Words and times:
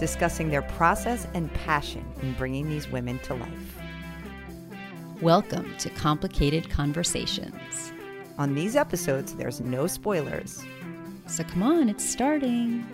discussing 0.00 0.48
their 0.48 0.62
process 0.62 1.26
and 1.34 1.52
passion 1.52 2.02
in 2.22 2.32
bringing 2.32 2.70
these 2.70 2.88
women 2.88 3.18
to 3.18 3.34
life. 3.34 3.78
Welcome 5.20 5.76
to 5.76 5.90
Complicated 5.90 6.70
Conversations. 6.70 7.92
On 8.38 8.54
these 8.54 8.76
episodes, 8.76 9.34
there's 9.34 9.60
no 9.60 9.86
spoilers. 9.86 10.64
So 11.26 11.44
come 11.44 11.62
on, 11.62 11.90
it's 11.90 12.02
starting. 12.02 12.86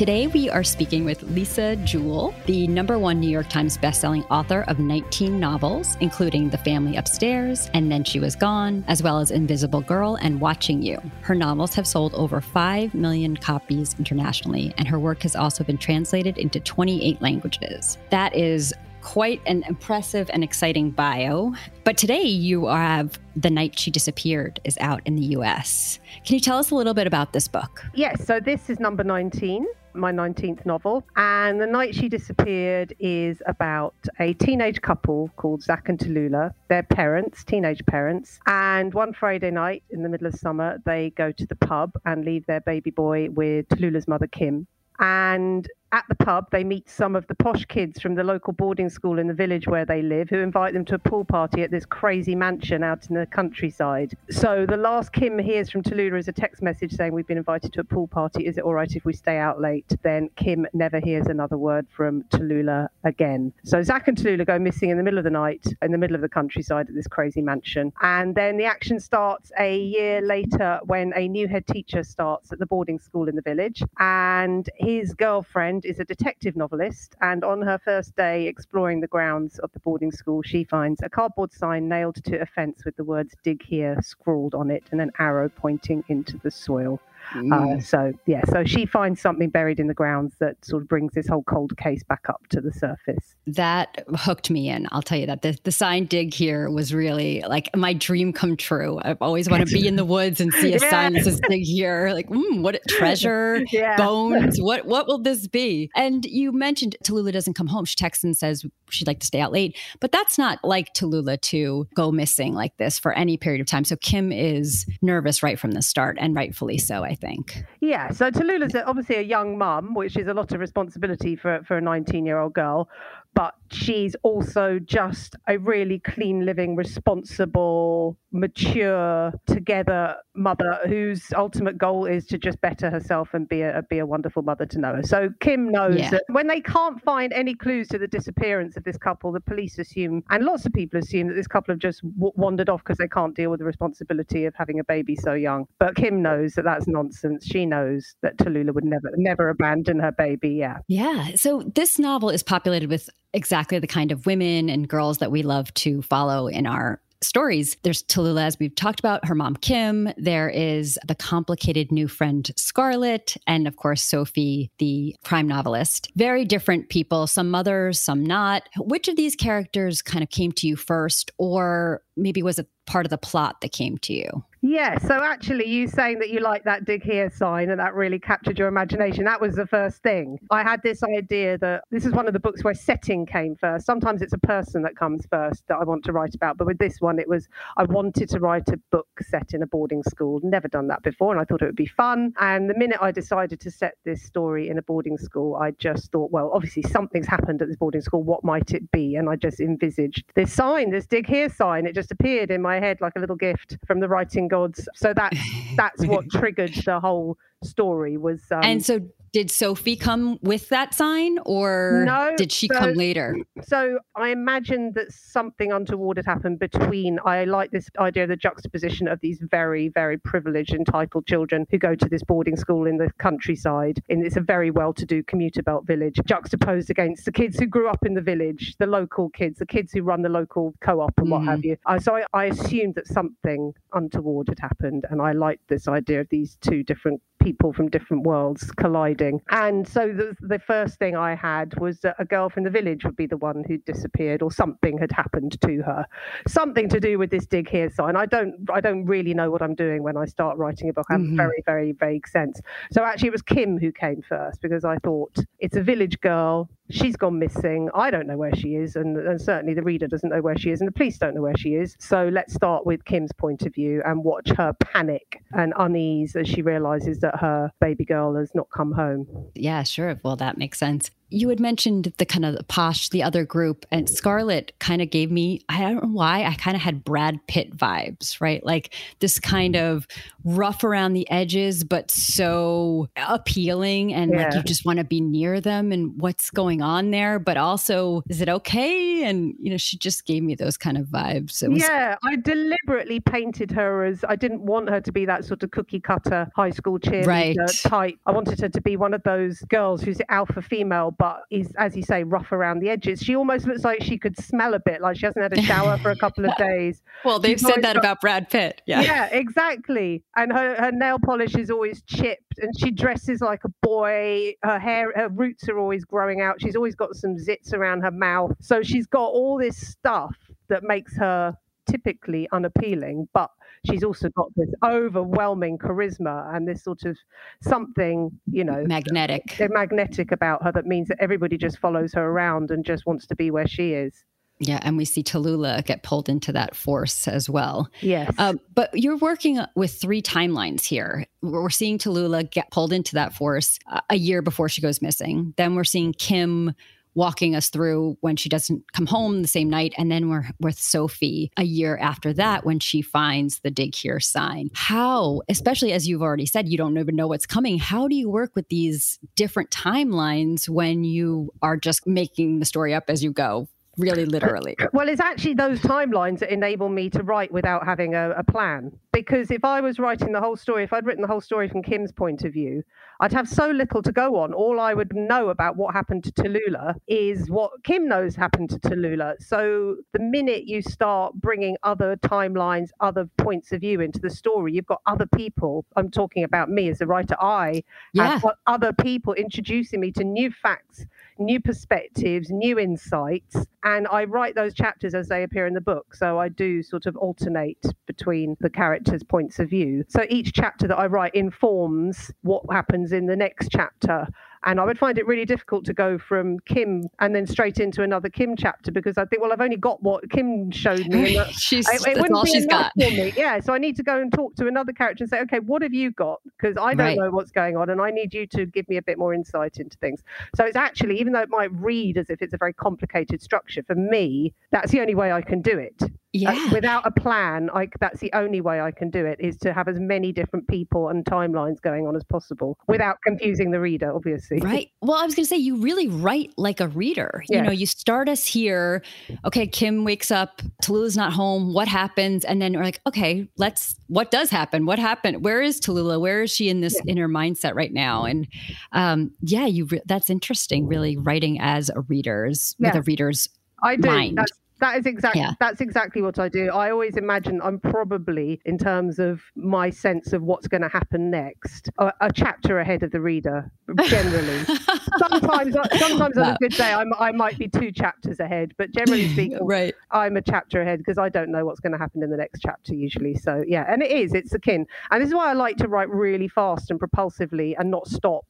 Today, 0.00 0.28
we 0.28 0.48
are 0.48 0.64
speaking 0.64 1.04
with 1.04 1.22
Lisa 1.24 1.76
Jewell, 1.76 2.32
the 2.46 2.66
number 2.68 2.98
one 2.98 3.20
New 3.20 3.28
York 3.28 3.50
Times 3.50 3.76
bestselling 3.76 4.26
author 4.30 4.62
of 4.66 4.78
19 4.78 5.38
novels, 5.38 5.98
including 6.00 6.48
The 6.48 6.56
Family 6.56 6.96
Upstairs 6.96 7.68
and 7.74 7.92
Then 7.92 8.04
She 8.04 8.18
Was 8.18 8.34
Gone, 8.34 8.82
as 8.88 9.02
well 9.02 9.20
as 9.20 9.30
Invisible 9.30 9.82
Girl 9.82 10.14
and 10.22 10.40
Watching 10.40 10.80
You. 10.80 11.02
Her 11.20 11.34
novels 11.34 11.74
have 11.74 11.86
sold 11.86 12.14
over 12.14 12.40
5 12.40 12.94
million 12.94 13.36
copies 13.36 13.94
internationally, 13.98 14.72
and 14.78 14.88
her 14.88 14.98
work 14.98 15.20
has 15.20 15.36
also 15.36 15.64
been 15.64 15.76
translated 15.76 16.38
into 16.38 16.60
28 16.60 17.20
languages. 17.20 17.98
That 18.08 18.34
is 18.34 18.72
quite 19.02 19.42
an 19.44 19.64
impressive 19.68 20.30
and 20.32 20.42
exciting 20.42 20.92
bio. 20.92 21.52
But 21.84 21.98
today 21.98 22.22
you 22.22 22.66
have 22.68 23.18
The 23.36 23.50
Night 23.50 23.78
She 23.78 23.90
Disappeared 23.90 24.60
is 24.64 24.78
out 24.78 25.02
in 25.04 25.16
the 25.16 25.24
US. 25.36 25.98
Can 26.24 26.34
you 26.34 26.40
tell 26.40 26.58
us 26.58 26.70
a 26.70 26.74
little 26.74 26.94
bit 26.94 27.06
about 27.06 27.34
this 27.34 27.48
book? 27.48 27.84
Yes, 27.94 28.24
so 28.24 28.40
this 28.40 28.70
is 28.70 28.80
number 28.80 29.04
19 29.04 29.66
my 29.94 30.12
19th 30.12 30.64
novel. 30.66 31.04
And 31.16 31.60
The 31.60 31.66
Night 31.66 31.94
She 31.94 32.08
Disappeared 32.08 32.94
is 32.98 33.42
about 33.46 33.94
a 34.18 34.34
teenage 34.34 34.80
couple 34.80 35.30
called 35.36 35.62
Zach 35.62 35.88
and 35.88 35.98
Tallulah. 35.98 36.52
They're 36.68 36.82
parents, 36.82 37.44
teenage 37.44 37.84
parents. 37.86 38.40
And 38.46 38.92
one 38.94 39.12
Friday 39.12 39.50
night 39.50 39.82
in 39.90 40.02
the 40.02 40.08
middle 40.08 40.26
of 40.26 40.34
summer, 40.34 40.78
they 40.84 41.10
go 41.10 41.32
to 41.32 41.46
the 41.46 41.56
pub 41.56 41.92
and 42.04 42.24
leave 42.24 42.46
their 42.46 42.60
baby 42.60 42.90
boy 42.90 43.28
with 43.30 43.68
Tallulah's 43.68 44.08
mother, 44.08 44.26
Kim. 44.26 44.66
And 44.98 45.66
at 45.92 46.04
the 46.08 46.14
pub, 46.14 46.46
they 46.50 46.62
meet 46.62 46.88
some 46.88 47.16
of 47.16 47.26
the 47.26 47.34
posh 47.34 47.64
kids 47.64 48.00
from 48.00 48.14
the 48.14 48.22
local 48.22 48.52
boarding 48.52 48.88
school 48.88 49.18
in 49.18 49.26
the 49.26 49.34
village 49.34 49.66
where 49.66 49.84
they 49.84 50.02
live, 50.02 50.28
who 50.28 50.38
invite 50.38 50.72
them 50.72 50.84
to 50.84 50.94
a 50.94 50.98
pool 50.98 51.24
party 51.24 51.62
at 51.62 51.70
this 51.70 51.84
crazy 51.84 52.34
mansion 52.34 52.82
out 52.82 53.08
in 53.08 53.16
the 53.16 53.26
countryside. 53.26 54.16
So 54.30 54.66
the 54.66 54.76
last 54.76 55.12
Kim 55.12 55.38
hears 55.38 55.70
from 55.70 55.82
Tallulah 55.82 56.18
is 56.18 56.28
a 56.28 56.32
text 56.32 56.62
message 56.62 56.92
saying, 56.92 57.12
We've 57.12 57.26
been 57.26 57.38
invited 57.38 57.72
to 57.72 57.80
a 57.80 57.84
pool 57.84 58.06
party. 58.06 58.46
Is 58.46 58.58
it 58.58 58.64
all 58.64 58.74
right 58.74 58.94
if 58.94 59.04
we 59.04 59.12
stay 59.12 59.38
out 59.38 59.60
late? 59.60 59.96
Then 60.02 60.30
Kim 60.36 60.66
never 60.72 61.00
hears 61.00 61.26
another 61.26 61.58
word 61.58 61.86
from 61.90 62.22
Tallulah 62.24 62.88
again. 63.04 63.52
So 63.64 63.82
Zach 63.82 64.06
and 64.08 64.16
Tallulah 64.16 64.46
go 64.46 64.58
missing 64.58 64.90
in 64.90 64.96
the 64.96 65.02
middle 65.02 65.18
of 65.18 65.24
the 65.24 65.30
night, 65.30 65.66
in 65.82 65.92
the 65.92 65.98
middle 65.98 66.14
of 66.14 66.22
the 66.22 66.28
countryside 66.28 66.88
at 66.88 66.94
this 66.94 67.06
crazy 67.06 67.42
mansion. 67.42 67.92
And 68.00 68.34
then 68.34 68.56
the 68.56 68.64
action 68.64 69.00
starts 69.00 69.50
a 69.58 69.76
year 69.76 70.20
later 70.20 70.80
when 70.84 71.12
a 71.16 71.26
new 71.26 71.48
head 71.48 71.66
teacher 71.66 72.04
starts 72.04 72.52
at 72.52 72.58
the 72.58 72.66
boarding 72.66 72.98
school 72.98 73.28
in 73.28 73.34
the 73.34 73.42
village. 73.42 73.82
And 73.98 74.68
his 74.76 75.14
girlfriend, 75.14 75.79
friend 75.80 75.90
is 75.94 76.00
a 76.00 76.04
detective 76.04 76.56
novelist, 76.56 77.14
and 77.22 77.42
on 77.42 77.62
her 77.62 77.78
first 77.78 78.14
day 78.16 78.46
exploring 78.46 79.00
the 79.00 79.06
grounds 79.06 79.58
of 79.60 79.72
the 79.72 79.80
boarding 79.80 80.12
school, 80.12 80.42
she 80.42 80.62
finds 80.64 81.00
a 81.02 81.08
cardboard 81.08 81.52
sign 81.52 81.88
nailed 81.88 82.22
to 82.24 82.38
a 82.40 82.46
fence 82.46 82.84
with 82.84 82.96
the 82.96 83.04
words 83.04 83.34
dig 83.42 83.62
here 83.62 83.96
scrawled 84.02 84.54
on 84.54 84.70
it 84.70 84.84
and 84.92 85.00
an 85.00 85.10
arrow 85.18 85.48
pointing 85.48 86.04
into 86.08 86.36
the 86.42 86.50
soil. 86.50 87.00
Uh, 87.32 87.38
mm. 87.38 87.78
Uh, 87.78 87.80
so 87.80 88.12
yeah, 88.26 88.42
so 88.50 88.64
she 88.64 88.86
finds 88.86 89.20
something 89.20 89.48
buried 89.50 89.78
in 89.78 89.86
the 89.86 89.94
grounds 89.94 90.34
that 90.40 90.64
sort 90.64 90.82
of 90.82 90.88
brings 90.88 91.12
this 91.12 91.28
whole 91.28 91.42
cold 91.44 91.76
case 91.76 92.02
back 92.02 92.24
up 92.28 92.46
to 92.48 92.60
the 92.60 92.72
surface. 92.72 93.34
That 93.46 94.04
hooked 94.16 94.50
me 94.50 94.68
in. 94.68 94.88
I'll 94.92 95.02
tell 95.02 95.18
you 95.18 95.26
that 95.26 95.42
the, 95.42 95.58
the 95.64 95.72
sign 95.72 96.06
dig 96.06 96.34
here 96.34 96.70
was 96.70 96.94
really 96.94 97.42
like 97.46 97.74
my 97.76 97.92
dream 97.92 98.32
come 98.32 98.56
true. 98.56 98.98
I've 99.02 99.20
always 99.20 99.48
want 99.48 99.66
to 99.66 99.72
be 99.72 99.86
in 99.86 99.96
the 99.96 100.04
woods 100.04 100.40
and 100.40 100.52
see 100.54 100.74
a 100.74 100.78
yeah. 100.80 100.90
sign 100.90 101.12
that 101.14 101.24
says 101.24 101.40
dig 101.48 101.62
here. 101.62 102.10
Like, 102.12 102.28
mm, 102.28 102.62
what 102.62 102.80
treasure, 102.88 103.62
yeah. 103.72 103.96
bones? 103.96 104.60
What 104.60 104.86
what 104.86 105.06
will 105.06 105.18
this 105.18 105.46
be? 105.46 105.90
And 105.94 106.24
you 106.24 106.52
mentioned 106.52 106.96
Tallulah 107.04 107.32
doesn't 107.32 107.54
come 107.54 107.66
home. 107.66 107.84
She 107.84 107.96
texts 107.96 108.24
and 108.24 108.36
says 108.36 108.64
she'd 108.88 109.06
like 109.06 109.20
to 109.20 109.26
stay 109.26 109.40
out 109.40 109.52
late, 109.52 109.76
but 110.00 110.12
that's 110.12 110.38
not 110.38 110.58
like 110.64 110.94
Tallulah 110.94 111.40
to 111.42 111.86
go 111.94 112.10
missing 112.10 112.54
like 112.54 112.76
this 112.76 112.98
for 112.98 113.12
any 113.12 113.36
period 113.36 113.60
of 113.60 113.66
time. 113.66 113.84
So 113.84 113.96
Kim 113.96 114.32
is 114.32 114.86
nervous 115.02 115.42
right 115.42 115.58
from 115.58 115.72
the 115.72 115.82
start, 115.82 116.16
and 116.20 116.34
rightfully 116.34 116.78
so. 116.78 117.04
I 117.10 117.14
think. 117.16 117.64
Yeah. 117.80 118.12
So 118.12 118.30
Tallulah's 118.30 118.74
obviously 118.86 119.16
a 119.16 119.22
young 119.22 119.58
mum, 119.58 119.94
which 119.94 120.16
is 120.16 120.28
a 120.28 120.34
lot 120.34 120.52
of 120.52 120.60
responsibility 120.60 121.34
for, 121.34 121.60
for 121.66 121.78
a 121.78 121.80
19 121.80 122.24
year 122.24 122.38
old 122.38 122.54
girl 122.54 122.88
but 123.34 123.54
she's 123.72 124.16
also 124.22 124.78
just 124.78 125.36
a 125.48 125.58
really 125.58 125.98
clean 125.98 126.44
living, 126.44 126.76
responsible, 126.76 128.16
mature, 128.32 129.32
together 129.46 130.16
mother 130.34 130.78
whose 130.86 131.24
ultimate 131.36 131.76
goal 131.76 132.06
is 132.06 132.26
to 132.26 132.38
just 132.38 132.60
better 132.60 132.90
herself 132.90 133.34
and 133.34 133.48
be 133.48 133.62
a 133.62 133.84
be 133.90 133.98
a 133.98 134.06
wonderful 134.06 134.42
mother 134.42 134.66
to 134.66 134.78
Noah. 134.78 135.04
So 135.04 135.30
Kim 135.40 135.70
knows 135.70 135.98
yeah. 135.98 136.10
that 136.10 136.24
when 136.28 136.46
they 136.46 136.60
can't 136.60 137.00
find 137.02 137.32
any 137.32 137.54
clues 137.54 137.88
to 137.88 137.98
the 137.98 138.06
disappearance 138.06 138.76
of 138.76 138.84
this 138.84 138.96
couple, 138.96 139.32
the 139.32 139.40
police 139.40 139.78
assume, 139.78 140.22
and 140.30 140.44
lots 140.44 140.66
of 140.66 140.72
people 140.72 140.98
assume 140.98 141.28
that 141.28 141.34
this 141.34 141.46
couple 141.46 141.72
have 141.72 141.80
just 141.80 142.02
w- 142.02 142.32
wandered 142.36 142.68
off 142.68 142.82
because 142.82 142.98
they 142.98 143.08
can't 143.08 143.34
deal 143.34 143.50
with 143.50 143.60
the 143.60 143.66
responsibility 143.66 144.44
of 144.44 144.54
having 144.56 144.80
a 144.80 144.84
baby 144.84 145.16
so 145.16 145.34
young. 145.34 145.66
But 145.78 145.96
Kim 145.96 146.22
knows 146.22 146.54
that 146.54 146.64
that's 146.64 146.86
nonsense. 146.86 147.46
She 147.46 147.66
knows 147.66 148.14
that 148.22 148.36
Tallulah 148.38 148.74
would 148.74 148.84
never 148.84 149.10
never 149.16 149.48
abandon 149.48 149.98
her 150.00 150.12
baby. 150.12 150.50
Yeah. 150.50 150.78
Yeah. 150.88 151.34
So 151.36 151.70
this 151.74 151.98
novel 151.98 152.30
is 152.30 152.42
populated 152.42 152.88
with 152.88 153.10
exactly 153.32 153.78
the 153.78 153.86
kind 153.86 154.12
of 154.12 154.26
women 154.26 154.68
and 154.68 154.88
girls 154.88 155.18
that 155.18 155.30
we 155.30 155.42
love 155.42 155.72
to 155.74 156.02
follow 156.02 156.46
in 156.46 156.66
our 156.66 157.00
stories. 157.22 157.76
There's 157.82 158.02
Tallulah, 158.02 158.44
as 158.44 158.58
we've 158.58 158.74
talked 158.74 158.98
about, 158.98 159.26
her 159.26 159.34
mom, 159.34 159.56
Kim. 159.56 160.08
There 160.16 160.48
is 160.48 160.98
the 161.06 161.14
complicated 161.14 161.92
new 161.92 162.08
friend, 162.08 162.50
Scarlett. 162.56 163.36
And 163.46 163.68
of 163.68 163.76
course, 163.76 164.02
Sophie, 164.02 164.70
the 164.78 165.14
crime 165.22 165.46
novelist. 165.46 166.10
Very 166.16 166.44
different 166.44 166.88
people, 166.88 167.26
some 167.26 167.50
mothers, 167.50 168.00
some 168.00 168.24
not. 168.24 168.62
Which 168.78 169.08
of 169.08 169.16
these 169.16 169.36
characters 169.36 170.02
kind 170.02 170.22
of 170.22 170.30
came 170.30 170.52
to 170.52 170.66
you 170.66 170.76
first, 170.76 171.30
or 171.38 172.02
maybe 172.16 172.42
was 172.42 172.58
it 172.58 172.68
part 172.86 173.06
of 173.06 173.10
the 173.10 173.18
plot 173.18 173.60
that 173.60 173.72
came 173.72 173.98
to 173.98 174.12
you? 174.12 174.44
Yeah, 174.62 174.98
so 174.98 175.22
actually, 175.22 175.66
you 175.68 175.88
saying 175.88 176.18
that 176.18 176.28
you 176.28 176.40
like 176.40 176.64
that 176.64 176.84
dig 176.84 177.02
here 177.02 177.30
sign 177.30 177.70
and 177.70 177.80
that 177.80 177.94
really 177.94 178.18
captured 178.18 178.58
your 178.58 178.68
imagination, 178.68 179.24
that 179.24 179.40
was 179.40 179.56
the 179.56 179.66
first 179.66 180.02
thing. 180.02 180.38
I 180.50 180.62
had 180.62 180.82
this 180.82 181.02
idea 181.02 181.56
that 181.58 181.84
this 181.90 182.04
is 182.04 182.12
one 182.12 182.26
of 182.26 182.34
the 182.34 182.40
books 182.40 182.62
where 182.62 182.74
setting 182.74 183.24
came 183.24 183.56
first. 183.56 183.86
Sometimes 183.86 184.20
it's 184.20 184.34
a 184.34 184.38
person 184.38 184.82
that 184.82 184.96
comes 184.96 185.26
first 185.30 185.66
that 185.68 185.78
I 185.80 185.84
want 185.84 186.04
to 186.04 186.12
write 186.12 186.34
about, 186.34 186.58
but 186.58 186.66
with 186.66 186.76
this 186.76 187.00
one, 187.00 187.18
it 187.18 187.26
was 187.26 187.48
I 187.78 187.84
wanted 187.84 188.28
to 188.28 188.38
write 188.38 188.68
a 188.68 188.76
book 188.90 189.08
set 189.22 189.54
in 189.54 189.62
a 189.62 189.66
boarding 189.66 190.02
school. 190.02 190.40
Never 190.42 190.68
done 190.68 190.88
that 190.88 191.02
before, 191.02 191.32
and 191.32 191.40
I 191.40 191.44
thought 191.44 191.62
it 191.62 191.66
would 191.66 191.74
be 191.74 191.86
fun. 191.86 192.34
And 192.38 192.68
the 192.68 192.76
minute 192.76 192.98
I 193.00 193.12
decided 193.12 193.60
to 193.60 193.70
set 193.70 193.94
this 194.04 194.22
story 194.22 194.68
in 194.68 194.76
a 194.76 194.82
boarding 194.82 195.16
school, 195.16 195.56
I 195.56 195.70
just 195.70 196.12
thought, 196.12 196.32
well, 196.32 196.50
obviously 196.52 196.82
something's 196.82 197.26
happened 197.26 197.62
at 197.62 197.68
this 197.68 197.78
boarding 197.78 198.02
school. 198.02 198.22
What 198.22 198.44
might 198.44 198.72
it 198.72 198.90
be? 198.90 199.14
And 199.14 199.30
I 199.30 199.36
just 199.36 199.58
envisaged 199.58 200.24
this 200.34 200.52
sign, 200.52 200.90
this 200.90 201.06
dig 201.06 201.26
here 201.26 201.48
sign. 201.48 201.86
It 201.86 201.94
just 201.94 202.10
appeared 202.10 202.50
in 202.50 202.60
my 202.60 202.69
head 202.78 203.00
like 203.00 203.14
a 203.16 203.20
little 203.20 203.36
gift 203.36 203.78
from 203.86 204.00
the 204.00 204.08
writing 204.08 204.48
gods. 204.48 204.88
So 204.94 205.12
that's 205.14 205.38
that's 205.76 206.06
what 206.06 206.30
triggered 206.30 206.74
the 206.84 207.00
whole 207.00 207.36
story 207.62 208.16
was 208.16 208.40
um, 208.50 208.60
and 208.62 208.84
so 208.84 209.00
did 209.32 209.50
sophie 209.50 209.96
come 209.96 210.38
with 210.42 210.68
that 210.68 210.94
sign 210.94 211.38
or 211.46 212.04
no, 212.06 212.34
did 212.36 212.50
she 212.50 212.68
so, 212.68 212.78
come 212.78 212.94
later 212.94 213.36
so 213.62 213.98
i 214.16 214.28
imagine 214.30 214.92
that 214.94 215.10
something 215.12 215.72
untoward 215.72 216.16
had 216.16 216.26
happened 216.26 216.58
between 216.58 217.18
i 217.24 217.44
like 217.44 217.70
this 217.70 217.88
idea 217.98 218.24
of 218.24 218.28
the 218.28 218.36
juxtaposition 218.36 219.06
of 219.08 219.20
these 219.20 219.38
very 219.50 219.88
very 219.88 220.18
privileged 220.18 220.74
entitled 220.74 221.26
children 221.26 221.66
who 221.70 221.78
go 221.78 221.94
to 221.94 222.08
this 222.08 222.22
boarding 222.24 222.56
school 222.56 222.86
in 222.86 222.96
the 222.96 223.10
countryside 223.18 224.02
and 224.08 224.24
it's 224.24 224.36
a 224.36 224.40
very 224.40 224.70
well-to-do 224.70 225.22
commuter 225.24 225.62
belt 225.62 225.86
village 225.86 226.18
juxtaposed 226.26 226.90
against 226.90 227.24
the 227.24 227.32
kids 227.32 227.58
who 227.58 227.66
grew 227.66 227.88
up 227.88 228.04
in 228.04 228.14
the 228.14 228.20
village 228.20 228.74
the 228.78 228.86
local 228.86 229.28
kids 229.30 229.58
the 229.58 229.66
kids 229.66 229.92
who 229.92 230.02
run 230.02 230.22
the 230.22 230.28
local 230.28 230.74
co-op 230.80 231.12
and 231.18 231.28
mm. 231.28 231.30
what 231.30 231.42
have 231.44 231.64
you 231.64 231.76
uh, 231.86 231.98
so 231.98 232.16
I, 232.16 232.24
I 232.32 232.44
assumed 232.46 232.94
that 232.96 233.06
something 233.06 233.72
untoward 233.92 234.48
had 234.48 234.58
happened 234.58 235.04
and 235.10 235.22
i 235.22 235.32
liked 235.32 235.68
this 235.68 235.88
idea 235.88 236.20
of 236.20 236.28
these 236.30 236.56
two 236.60 236.82
different 236.82 237.20
people 237.40 237.72
from 237.72 237.88
different 237.88 238.24
worlds 238.24 238.70
colliding. 238.72 239.40
And 239.50 239.86
so 239.86 240.12
the, 240.12 240.36
the 240.40 240.58
first 240.58 240.98
thing 240.98 241.16
I 241.16 241.34
had 241.34 241.78
was 241.80 242.00
that 242.00 242.16
a 242.18 242.24
girl 242.24 242.48
from 242.48 242.64
the 242.64 242.70
village 242.70 243.04
would 243.04 243.16
be 243.16 243.26
the 243.26 243.36
one 243.36 243.64
who 243.66 243.78
disappeared 243.78 244.42
or 244.42 244.52
something 244.52 244.98
had 244.98 245.12
happened 245.12 245.60
to 245.62 245.82
her. 245.82 246.06
Something 246.46 246.88
to 246.90 247.00
do 247.00 247.18
with 247.18 247.30
this 247.30 247.46
dig 247.46 247.68
here 247.68 247.90
sign. 247.90 248.16
I 248.16 248.26
don't 248.26 248.68
I 248.72 248.80
don't 248.80 249.04
really 249.04 249.34
know 249.34 249.50
what 249.50 249.62
I'm 249.62 249.74
doing 249.74 250.02
when 250.02 250.16
I 250.16 250.26
start 250.26 250.58
writing 250.58 250.88
a 250.88 250.92
book. 250.92 251.06
I 251.10 251.14
have 251.14 251.22
mm-hmm. 251.22 251.40
a 251.40 251.42
very, 251.42 251.62
very 251.66 251.92
vague 251.92 252.28
sense. 252.28 252.60
So 252.92 253.04
actually 253.04 253.28
it 253.28 253.32
was 253.32 253.42
Kim 253.42 253.78
who 253.78 253.92
came 253.92 254.22
first 254.22 254.60
because 254.60 254.84
I 254.84 254.96
thought 254.98 255.36
it's 255.58 255.76
a 255.76 255.82
village 255.82 256.20
girl 256.20 256.68
she's 256.90 257.16
gone 257.16 257.38
missing. 257.38 257.88
I 257.94 258.10
don't 258.10 258.26
know 258.26 258.36
where 258.36 258.54
she 258.54 258.74
is, 258.76 258.96
and, 258.96 259.16
and, 259.16 259.40
certainly 259.40 259.74
the 259.74 259.82
reader 259.82 260.06
doesn't 260.06 260.28
know 260.30 260.42
where 260.42 260.56
she 260.56 260.70
is, 260.70 260.80
and 260.80 260.88
the 260.88 260.92
police 260.92 261.18
don't 261.18 261.34
know 261.34 261.42
where 261.42 261.56
she 261.56 261.74
is. 261.74 261.96
So 261.98 262.28
let's 262.32 262.54
start 262.54 262.86
with 262.86 263.04
Kim's 263.04 263.32
point 263.32 263.62
of 263.62 263.74
view 263.74 264.02
and 264.04 264.24
watch 264.24 264.50
her 264.56 264.72
panic 264.74 265.42
and 265.52 265.72
unease 265.78 266.36
as 266.36 266.48
she 266.48 266.62
realizes 266.62 267.20
that 267.20 267.38
her 267.40 267.72
baby 267.80 268.04
girl 268.04 268.34
has 268.36 268.50
not 268.54 268.68
come 268.70 268.92
home. 268.92 269.26
Yeah, 269.54 269.82
sure. 269.82 270.20
Well, 270.22 270.36
that 270.36 270.58
makes 270.58 270.78
sense 270.78 271.10
you 271.30 271.48
had 271.48 271.60
mentioned 271.60 272.12
the 272.18 272.26
kind 272.26 272.44
of 272.44 272.56
the 272.56 272.64
posh, 272.64 273.08
the 273.08 273.22
other 273.22 273.44
group, 273.44 273.86
and 273.90 274.08
Scarlett 274.08 274.72
kind 274.78 275.00
of 275.00 275.10
gave 275.10 275.30
me, 275.30 275.60
I 275.68 275.80
don't 275.80 276.02
know 276.02 276.10
why, 276.10 276.44
I 276.44 276.54
kind 276.54 276.76
of 276.76 276.82
had 276.82 277.04
Brad 277.04 277.38
Pitt 277.46 277.76
vibes, 277.76 278.40
right? 278.40 278.64
Like 278.64 278.94
this 279.20 279.38
kind 279.38 279.74
mm-hmm. 279.74 279.96
of 279.96 280.06
rough 280.44 280.84
around 280.84 281.12
the 281.12 281.30
edges, 281.30 281.84
but 281.84 282.10
so 282.10 283.08
appealing. 283.16 284.12
And 284.12 284.32
yeah. 284.32 284.44
like 284.44 284.54
you 284.54 284.62
just 284.62 284.84
want 284.84 284.98
to 284.98 285.04
be 285.04 285.20
near 285.20 285.60
them 285.60 285.92
and 285.92 286.20
what's 286.20 286.50
going 286.50 286.82
on 286.82 287.10
there. 287.10 287.38
But 287.38 287.56
also, 287.56 288.22
is 288.28 288.40
it 288.40 288.48
okay? 288.48 289.24
And, 289.24 289.54
you 289.60 289.70
know, 289.70 289.76
she 289.76 289.98
just 289.98 290.26
gave 290.26 290.42
me 290.42 290.54
those 290.54 290.76
kind 290.76 290.98
of 290.98 291.06
vibes. 291.06 291.66
Was- 291.68 291.80
yeah, 291.80 292.16
I 292.24 292.36
deliberately 292.36 293.20
painted 293.20 293.70
her 293.70 294.04
as, 294.04 294.24
I 294.28 294.36
didn't 294.36 294.62
want 294.62 294.88
her 294.88 295.00
to 295.00 295.12
be 295.12 295.24
that 295.26 295.44
sort 295.44 295.62
of 295.62 295.70
cookie 295.70 296.00
cutter 296.00 296.50
high 296.56 296.70
school 296.70 296.98
cheerleader 296.98 297.26
right. 297.26 297.56
type. 297.82 298.18
I 298.26 298.32
wanted 298.32 298.60
her 298.60 298.68
to 298.68 298.80
be 298.80 298.96
one 298.96 299.14
of 299.14 299.22
those 299.22 299.60
girls 299.68 300.02
who's 300.02 300.20
alpha 300.28 300.62
female 300.62 301.10
but 301.20 301.42
is, 301.50 301.70
as 301.76 301.94
you 301.94 302.02
say, 302.02 302.24
rough 302.24 302.50
around 302.50 302.78
the 302.78 302.88
edges. 302.88 303.20
She 303.20 303.36
almost 303.36 303.66
looks 303.66 303.84
like 303.84 304.02
she 304.02 304.16
could 304.16 304.38
smell 304.38 304.72
a 304.72 304.80
bit, 304.80 305.02
like 305.02 305.18
she 305.18 305.26
hasn't 305.26 305.42
had 305.42 305.52
a 305.52 305.60
shower 305.60 305.98
for 305.98 306.10
a 306.10 306.16
couple 306.16 306.46
of 306.46 306.56
days. 306.58 307.02
well, 307.26 307.38
they've 307.38 307.60
She's 307.60 307.68
said 307.68 307.82
that 307.82 307.96
got, 307.96 307.98
about 307.98 308.22
Brad 308.22 308.48
Pitt. 308.48 308.80
Yeah. 308.86 309.02
Yeah, 309.02 309.26
exactly. 309.26 310.24
And 310.36 310.50
her, 310.50 310.76
her 310.82 310.90
nail 310.90 311.18
polish 311.18 311.56
is 311.56 311.70
always 311.70 312.00
chipped 312.06 312.58
and 312.58 312.72
she 312.80 312.90
dresses 312.90 313.42
like 313.42 313.64
a 313.64 313.68
boy. 313.82 314.54
Her 314.62 314.78
hair, 314.78 315.12
her 315.14 315.28
roots 315.28 315.68
are 315.68 315.78
always 315.78 316.06
growing 316.06 316.40
out. 316.40 316.58
She's 316.58 316.74
always 316.74 316.94
got 316.94 317.14
some 317.14 317.36
zits 317.36 317.74
around 317.74 318.00
her 318.00 318.10
mouth. 318.10 318.52
So 318.60 318.82
she's 318.82 319.06
got 319.06 319.26
all 319.26 319.58
this 319.58 319.76
stuff 319.76 320.34
that 320.68 320.84
makes 320.84 321.14
her 321.18 321.54
typically 321.86 322.48
unappealing, 322.50 323.28
but 323.34 323.50
she's 323.86 324.02
also 324.02 324.28
got 324.30 324.48
this 324.56 324.70
overwhelming 324.84 325.78
charisma 325.78 326.54
and 326.54 326.68
this 326.68 326.82
sort 326.82 327.04
of 327.04 327.16
something, 327.62 328.30
you 328.50 328.64
know, 328.64 328.84
magnetic, 328.86 329.56
magnetic 329.70 330.32
about 330.32 330.62
her 330.62 330.72
that 330.72 330.86
means 330.86 331.08
that 331.08 331.18
everybody 331.20 331.56
just 331.56 331.78
follows 331.78 332.12
her 332.14 332.24
around 332.24 332.70
and 332.70 332.84
just 332.84 333.06
wants 333.06 333.26
to 333.26 333.36
be 333.36 333.50
where 333.50 333.68
she 333.68 333.92
is. 333.92 334.24
Yeah, 334.62 334.78
and 334.82 334.98
we 334.98 335.06
see 335.06 335.22
Tallulah 335.22 335.86
get 335.86 336.02
pulled 336.02 336.28
into 336.28 336.52
that 336.52 336.76
force 336.76 337.26
as 337.26 337.48
well. 337.48 337.88
Yes. 338.02 338.34
Um, 338.36 338.60
but 338.74 338.90
you're 338.92 339.16
working 339.16 339.58
with 339.74 339.98
three 339.98 340.20
timelines 340.20 340.84
here. 340.84 341.24
We're 341.40 341.70
seeing 341.70 341.96
Tallulah 341.96 342.50
get 342.50 342.70
pulled 342.70 342.92
into 342.92 343.14
that 343.14 343.32
force 343.32 343.78
a 344.10 344.16
year 344.16 344.42
before 344.42 344.68
she 344.68 344.82
goes 344.82 345.00
missing. 345.00 345.54
Then 345.56 345.74
we're 345.74 345.84
seeing 345.84 346.12
Kim 346.12 346.74
walking 347.20 347.54
us 347.54 347.68
through 347.68 348.16
when 348.22 348.34
she 348.34 348.48
doesn't 348.48 348.92
come 348.94 349.04
home 349.04 349.42
the 349.42 349.48
same 349.48 349.68
night. 349.68 349.92
And 349.98 350.10
then 350.10 350.30
we're 350.30 350.48
with 350.58 350.80
Sophie 350.80 351.52
a 351.58 351.64
year 351.64 351.98
after 351.98 352.32
that 352.32 352.64
when 352.64 352.80
she 352.80 353.02
finds 353.02 353.60
the 353.60 353.70
dig 353.70 353.94
here 353.94 354.18
sign. 354.20 354.70
How, 354.72 355.42
especially 355.46 355.92
as 355.92 356.08
you've 356.08 356.22
already 356.22 356.46
said, 356.46 356.66
you 356.66 356.78
don't 356.78 356.96
even 356.96 357.16
know 357.16 357.28
what's 357.28 357.44
coming. 357.44 357.78
How 357.78 358.08
do 358.08 358.14
you 358.14 358.30
work 358.30 358.52
with 358.54 358.70
these 358.70 359.18
different 359.36 359.68
timelines 359.68 360.66
when 360.66 361.04
you 361.04 361.52
are 361.60 361.76
just 361.76 362.06
making 362.06 362.58
the 362.58 362.64
story 362.64 362.94
up 362.94 363.04
as 363.08 363.22
you 363.22 363.32
go? 363.32 363.68
really 363.98 364.22
uh, 364.22 364.26
literally. 364.26 364.76
Well, 364.92 365.08
it's 365.08 365.20
actually 365.20 365.54
those 365.54 365.80
timelines 365.80 366.38
that 366.38 366.50
enable 366.50 366.88
me 366.88 367.10
to 367.10 367.22
write 367.22 367.52
without 367.52 367.84
having 367.84 368.14
a, 368.14 368.30
a, 368.30 368.44
plan. 368.44 368.98
Because 369.20 369.50
if 369.50 369.64
I 369.64 369.80
was 369.80 369.98
writing 369.98 370.32
the 370.32 370.40
whole 370.40 370.56
story, 370.56 370.82
if 370.82 370.92
I'd 370.92 371.04
written 371.04 371.20
the 371.20 371.28
whole 371.28 371.42
story 371.42 371.68
from 371.68 371.82
Kim's 371.82 372.10
point 372.10 372.44
of 372.44 372.54
view, 372.54 372.82
I'd 373.20 373.32
have 373.32 373.48
so 373.48 373.70
little 373.70 374.02
to 374.02 374.12
go 374.12 374.36
on. 374.36 374.54
All 374.54 374.80
I 374.80 374.94
would 374.94 375.14
know 375.14 375.50
about 375.50 375.76
what 375.76 375.92
happened 375.92 376.24
to 376.24 376.32
Tallulah 376.32 376.94
is 377.06 377.50
what 377.50 377.70
Kim 377.84 378.08
knows 378.08 378.34
happened 378.34 378.70
to 378.70 378.78
Tallulah. 378.78 379.34
So 379.42 379.96
the 380.14 380.20
minute 380.20 380.64
you 380.64 380.80
start 380.80 381.34
bringing 381.34 381.76
other 381.82 382.16
timelines, 382.16 382.90
other 383.00 383.28
points 383.36 383.72
of 383.72 383.82
view 383.82 384.00
into 384.00 384.20
the 384.20 384.30
story, 384.30 384.72
you've 384.72 384.86
got 384.86 385.02
other 385.06 385.26
people. 385.26 385.84
I'm 385.96 386.10
talking 386.10 386.44
about 386.44 386.70
me 386.70 386.88
as 386.88 387.02
a 387.02 387.06
writer. 387.06 387.36
I 387.40 387.82
yeah. 388.14 388.30
have 388.30 388.42
got 388.42 388.56
other 388.66 388.94
people 388.94 389.34
introducing 389.34 390.00
me 390.00 390.12
to 390.12 390.24
new 390.24 390.50
facts 390.50 391.04
new 391.40 391.58
perspectives, 391.58 392.50
new 392.50 392.78
insights, 392.78 393.56
and 393.82 394.06
I 394.08 394.24
write 394.24 394.54
those 394.54 394.74
chapters 394.74 395.14
as 395.14 395.28
they 395.28 395.42
appear 395.42 395.66
in 395.66 395.74
the 395.74 395.80
book. 395.80 396.14
So 396.14 396.38
I 396.38 396.48
do 396.48 396.82
sort 396.82 397.06
of 397.06 397.16
alternate 397.16 397.84
between 398.06 398.56
the 398.60 398.70
characters' 398.70 399.09
points 399.22 399.58
of 399.58 399.70
view. 399.70 400.04
So 400.08 400.24
each 400.28 400.52
chapter 400.52 400.86
that 400.88 400.98
I 400.98 401.06
write 401.06 401.34
informs 401.34 402.30
what 402.42 402.62
happens 402.70 403.12
in 403.12 403.26
the 403.26 403.36
next 403.36 403.68
chapter. 403.70 404.28
And 404.64 404.78
I 404.78 404.84
would 404.84 404.98
find 404.98 405.16
it 405.16 405.26
really 405.26 405.46
difficult 405.46 405.86
to 405.86 405.94
go 405.94 406.18
from 406.18 406.58
Kim 406.60 407.08
and 407.18 407.34
then 407.34 407.46
straight 407.46 407.80
into 407.80 408.02
another 408.02 408.28
Kim 408.28 408.56
chapter 408.56 408.92
because 408.92 409.16
I 409.16 409.24
think, 409.24 409.40
well, 409.40 409.52
I've 409.52 409.60
only 409.62 409.78
got 409.78 410.02
what 410.02 410.28
Kim 410.30 410.70
showed 410.70 411.06
me. 411.06 411.38
And 411.38 411.50
she's, 411.54 411.88
it, 411.88 412.06
it 412.06 412.20
wouldn't 412.20 412.44
be 412.44 412.56
enough 412.56 412.68
got. 412.68 412.92
for 412.92 413.10
me. 413.10 413.32
Yeah. 413.34 413.60
So 413.60 413.72
I 413.72 413.78
need 413.78 413.96
to 413.96 414.02
go 414.02 414.20
and 414.20 414.30
talk 414.30 414.54
to 414.56 414.66
another 414.66 414.92
character 414.92 415.24
and 415.24 415.30
say, 415.30 415.40
okay, 415.40 415.60
what 415.60 415.80
have 415.80 415.94
you 415.94 416.10
got? 416.10 416.40
Because 416.44 416.76
I 416.76 416.92
don't 416.92 417.06
right. 417.06 417.16
know 417.16 417.30
what's 417.30 417.50
going 417.50 417.78
on 417.78 417.88
and 417.88 418.02
I 418.02 418.10
need 418.10 418.34
you 418.34 418.46
to 418.48 418.66
give 418.66 418.86
me 418.88 418.98
a 418.98 419.02
bit 419.02 419.16
more 419.16 419.32
insight 419.32 419.78
into 419.78 419.96
things. 419.96 420.22
So 420.54 420.64
it's 420.64 420.76
actually, 420.76 421.18
even 421.20 421.32
though 421.32 421.40
it 421.40 421.50
might 421.50 421.72
read 421.72 422.18
as 422.18 422.28
if 422.28 422.42
it's 422.42 422.52
a 422.52 422.58
very 422.58 422.74
complicated 422.74 423.40
structure, 423.40 423.82
for 423.82 423.94
me, 423.94 424.52
that's 424.72 424.92
the 424.92 425.00
only 425.00 425.14
way 425.14 425.32
I 425.32 425.40
can 425.40 425.62
do 425.62 425.78
it. 425.78 426.02
Yeah. 426.32 426.52
Uh, 426.52 426.72
without 426.72 427.06
a 427.06 427.10
plan, 427.10 427.70
like 427.74 427.94
that's 427.98 428.20
the 428.20 428.32
only 428.34 428.60
way 428.60 428.80
I 428.80 428.92
can 428.92 429.10
do 429.10 429.26
it 429.26 429.40
is 429.40 429.56
to 429.58 429.72
have 429.72 429.88
as 429.88 429.98
many 429.98 430.32
different 430.32 430.68
people 430.68 431.08
and 431.08 431.24
timelines 431.24 431.80
going 431.80 432.06
on 432.06 432.14
as 432.14 432.22
possible 432.22 432.78
without 432.86 433.16
confusing 433.26 433.72
the 433.72 433.80
reader, 433.80 434.14
obviously. 434.14 434.60
Right. 434.60 434.90
Well, 435.02 435.18
I 435.18 435.24
was 435.24 435.34
going 435.34 435.44
to 435.44 435.48
say 435.48 435.56
you 435.56 435.76
really 435.76 436.06
write 436.06 436.52
like 436.56 436.80
a 436.80 436.86
reader. 436.88 437.42
Yeah. 437.48 437.58
You 437.58 437.62
know, 437.64 437.72
you 437.72 437.86
start 437.86 438.28
us 438.28 438.46
here. 438.46 439.02
Okay, 439.44 439.66
Kim 439.66 440.04
wakes 440.04 440.30
up. 440.30 440.62
Tallulah's 440.84 441.16
not 441.16 441.32
home. 441.32 441.74
What 441.74 441.88
happens? 441.88 442.44
And 442.44 442.62
then 442.62 442.74
we're 442.74 442.84
like, 442.84 443.00
okay, 443.06 443.48
let's. 443.56 443.96
What 444.06 444.30
does 444.30 444.50
happen? 444.50 444.86
What 444.86 444.98
happened? 444.98 445.44
Where 445.44 445.60
is 445.60 445.80
Tallulah? 445.80 446.20
Where 446.20 446.42
is 446.42 446.52
she 446.52 446.68
in 446.68 446.80
this 446.80 446.94
yeah. 446.94 447.12
inner 447.12 447.28
mindset 447.28 447.74
right 447.74 447.92
now? 447.92 448.24
And 448.24 448.46
um, 448.92 449.32
yeah, 449.40 449.66
you. 449.66 449.86
Re- 449.86 450.02
that's 450.06 450.30
interesting. 450.30 450.86
Really 450.86 451.16
writing 451.16 451.60
as 451.60 451.90
a 451.90 452.00
reader's 452.02 452.76
yeah. 452.78 452.88
with 452.88 452.96
a 452.96 453.02
reader's 453.02 453.48
I 453.82 453.96
do. 453.96 454.08
Mind. 454.08 454.38
That's 454.38 454.52
that 454.80 454.98
is 454.98 455.06
exactly 455.06 455.40
yeah. 455.42 455.52
that's 455.60 455.80
exactly 455.80 456.22
what 456.22 456.38
I 456.38 456.48
do. 456.48 456.70
I 456.70 456.90
always 456.90 457.16
imagine 457.16 457.60
I'm 457.62 457.78
probably, 457.78 458.60
in 458.64 458.78
terms 458.78 459.18
of 459.18 459.42
my 459.54 459.90
sense 459.90 460.32
of 460.32 460.42
what's 460.42 460.68
going 460.68 460.82
to 460.82 460.88
happen 460.88 461.30
next, 461.30 461.90
a, 461.98 462.12
a, 462.20 462.32
chapter 462.32 462.80
ahead 462.80 463.02
of 463.02 463.10
the 463.10 463.20
reader. 463.20 463.70
Generally, 464.04 464.64
sometimes 465.18 465.76
uh, 465.76 465.98
sometimes 465.98 466.38
on 466.38 466.50
a 466.50 466.56
good 466.60 466.72
day 466.72 466.92
I'm, 466.92 467.12
I 467.18 467.32
might 467.32 467.58
be 467.58 467.68
two 467.68 467.92
chapters 467.92 468.40
ahead, 468.40 468.72
but 468.78 468.90
generally 468.92 469.28
speaking, 469.32 469.64
right. 469.64 469.94
I'm 470.10 470.36
a 470.36 470.42
chapter 470.42 470.80
ahead 470.80 470.98
because 470.98 471.18
I 471.18 471.28
don't 471.28 471.50
know 471.50 471.64
what's 471.64 471.80
going 471.80 471.92
to 471.92 471.98
happen 471.98 472.22
in 472.22 472.30
the 472.30 472.36
next 472.36 472.60
chapter 472.60 472.94
usually. 472.94 473.34
So 473.34 473.62
yeah, 473.66 473.84
and 473.88 474.02
it 474.02 474.10
is 474.10 474.34
it's 474.34 474.54
akin, 474.54 474.86
and 475.10 475.22
this 475.22 475.28
is 475.28 475.34
why 475.34 475.50
I 475.50 475.52
like 475.52 475.76
to 475.78 475.88
write 475.88 476.10
really 476.10 476.48
fast 476.48 476.90
and 476.90 476.98
propulsively 476.98 477.74
and 477.78 477.90
not 477.90 478.08
stop 478.08 478.46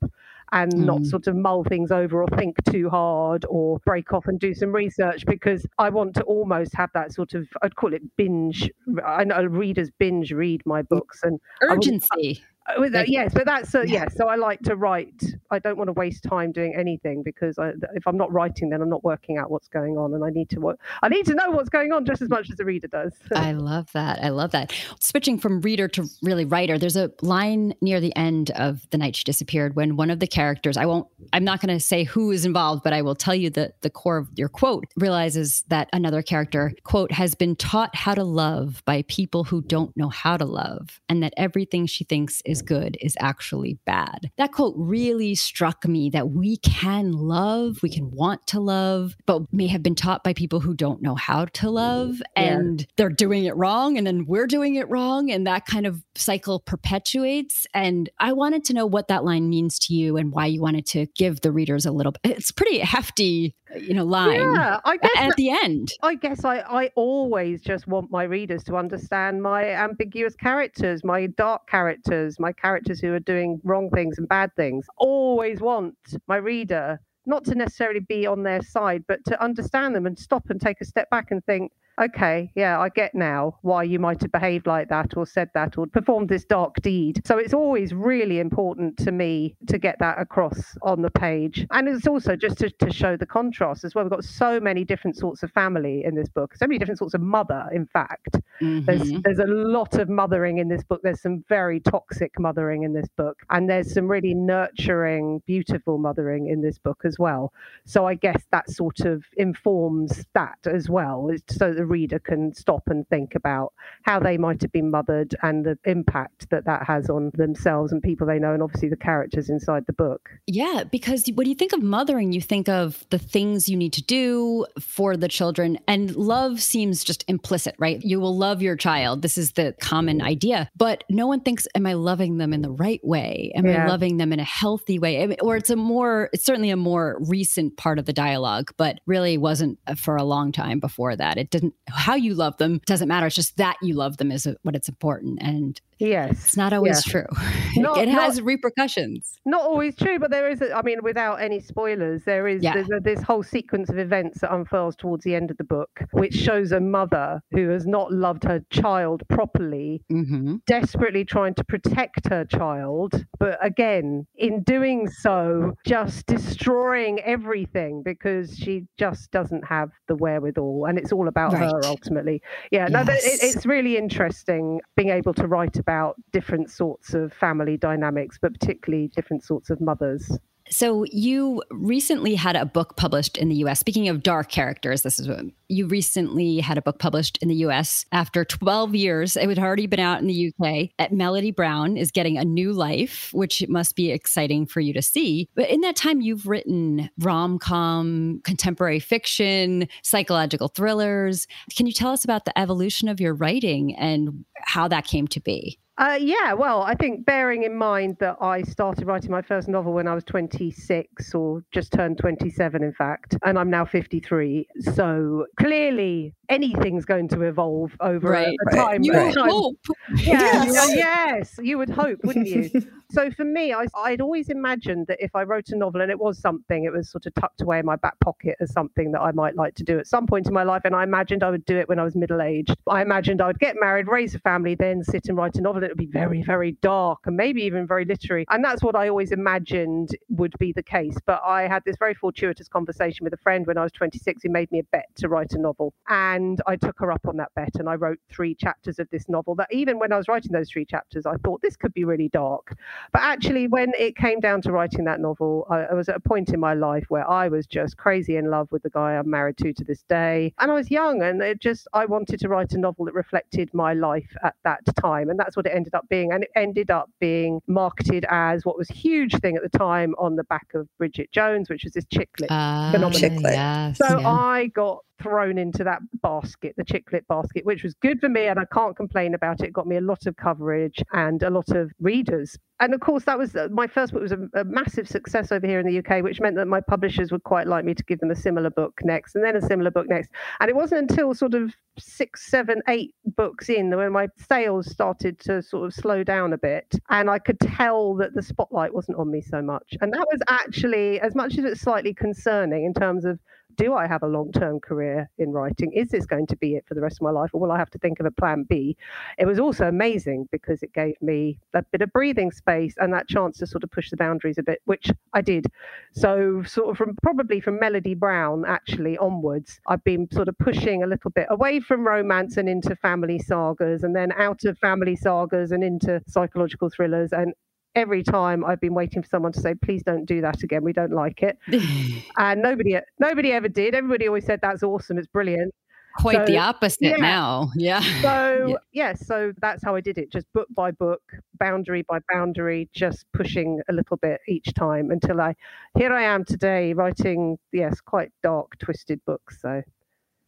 and 0.52 0.73
mm. 0.73 0.85
not 0.85 1.04
sort 1.04 1.26
of 1.26 1.37
mull 1.37 1.64
things 1.64 1.90
over 1.90 2.23
or 2.23 2.28
think 2.37 2.57
too 2.71 2.88
hard 2.90 3.45
or 3.49 3.78
break 3.80 4.12
off 4.12 4.26
and 4.26 4.40
do 4.40 4.54
some 4.54 4.73
research 4.73 5.25
because 5.26 5.66
I 5.78 5.90
want 5.90 6.14
to 6.16 6.23
almost 6.23 6.75
have 6.75 6.90
that 6.95 7.12
sort 7.12 7.35
of 7.35 7.49
I'd 7.62 7.76
call 7.76 7.95
it 7.95 8.02
binge. 8.16 8.71
I 9.04 9.25
know 9.25 9.45
readers 9.45 9.90
binge 9.99 10.33
read 10.33 10.62
my 10.66 10.83
books 10.83 11.21
and 11.23 11.40
urgency. 11.62 12.42
Uh, 12.67 12.75
with 12.81 12.93
that, 12.93 13.09
yes, 13.09 13.33
but 13.33 13.47
that's 13.47 13.75
uh, 13.75 13.81
yeah. 13.81 14.02
yes. 14.02 14.17
So 14.17 14.29
I 14.29 14.37
like 14.37 14.61
to 14.62 14.76
write. 14.76 15.23
I 15.50 15.59
don't 15.59 15.79
want 15.79 15.88
to 15.88 15.93
waste 15.93 16.25
time 16.25 16.52
doing 16.52 16.75
anything 16.76 17.23
because 17.23 17.59
I, 17.59 17.71
if 17.95 18.07
I'm 18.07 18.19
not 18.19 18.31
writing, 18.33 18.69
then 18.69 18.83
I'm 18.83 18.90
not 18.90 19.02
working 19.02 19.38
out 19.38 19.50
what's 19.50 19.69
going 19.69 19.97
on, 19.97 20.12
and 20.12 20.23
I 20.23 20.31
need 20.31 20.50
to. 20.50 20.75
I 21.02 21.09
need 21.09 21.25
to 21.26 21.35
know 21.35 21.50
what's 21.50 21.71
going 21.71 21.93
on 21.93 22.05
just 22.05 22.21
as 22.21 22.29
much 22.29 22.50
as 22.50 22.57
the 22.57 22.64
reader 22.64 22.88
does. 22.88 23.14
I 23.35 23.52
love 23.52 23.90
that. 23.93 24.23
I 24.23 24.29
love 24.29 24.50
that. 24.50 24.75
Switching 25.00 25.38
from 25.38 25.61
reader 25.62 25.88
to 25.88 26.07
really 26.23 26.45
writer, 26.45 26.79
there's 26.79 26.97
a 26.97 27.11
line 27.23 27.75
near 27.81 27.99
the 27.99 28.14
end 28.14 28.50
of 28.52 28.88
the 28.90 28.99
night 28.99 29.17
she 29.17 29.25
disappeared 29.25 29.75
when 29.75 29.97
one 29.97 30.11
of 30.11 30.21
the 30.21 30.26
characters. 30.26 30.76
I 30.76 30.85
won't. 30.85 31.07
I'm 31.33 31.45
not 31.45 31.61
going 31.61 31.75
to 31.75 31.81
say 31.83 32.05
who 32.05 32.31
is 32.31 32.45
involved, 32.45 32.83
but 32.83 32.93
I 32.93 33.00
will 33.00 33.14
tell 33.14 33.35
you 33.35 33.49
that 33.50 33.81
the 33.81 33.90
core 33.90 34.19
of 34.19 34.29
your 34.37 34.49
quote 34.49 34.85
realizes 34.97 35.64
that 35.69 35.88
another 35.93 36.21
character 36.21 36.73
quote 36.85 37.12
has 37.12 37.35
been 37.35 37.57
taught 37.57 37.95
how 37.95 38.14
to 38.14 38.25
love 38.25 38.83
by 38.85 39.02
people 39.09 39.45
who 39.45 39.62
don't 39.62 39.97
know 39.97 40.11
how 40.11 40.37
to 40.37 40.45
love, 40.45 41.00
and 41.09 41.23
that 41.23 41.33
everything 41.38 41.87
she 41.87 42.05
thinks 42.05 42.43
is 42.50 42.60
is 42.61 42.67
good 42.67 42.97
is 43.00 43.17
actually 43.21 43.79
bad. 43.85 44.31
That 44.37 44.52
quote 44.52 44.75
really 44.76 45.35
struck 45.35 45.87
me 45.87 46.11
that 46.11 46.31
we 46.31 46.57
can 46.59 47.12
love, 47.12 47.79
we 47.83 47.90
can 47.90 48.11
want 48.11 48.47
to 48.49 48.61
love, 48.61 49.17
but 49.26 49.43
may 49.52 49.67
have 49.69 49.83
been 49.83 49.95
taught 49.95 50.25
by 50.25 50.33
people 50.33 50.61
who 50.61 50.75
don't 50.75 51.02
know 51.02 51.14
how 51.14 51.47
to 51.47 51.71
love 51.71 52.23
and 52.37 52.81
yeah. 52.81 52.87
they're 52.97 53.09
doing 53.09 53.45
it 53.45 53.57
wrong 53.57 53.97
and 53.97 54.07
then 54.07 54.26
we're 54.26 54.47
doing 54.47 54.75
it 54.75 54.88
wrong 54.88 55.31
and 55.31 55.47
that 55.47 55.67
kind 55.67 55.87
of 55.87 56.02
cycle 56.14 56.61
perpetuates 56.61 57.67
and 57.75 58.09
I 58.19 58.33
wanted 58.33 58.64
to 58.64 58.75
know 58.75 58.87
what 58.87 59.09
that 59.09 59.25
line 59.25 59.49
means 59.49 59.79
to 59.81 59.95
you 59.95 60.17
and 60.17 60.33
why 60.33 60.47
you 60.47 60.61
wanted 60.61 60.87
to 60.87 61.07
give 61.17 61.40
the 61.40 61.52
readers 61.52 61.87
a 61.87 61.93
little 61.93 62.12
it's 62.25 62.52
pretty 62.52 62.79
hefty 62.79 63.55
Uh, 63.73 63.79
you 63.79 63.95
know 63.95 64.05
line 64.05 64.41
yeah, 64.41 64.81
I 64.85 64.97
guess 64.97 65.11
at 65.17 65.37
the 65.37 65.50
end. 65.50 65.93
I 66.03 66.15
guess 66.15 66.45
I 66.45 66.59
I 66.61 66.91
always 66.97 67.62
just 67.62 67.87
want 67.87 68.11
my 68.11 68.25
readers 68.25 68.65
to 68.65 68.77
understand 68.77 69.43
my 69.43 69.65
ambiguous 69.71 70.35
characters, 70.35 71.05
my 71.05 71.27
dark 71.27 71.69
characters, 71.69 72.39
my 72.39 72.53
characters 72.53 73.00
who 73.00 73.12
are 73.12 73.21
doing 73.21 73.61
wrong 73.65 73.91
things 73.91 74.19
and 74.19 74.29
bad 74.29 74.55
things. 74.57 74.87
Always 74.97 75.61
want 75.61 75.97
my 76.27 76.37
reader 76.37 77.00
not 77.27 77.45
to 77.45 77.55
necessarily 77.55 78.00
be 78.00 78.27
on 78.27 78.43
their 78.43 78.62
side, 78.62 79.05
but 79.07 79.25
to 79.27 79.43
understand 79.43 79.95
them 79.95 80.07
and 80.07 80.19
stop 80.19 80.50
and 80.50 80.61
take 80.61 80.81
a 80.81 80.85
step 80.85 81.09
back 81.11 81.31
and 81.31 81.45
think, 81.45 81.73
okay, 82.00 82.50
yeah, 82.54 82.80
I 82.80 82.88
get 82.88 83.14
now 83.14 83.59
why 83.62 83.83
you 83.83 83.99
might 83.99 84.21
have 84.23 84.33
behaved 84.33 84.66
like 84.66 84.88
that 84.88 85.16
or 85.16 85.26
said 85.26 85.50
that 85.54 85.76
or 85.76 85.87
performed 85.87 86.28
this 86.28 86.45
dark 86.45 86.76
deed. 86.83 87.21
So 87.26 87.38
it's 87.38 87.54
always 87.54 87.92
really 87.92 88.38
important 88.38 88.97
to 88.99 89.12
me 89.12 89.57
to 89.66 89.78
get 89.78 89.99
that 90.00 90.19
across 90.19 90.76
on 90.83 91.02
the 91.02 91.11
page. 91.11 91.66
And 91.71 91.88
it's 91.88 92.07
also 92.07 92.37
just 92.37 92.59
to, 92.59 92.71
to 92.71 92.92
show 92.92 93.16
the 93.16 93.26
contrast 93.26 93.85
as 93.85 93.95
well. 93.95 94.04
We've 94.04 94.11
got 94.11 94.25
so 94.25 94.61
many 94.61 94.85
different 94.85 95.16
sorts 95.16 95.42
of 95.42 95.50
family 95.52 96.04
in 96.04 96.14
this 96.14 96.28
book, 96.28 96.54
so 96.54 96.66
many 96.66 96.78
different 96.78 96.99
sorts 96.99 97.14
of 97.14 97.21
mother, 97.21 97.69
in 97.73 97.87
fact. 97.87 98.38
Mm-hmm. 98.62 98.85
There's, 98.87 99.12
there's 99.23 99.38
a 99.38 99.47
lot 99.47 99.95
of 99.99 100.09
mothering 100.09 100.59
in 100.59 100.69
this 100.69 100.83
book. 100.83 101.00
There's 101.02 101.21
some 101.21 101.45
very 101.49 101.80
toxic 101.80 102.38
mothering 102.38 102.83
in 102.83 102.92
this 102.92 103.09
book. 103.16 103.38
And 103.50 103.69
there's 103.69 103.92
some 103.92 104.09
really 104.09 104.35
nurturing, 104.35 105.42
beautiful 105.47 105.99
mothering 105.99 106.49
in 106.49 106.62
this 106.62 106.78
book 106.78 107.02
as 107.04 107.19
well. 107.19 107.52
So 107.85 108.07
I 108.07 108.14
guess 108.14 108.42
that 108.52 108.71
sort 108.71 109.00
of 109.00 109.25
informs 109.37 110.25
that 110.35 110.59
as 110.64 110.88
well, 110.88 111.30
so 111.49 111.73
the 111.75 111.87
reader 111.90 112.18
can 112.18 112.54
stop 112.54 112.85
and 112.87 113.06
think 113.09 113.35
about 113.35 113.73
how 114.04 114.20
they 114.20 114.38
might 114.38 114.62
have 114.62 114.73
been 114.73 114.90
mothered 114.90 115.35
and 115.42 115.64
the 115.64 115.78
impact 115.85 116.49
that 116.50 116.64
that 116.64 116.87
has 116.87 117.11
on 117.11 117.30
themselves 117.35 117.92
and 117.92 118.02
people 118.02 118.26
they 118.26 118.38
know, 118.38 118.54
and 118.54 118.62
obviously 118.62 118.88
the 118.88 118.97
characters 118.97 119.50
inside 119.50 119.85
the 119.87 119.92
book. 119.92 120.30
Yeah, 120.47 120.85
because 120.90 121.25
when 121.35 121.49
you 121.49 121.54
think 121.54 121.73
of 121.73 121.82
mothering, 121.82 122.32
you 122.32 122.40
think 122.40 122.68
of 122.68 123.04
the 123.11 123.18
things 123.18 123.68
you 123.68 123.76
need 123.76 123.92
to 123.94 124.02
do 124.02 124.66
for 124.80 125.16
the 125.16 125.28
children, 125.28 125.78
and 125.87 126.14
love 126.16 126.62
seems 126.62 127.04
just 127.04 127.25
implicit, 127.28 127.75
right? 127.78 128.02
You 128.02 128.20
will 128.20 128.37
love 128.37 128.62
your 128.62 128.76
child. 128.76 129.23
This 129.23 129.37
is 129.37 129.52
the 129.52 129.75
common 129.80 130.23
idea, 130.23 130.70
but 130.76 131.04
no 131.11 131.26
one 131.26 131.40
thinks, 131.40 131.66
Am 131.75 131.87
I 131.87 131.94
loving 131.94 132.38
them 132.38 132.52
in 132.52 132.62
the 132.62 132.70
right 132.70 133.00
way? 133.02 133.52
Am 133.54 133.66
yeah. 133.66 133.85
I 133.85 133.88
loving 133.88 134.16
them 134.16 134.32
in 134.32 134.40
a 134.40 134.44
healthy 134.44 134.99
way? 134.99 135.37
Or 135.40 135.56
it's 135.56 135.70
a 135.70 135.76
more, 135.76 136.30
it's 136.32 136.44
certainly 136.44 136.70
a 136.70 136.76
more 136.76 137.18
recent 137.20 137.76
part 137.76 137.99
of 137.99 138.06
the 138.06 138.12
dialogue, 138.12 138.73
but 138.76 139.00
really 139.06 139.38
wasn't 139.38 139.78
uh, 139.87 139.94
for 139.94 140.16
a 140.16 140.25
long 140.25 140.52
time 140.52 140.80
before 140.80 141.16
that. 141.16 141.38
It 141.38 141.50
didn't 141.50 141.75
how 141.89 142.15
you 142.15 142.35
love 142.35 142.57
them 142.59 142.81
doesn't 142.87 143.09
matter. 143.09 143.27
It's 143.27 143.37
just 143.37 143.57
that 143.57 143.77
you 143.83 143.95
love 143.95 144.17
them 144.17 144.31
is 144.31 144.49
what 144.63 144.77
it's 144.77 144.89
important. 144.89 145.43
And 145.43 145.81
yes, 146.00 146.30
it's 146.30 146.57
not 146.57 146.73
always 146.73 147.07
yeah. 147.07 147.12
true. 147.12 147.26
Not, 147.76 147.99
it 147.99 148.09
has 148.09 148.38
not, 148.38 148.47
repercussions. 148.47 149.38
Not 149.47 149.62
always 149.62 149.95
true, 149.95 150.19
but 150.19 150.30
there 150.30 150.50
is. 150.50 150.61
A, 150.61 150.76
I 150.76 150.83
mean, 150.83 150.99
without 151.02 151.37
any 151.37 151.61
spoilers, 151.61 152.25
there 152.25 152.49
is 152.49 152.62
yeah. 152.62 152.83
a, 152.92 153.00
this 153.00 153.23
whole 153.23 153.45
sequence 153.45 153.88
of 153.88 153.99
events 153.99 154.40
that 154.40 154.52
unfurls 154.52 154.97
towards 154.97 155.23
the 155.23 155.37
end 155.37 155.52
of 155.52 155.57
the 155.57 155.64
book, 155.64 155.88
which 156.12 156.35
shows 156.35 156.73
a 156.73 156.80
mother 156.80 157.40
who 157.52 157.69
has 157.69 157.87
not 157.87 158.12
loved 158.12 158.42
her 158.45 158.61
child 158.71 159.23
properly, 159.28 160.02
mm-hmm. 160.11 160.57
desperately 160.66 161.25
trying 161.25 161.54
to 161.54 161.64
protect 161.64 162.26
her 162.28 162.45
child, 162.45 163.25
but 163.38 163.57
again, 163.64 164.26
in 164.37 164.62
doing 164.64 165.09
so, 165.09 165.75
just 165.87 166.26
destroying 166.26 167.21
everything 167.21 168.02
because 168.02 168.57
she 168.57 168.85
just 168.99 169.30
doesn't 169.30 169.64
have 169.64 169.90
the 170.09 170.16
wherewithal, 170.16 170.87
and 170.87 170.99
it's 170.99 171.12
all 171.12 171.28
about 171.28 171.52
right. 171.52 171.71
her 171.71 171.80
ultimately. 171.85 172.42
Yeah, 172.73 172.88
yes. 172.90 172.90
no, 172.90 173.12
it, 173.12 173.21
it's 173.42 173.64
really 173.64 173.97
interesting 173.97 174.80
being 174.97 175.11
able 175.11 175.35
to 175.35 175.47
write 175.47 175.76
about 175.76 175.89
different 176.32 176.70
sorts 176.70 177.14
of 177.14 177.32
family 177.32 177.76
dynamics, 177.76 178.38
but 178.40 178.52
particularly 178.52 179.09
different 179.16 179.44
sorts 179.44 179.70
of 179.70 179.80
mothers. 179.80 180.38
So 180.71 181.05
you 181.11 181.62
recently 181.71 182.37
had 182.37 182.55
a 182.55 182.65
book 182.65 182.97
published 182.97 183.37
in 183.37 183.49
the 183.49 183.57
US. 183.57 183.81
Speaking 183.81 184.09
of 184.09 184.23
dark 184.23 184.49
characters, 184.49 185.03
this 185.03 185.19
is 185.19 185.29
what 185.29 185.45
you 185.69 185.87
recently 185.87 186.59
had 186.61 186.79
a 186.79 186.83
book 186.83 186.99
published 186.99 187.39
in 187.39 187.49
the 187.49 187.57
US 187.57 188.05
after 188.12 188.45
12 188.45 188.95
years. 188.95 189.37
It 189.37 189.49
had 189.49 189.59
already 189.59 189.87
been 189.87 190.00
out 190.00 190.21
in 190.21 190.29
the 190.29 190.53
UK. 190.53 190.91
At 190.99 191.12
Melody 191.12 191.50
Browne 191.50 191.97
is 191.97 192.12
getting 192.12 192.39
a 192.39 192.45
new 192.45 192.73
life, 192.73 193.31
which 193.33 193.65
must 193.69 193.97
be 193.97 194.12
exciting 194.12 194.67
for 194.67 194.81
you 194.81 194.93
to 194.93 195.03
see. 195.03 195.49
But 195.57 195.71
in 195.71 195.81
that 195.81 195.97
time, 195.97 196.21
you've 196.21 196.47
written 196.47 197.11
rom-com, 197.19 198.41
contemporary 198.45 199.00
fiction, 199.00 199.89
psychological 200.03 200.69
thrillers. 200.69 201.47
Can 201.77 201.87
you 201.87 201.93
tell 201.93 202.12
us 202.12 202.25
about 202.25 202.45
the 202.45 202.59
evolution 202.59 203.09
of 203.09 203.21
your 203.21 203.35
writing 203.35 203.97
and 203.97 204.45
how 204.62 204.87
that 204.89 205.07
came 205.07 205.27
to 205.29 205.41
be? 205.41 205.79
Uh, 206.00 206.16
yeah, 206.19 206.54
well, 206.54 206.83
I 206.83 206.95
think 206.95 207.26
bearing 207.26 207.64
in 207.64 207.76
mind 207.76 208.16
that 208.21 208.38
I 208.40 208.62
started 208.62 209.07
writing 209.07 209.30
my 209.30 209.42
first 209.42 209.69
novel 209.69 209.92
when 209.92 210.09
I 210.09 210.14
was 210.14 210.25
26 210.25 211.35
or 211.35 211.62
just 211.73 211.92
turned 211.92 212.16
27, 212.16 212.83
in 212.83 212.95
fact, 212.95 213.37
and 213.45 213.59
I'm 213.59 213.69
now 213.69 213.85
53. 213.85 214.66
So 214.95 215.45
clearly 215.59 216.35
anything's 216.49 217.04
going 217.04 217.28
to 217.28 217.42
evolve 217.42 217.95
over 218.00 218.30
right, 218.30 218.47
a, 218.47 218.50
a 218.50 218.76
right, 218.78 218.92
time. 218.92 219.02
You 219.02 219.12
would 219.12 219.37
hope. 219.37 219.76
Yeah, 220.16 220.64
yes. 220.64 220.97
yes, 220.97 221.61
you 221.62 221.78
would 221.78 221.88
hope, 221.88 222.19
wouldn't 222.25 222.49
you? 222.49 222.69
so 223.11 223.30
for 223.30 223.45
me, 223.45 223.73
I, 223.73 223.87
I'd 223.95 224.21
always 224.21 224.49
imagined 224.49 225.07
that 225.07 225.19
if 225.21 225.37
I 225.37 225.45
wrote 225.45 225.69
a 225.69 225.76
novel 225.76 226.00
and 226.00 226.11
it 226.11 226.19
was 226.19 226.38
something, 226.38 226.85
it 226.85 226.92
was 226.92 227.09
sort 227.09 227.26
of 227.26 227.35
tucked 227.35 227.61
away 227.61 227.78
in 227.78 227.87
my 227.87 227.95
back 227.97 228.19
pocket 228.19 228.57
as 228.61 228.73
something 228.73 229.12
that 229.12 229.21
I 229.21 229.30
might 229.30 229.54
like 229.54 229.76
to 229.76 229.85
do 229.85 229.99
at 230.00 230.09
some 230.09 230.26
point 230.26 230.49
in 230.49 230.52
my 230.52 230.64
life. 230.64 230.83
And 230.85 230.97
I 230.97 231.04
imagined 231.04 231.45
I 231.45 231.50
would 231.50 231.64
do 231.64 231.78
it 231.78 231.88
when 231.88 232.00
I 232.00 232.04
was 232.04 232.16
middle 232.16 232.42
aged. 232.42 232.76
I 232.88 233.02
imagined 233.02 233.40
I 233.40 233.47
would 233.47 233.61
get 233.61 233.76
married, 233.78 234.09
raise 234.09 234.35
a 234.35 234.40
family, 234.40 234.75
then 234.75 235.04
sit 235.04 235.28
and 235.28 235.38
write 235.38 235.57
a 235.57 235.61
novel 235.61 235.85
it 235.90 235.94
would 235.94 235.99
be 235.99 236.06
very, 236.06 236.42
very 236.42 236.73
dark 236.82 237.18
and 237.26 237.37
maybe 237.37 237.62
even 237.62 237.87
very 237.87 238.04
literary. 238.04 238.44
And 238.49 238.64
that's 238.64 238.82
what 238.82 238.94
I 238.94 239.09
always 239.09 239.32
imagined 239.32 240.16
would 240.28 240.54
be 240.59 240.73
the 240.73 240.82
case. 240.82 241.16
But 241.26 241.42
I 241.44 241.66
had 241.66 241.82
this 241.85 241.97
very 241.99 242.14
fortuitous 242.14 242.68
conversation 242.68 243.25
with 243.25 243.32
a 243.32 243.38
friend 243.38 243.66
when 243.66 243.76
I 243.76 243.82
was 243.82 243.92
26 243.92 244.42
who 244.44 244.50
made 244.50 244.70
me 244.70 244.78
a 244.78 244.85
bet 244.85 245.09
to 245.16 245.28
write 245.28 245.52
a 245.52 245.59
novel. 245.59 245.92
And 246.09 246.61
I 246.68 246.76
took 246.76 246.99
her 247.00 247.11
up 247.11 247.26
on 247.26 247.37
that 247.38 247.50
bet 247.56 247.75
and 247.75 247.88
I 247.88 247.97
wrote 247.97 248.20
three 248.30 248.54
chapters 248.54 249.00
of 249.00 249.09
this 249.11 249.28
novel 249.28 249.56
that 249.56 249.68
even 249.73 249.99
when 249.99 250.12
I 250.12 250.16
was 250.16 250.28
writing 250.28 250.52
those 250.52 250.70
three 250.70 250.85
chapters, 250.85 251.26
I 251.26 251.37
thought 251.38 251.61
this 251.61 251.76
could 251.76 251.92
be 251.92 252.04
really 252.04 252.28
dark. 252.28 252.76
But 253.12 253.23
actually, 253.23 253.66
when 253.66 253.92
it 253.99 254.16
came 254.16 254.38
down 254.38 254.62
to 254.62 254.73
writing 254.73 255.04
that 255.06 255.20
novel, 255.20 255.66
I, 255.68 255.80
I 255.80 255.94
was 255.94 256.09
at 256.09 256.16
a 256.16 256.20
point 256.20 256.50
in 256.50 256.61
my 256.61 256.75
life 256.75 257.06
where 257.09 257.28
I 257.28 257.49
was 257.49 257.66
just 257.66 257.97
crazy 257.97 258.37
in 258.37 258.49
love 258.49 258.68
with 258.70 258.85
the 258.85 258.90
guy 258.90 259.16
I'm 259.16 259.28
married 259.28 259.56
to 259.59 259.73
to 259.73 259.85
this 259.85 260.04
day. 260.04 260.54
And 260.61 260.70
I 260.70 260.75
was 260.75 260.88
young 260.88 261.23
and 261.23 261.42
it 261.42 261.61
just, 261.61 261.88
I 261.92 262.06
wanted 262.06 262.38
to 262.40 262.49
write 262.49 262.73
a 262.75 262.78
novel 262.78 263.06
that 263.06 263.14
reflected 263.14 263.75
my 263.75 263.92
life 263.94 264.37
at 264.44 264.54
that 264.62 264.80
time. 265.00 265.30
And 265.30 265.38
that's 265.38 265.56
what 265.56 265.66
it 265.66 265.75
ended 265.81 265.95
up 265.95 266.07
being. 266.09 266.33
And 266.33 266.45
it 266.45 266.51
ended 266.55 266.91
up 266.91 267.11
being 267.21 267.61
marketed 267.67 268.25
as 268.29 268.65
what 268.65 268.77
was 268.77 268.91
a 268.91 268.95
huge 268.95 269.35
thing 269.37 269.57
at 269.57 269.63
the 269.63 269.79
time 269.79 270.15
on 270.19 270.37
the 270.37 270.45
back 270.45 270.69
of 270.75 270.87
Bridget 270.99 271.33
Jones, 271.33 271.69
which 271.69 271.85
was 271.85 271.93
this 271.93 272.07
chick 272.13 272.29
lit 272.39 272.51
uh, 272.51 272.93
phenomenon. 272.93 273.43
Yes, 273.43 273.99
so 273.99 274.21
yeah. 274.21 274.29
I 274.29 274.67
got 274.69 275.05
thrown 275.21 275.59
into 275.59 275.85
that 275.85 276.00
basket, 276.23 276.75
the 276.77 276.85
chick 276.85 277.12
lit 277.12 277.27
basket, 277.29 277.65
which 277.65 277.83
was 277.83 277.95
good 277.95 278.21
for 278.21 278.29
me. 278.29 278.47
And 278.47 278.59
I 278.59 278.65
can't 278.73 278.97
complain 278.97 279.35
about 279.35 279.61
it. 279.61 279.69
it 279.69 279.73
got 279.73 279.87
me 279.87 279.97
a 279.97 280.00
lot 280.00 280.27
of 280.27 280.37
coverage 280.37 281.03
and 281.12 281.43
a 281.43 281.50
lot 281.50 281.71
of 281.71 281.91
readers. 282.00 282.57
And 282.81 282.95
of 282.95 283.00
course, 283.00 283.25
that 283.25 283.39
was 283.39 283.55
uh, 283.55 283.69
my 283.71 283.87
first 283.87 284.12
book 284.12 284.23
was 284.23 284.33
a, 284.33 284.49
a, 284.55 284.65
massive 284.65 285.07
success 285.07 285.53
over 285.53 285.67
here 285.67 285.81
in 285.81 285.87
the 285.87 285.99
UK, 285.99 286.25
which 286.25 286.41
meant 286.41 286.57
that 286.57 286.67
my 286.67 286.81
publishers 286.81 287.31
would 287.31 287.45
quite 287.45 287.67
like 287.67 287.85
me 287.85 287.93
to 287.93 288.03
give 288.05 288.21
them 288.21 288.31
a 288.31 288.37
similar 288.37 288.71
book 288.71 288.99
next 289.03 289.35
and 289.35 289.45
then 289.45 289.55
a 289.55 289.61
similar 289.61 289.91
book 289.91 290.09
next. 290.09 290.31
And 290.61 290.71
it 290.71 290.75
wasn't 290.75 291.11
until 291.11 291.35
sort 291.35 291.53
of 291.53 291.75
six, 291.99 292.50
seven, 292.50 292.81
eight 292.89 293.15
books 293.37 293.69
in 293.69 293.95
when 293.95 294.12
my 294.12 294.29
sales 294.49 294.91
started 294.91 295.39
to 295.41 295.62
sort 295.62 295.87
of 295.87 295.93
slow 295.93 296.25
down 296.25 296.55
a 296.55 296.59
bit. 296.59 296.95
And 297.11 297.29
I 297.29 297.39
could 297.39 297.61
tell 297.61 298.15
that 298.15 298.35
the 298.35 298.43
spotlight 298.43 298.95
wasn't 298.95 299.19
on 299.19 299.31
me 299.31 299.43
so 299.43 299.61
much. 299.61 299.97
And 300.00 300.12
that 300.15 300.27
was 300.33 300.41
actually, 300.49 301.21
as 301.21 301.35
much 301.35 301.59
as 301.59 301.65
it's 301.67 301.83
slightly 301.83 302.15
concerning 302.15 302.87
in 302.87 302.95
terms 302.95 303.27
of 303.27 303.39
do 303.81 303.95
I 303.95 304.07
have 304.07 304.23
a 304.23 304.27
long 304.27 304.53
term 304.53 304.79
career 304.79 305.31
in 305.39 305.53
writing? 305.53 305.91
Is 305.93 306.11
this 306.11 306.27
going 306.27 306.47
to 306.49 306.57
be 306.57 306.75
it 306.75 306.85
for 306.87 306.93
the 306.93 307.01
rest 307.01 307.17
of 307.17 307.23
my 307.23 307.31
life, 307.31 307.51
or 307.55 307.61
will 307.61 307.73
I 307.73 307.79
have 307.79 307.89
to 307.91 307.99
think 307.99 308.21
of 308.21 308.27
a 308.27 308.31
plan 308.31 308.67
B? 308.69 308.95
It 309.39 309.47
was 309.47 309.59
also 309.59 309.89
amazing 309.89 310.49
because 310.53 310.83
it 310.83 310.93
gave 310.93 311.15
me 311.23 311.59
a 311.73 311.83
bit 311.91 312.03
of 312.03 312.13
breathing 312.13 312.51
space 312.51 312.95
and 312.99 313.11
that 313.15 313.27
chance 313.27 313.57
to 313.59 313.67
sort 313.67 313.83
of 313.83 313.91
push 313.91 314.11
the 314.11 314.19
boundaries 314.19 314.59
a 314.59 314.63
bit, 314.63 314.83
which 314.85 315.11
I 315.33 315.41
did. 315.41 315.67
So, 316.13 316.63
sort 316.65 316.91
of 316.91 316.99
from 316.99 317.17
probably 317.23 317.59
from 317.59 317.81
Melody 317.81 318.15
Browne 318.15 318.67
actually 318.67 319.17
onwards, 319.17 319.81
I've 319.87 320.05
been 320.05 320.29
sort 320.31 320.49
of 320.49 320.59
pushing 320.59 321.03
a 321.03 321.07
little 321.07 321.31
bit 321.31 321.47
away 321.49 321.81
from 321.81 322.07
romance 322.07 322.59
and 322.59 322.69
into 322.69 322.95
family 322.97 323.39
sagas, 323.39 324.05
and 324.05 324.15
then 324.15 324.31
out 324.33 324.65
of 324.65 324.77
family 324.79 325.17
sagas 325.17 325.73
and 325.73 325.83
into 325.83 326.21
psychological 326.27 326.91
thrillers. 326.91 327.33
And 327.33 327.55
every 327.94 328.23
time 328.23 328.64
I've 328.64 328.80
been 328.80 328.94
waiting 328.94 329.23
for 329.23 329.28
someone 329.28 329.52
to 329.52 329.61
say, 329.61 329.75
"Please 329.75 330.02
don't 330.02 330.25
do 330.25 330.40
that 330.40 330.62
again. 330.62 330.82
We 330.85 330.92
don't 330.92 331.12
like 331.12 331.42
it," 331.42 331.59
and 332.38 332.62
nobody 332.62 332.99
nobody 333.18 333.52
ever 333.52 333.68
did. 333.68 333.94
Everybody 333.94 334.26
always 334.26 334.47
said, 334.47 334.61
"That's 334.62 334.82
awesome. 334.82 335.18
It's 335.18 335.26
brilliant." 335.26 335.75
quite 336.16 336.37
So- 336.38 336.44
the 336.47 336.59
opposite 336.59 337.02
yeah. 337.02 337.16
now. 337.16 337.70
Yeah. 337.76 338.00
So 338.23 338.66
Yeah. 338.68 338.76
yeah. 338.92 339.14
so 339.14 339.52
that's 339.61 339.85
how 339.85 339.94
I 339.94 340.00
did 340.00 340.18
it, 340.18 340.30
just 340.30 340.52
book 340.52 340.68
by 340.75 340.90
book, 340.90 341.23
boundary 341.59 342.02
by 342.02 342.18
boundary, 342.32 342.88
just 342.92 343.26
pushing 343.32 343.80
a 343.88 343.92
little 343.92 344.16
bit 344.16 344.40
each 344.49 344.73
time 344.75 345.11
until 345.11 345.40
I 345.40 345.54
here 345.97 346.12
I 346.12 346.23
am 346.23 346.44
today 346.44 346.92
writing 346.94 347.59
yes, 347.73 348.00
quite 348.00 348.32
dark, 348.42 348.78
twisted 348.78 349.20
books. 349.25 349.61
So 349.61 349.82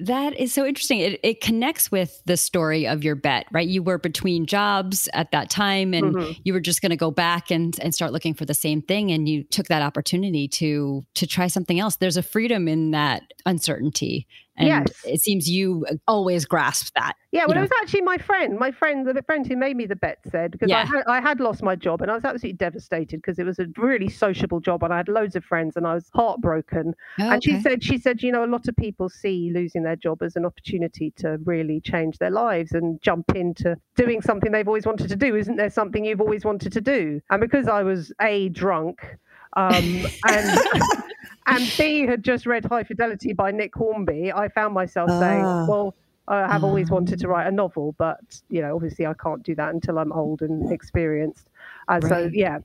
That 0.07 0.37
is 0.39 0.53
so 0.53 0.67
interesting. 0.67 0.99
It, 0.99 1.21
it 1.23 1.41
connects 1.41 1.91
with 1.93 2.23
the 2.27 2.37
story 2.37 2.87
of 2.89 3.05
your 3.05 3.15
bet, 3.15 3.47
right? 3.53 3.67
You 3.69 3.83
were 3.83 3.99
between 3.99 4.47
jobs 4.47 5.09
at 5.13 5.31
that 5.31 5.49
time 5.49 5.95
and 5.95 6.15
Mhm. 6.15 6.41
you 6.45 6.53
were 6.53 6.61
just 6.61 6.83
going 6.83 6.91
to 6.91 6.97
go 6.97 7.11
back 7.11 7.51
and, 7.51 7.79
and 7.81 7.95
start 7.95 8.13
looking 8.13 8.35
for 8.35 8.45
the 8.45 8.55
same 8.55 8.83
thing. 8.83 9.13
And 9.13 9.29
you 9.29 9.45
took 9.45 9.69
that 9.69 9.83
opportunity 9.83 10.49
to, 10.49 11.05
to 11.15 11.27
try 11.27 11.47
something 11.47 11.79
else. 11.79 11.97
There's 11.97 12.17
a 12.17 12.23
freedom 12.23 12.67
in 12.67 12.91
that 12.91 13.23
uncertainty. 13.47 14.27
And 14.57 14.69
Yes. 14.69 14.87
it 15.05 15.21
seems 15.21 15.49
you 15.49 15.87
always 16.07 16.45
grasp 16.45 16.93
that. 16.95 17.15
Yeah, 17.33 17.47
well, 17.47 17.55
know. 17.55 17.61
it 17.61 17.71
was 17.71 17.71
actually 17.81 18.03
my 18.03 18.19
friend, 18.19 18.59
my 18.59 18.71
friend, 18.71 19.07
the 19.07 19.23
friend 19.23 19.47
who 19.47 19.57
made 19.57 19.75
me 19.75 19.87
the 19.87 19.97
bet 19.97 20.19
said 20.31 20.51
because 20.51 20.71
I, 20.71 20.85
had, 20.85 21.03
I 21.07 21.21
had 21.23 21.41
lost 21.41 21.63
my 21.63 21.75
job 21.75 22.03
and 22.03 22.11
I 22.11 22.15
was 22.15 22.25
absolutely 22.25 22.59
devastated 22.59 23.17
because 23.17 23.39
it 23.39 23.47
was 23.47 23.59
a 23.59 23.67
really 23.79 24.11
sociable 24.11 24.61
job 24.61 24.83
and 24.83 24.93
I 24.93 24.99
had 24.99 25.09
loads 25.09 25.35
of 25.35 25.43
friends 25.43 25.77
and 25.77 25.87
I 25.87 25.95
was 25.95 26.11
heartbroken. 26.13 26.95
And 27.17 27.43
she 27.43 27.59
said, 27.63 27.83
she 27.83 27.97
said, 27.97 28.23
you 28.23 28.31
know, 28.31 28.45
a 28.45 28.47
lot 28.47 28.69
of 28.69 28.77
people 28.77 29.09
see 29.09 29.51
losing 29.55 29.83
their 29.83 29.97
job 29.97 30.23
as 30.23 30.37
an 30.37 30.45
opportunity 30.45 31.15
to 31.17 31.39
really 31.47 31.81
change 31.81 32.19
their 32.19 32.31
lives 32.31 32.73
and 32.73 33.01
jump 33.01 33.35
into 33.35 33.77
doing 33.97 34.21
something 34.21 34.53
they've 34.53 34.69
always 34.69 34.85
wanted 34.85 35.09
to 35.09 35.17
do. 35.17 35.35
Isn't 35.35 35.57
there 35.57 35.71
something 35.71 36.05
you've 36.05 36.21
always 36.21 36.45
wanted 36.45 36.73
to 36.73 36.83
do? 36.83 37.23
And 37.31 37.41
because 37.41 37.67
I 37.67 37.83
was 37.83 38.13
a 38.21 38.51
drunk. 38.51 39.01
Um, 39.55 40.07
and 40.29 40.61
and 41.47 41.73
B 41.79 42.07
had 42.07 42.23
just 42.23 42.47
read 42.47 42.65
High 42.65 42.85
Fidelity 42.85 43.33
by 43.33 43.51
Nick 43.51 43.75
Hornby. 43.75 44.33
I 44.33 44.49
found 44.49 44.75
myself 44.75 45.11
saying, 45.11 45.45
Ah. 45.45 45.67
"Well, 45.69 45.95
I 46.29 46.47
have 46.53 46.65
always 46.65 46.91
wanted 46.91 47.19
Ah. 47.21 47.23
to 47.23 47.29
write 47.29 47.47
a 47.47 47.51
novel, 47.51 47.95
but 47.99 48.41
you 48.49 48.61
know, 48.63 48.75
obviously, 48.75 49.07
I 49.07 49.15
can't 49.15 49.43
do 49.43 49.55
that 49.57 49.75
until 49.75 49.99
I'm 49.99 50.13
old 50.13 50.43
and 50.43 50.71
experienced." 50.73 51.49
And 51.89 52.03
so, 52.05 52.31
yeah. 52.33 52.59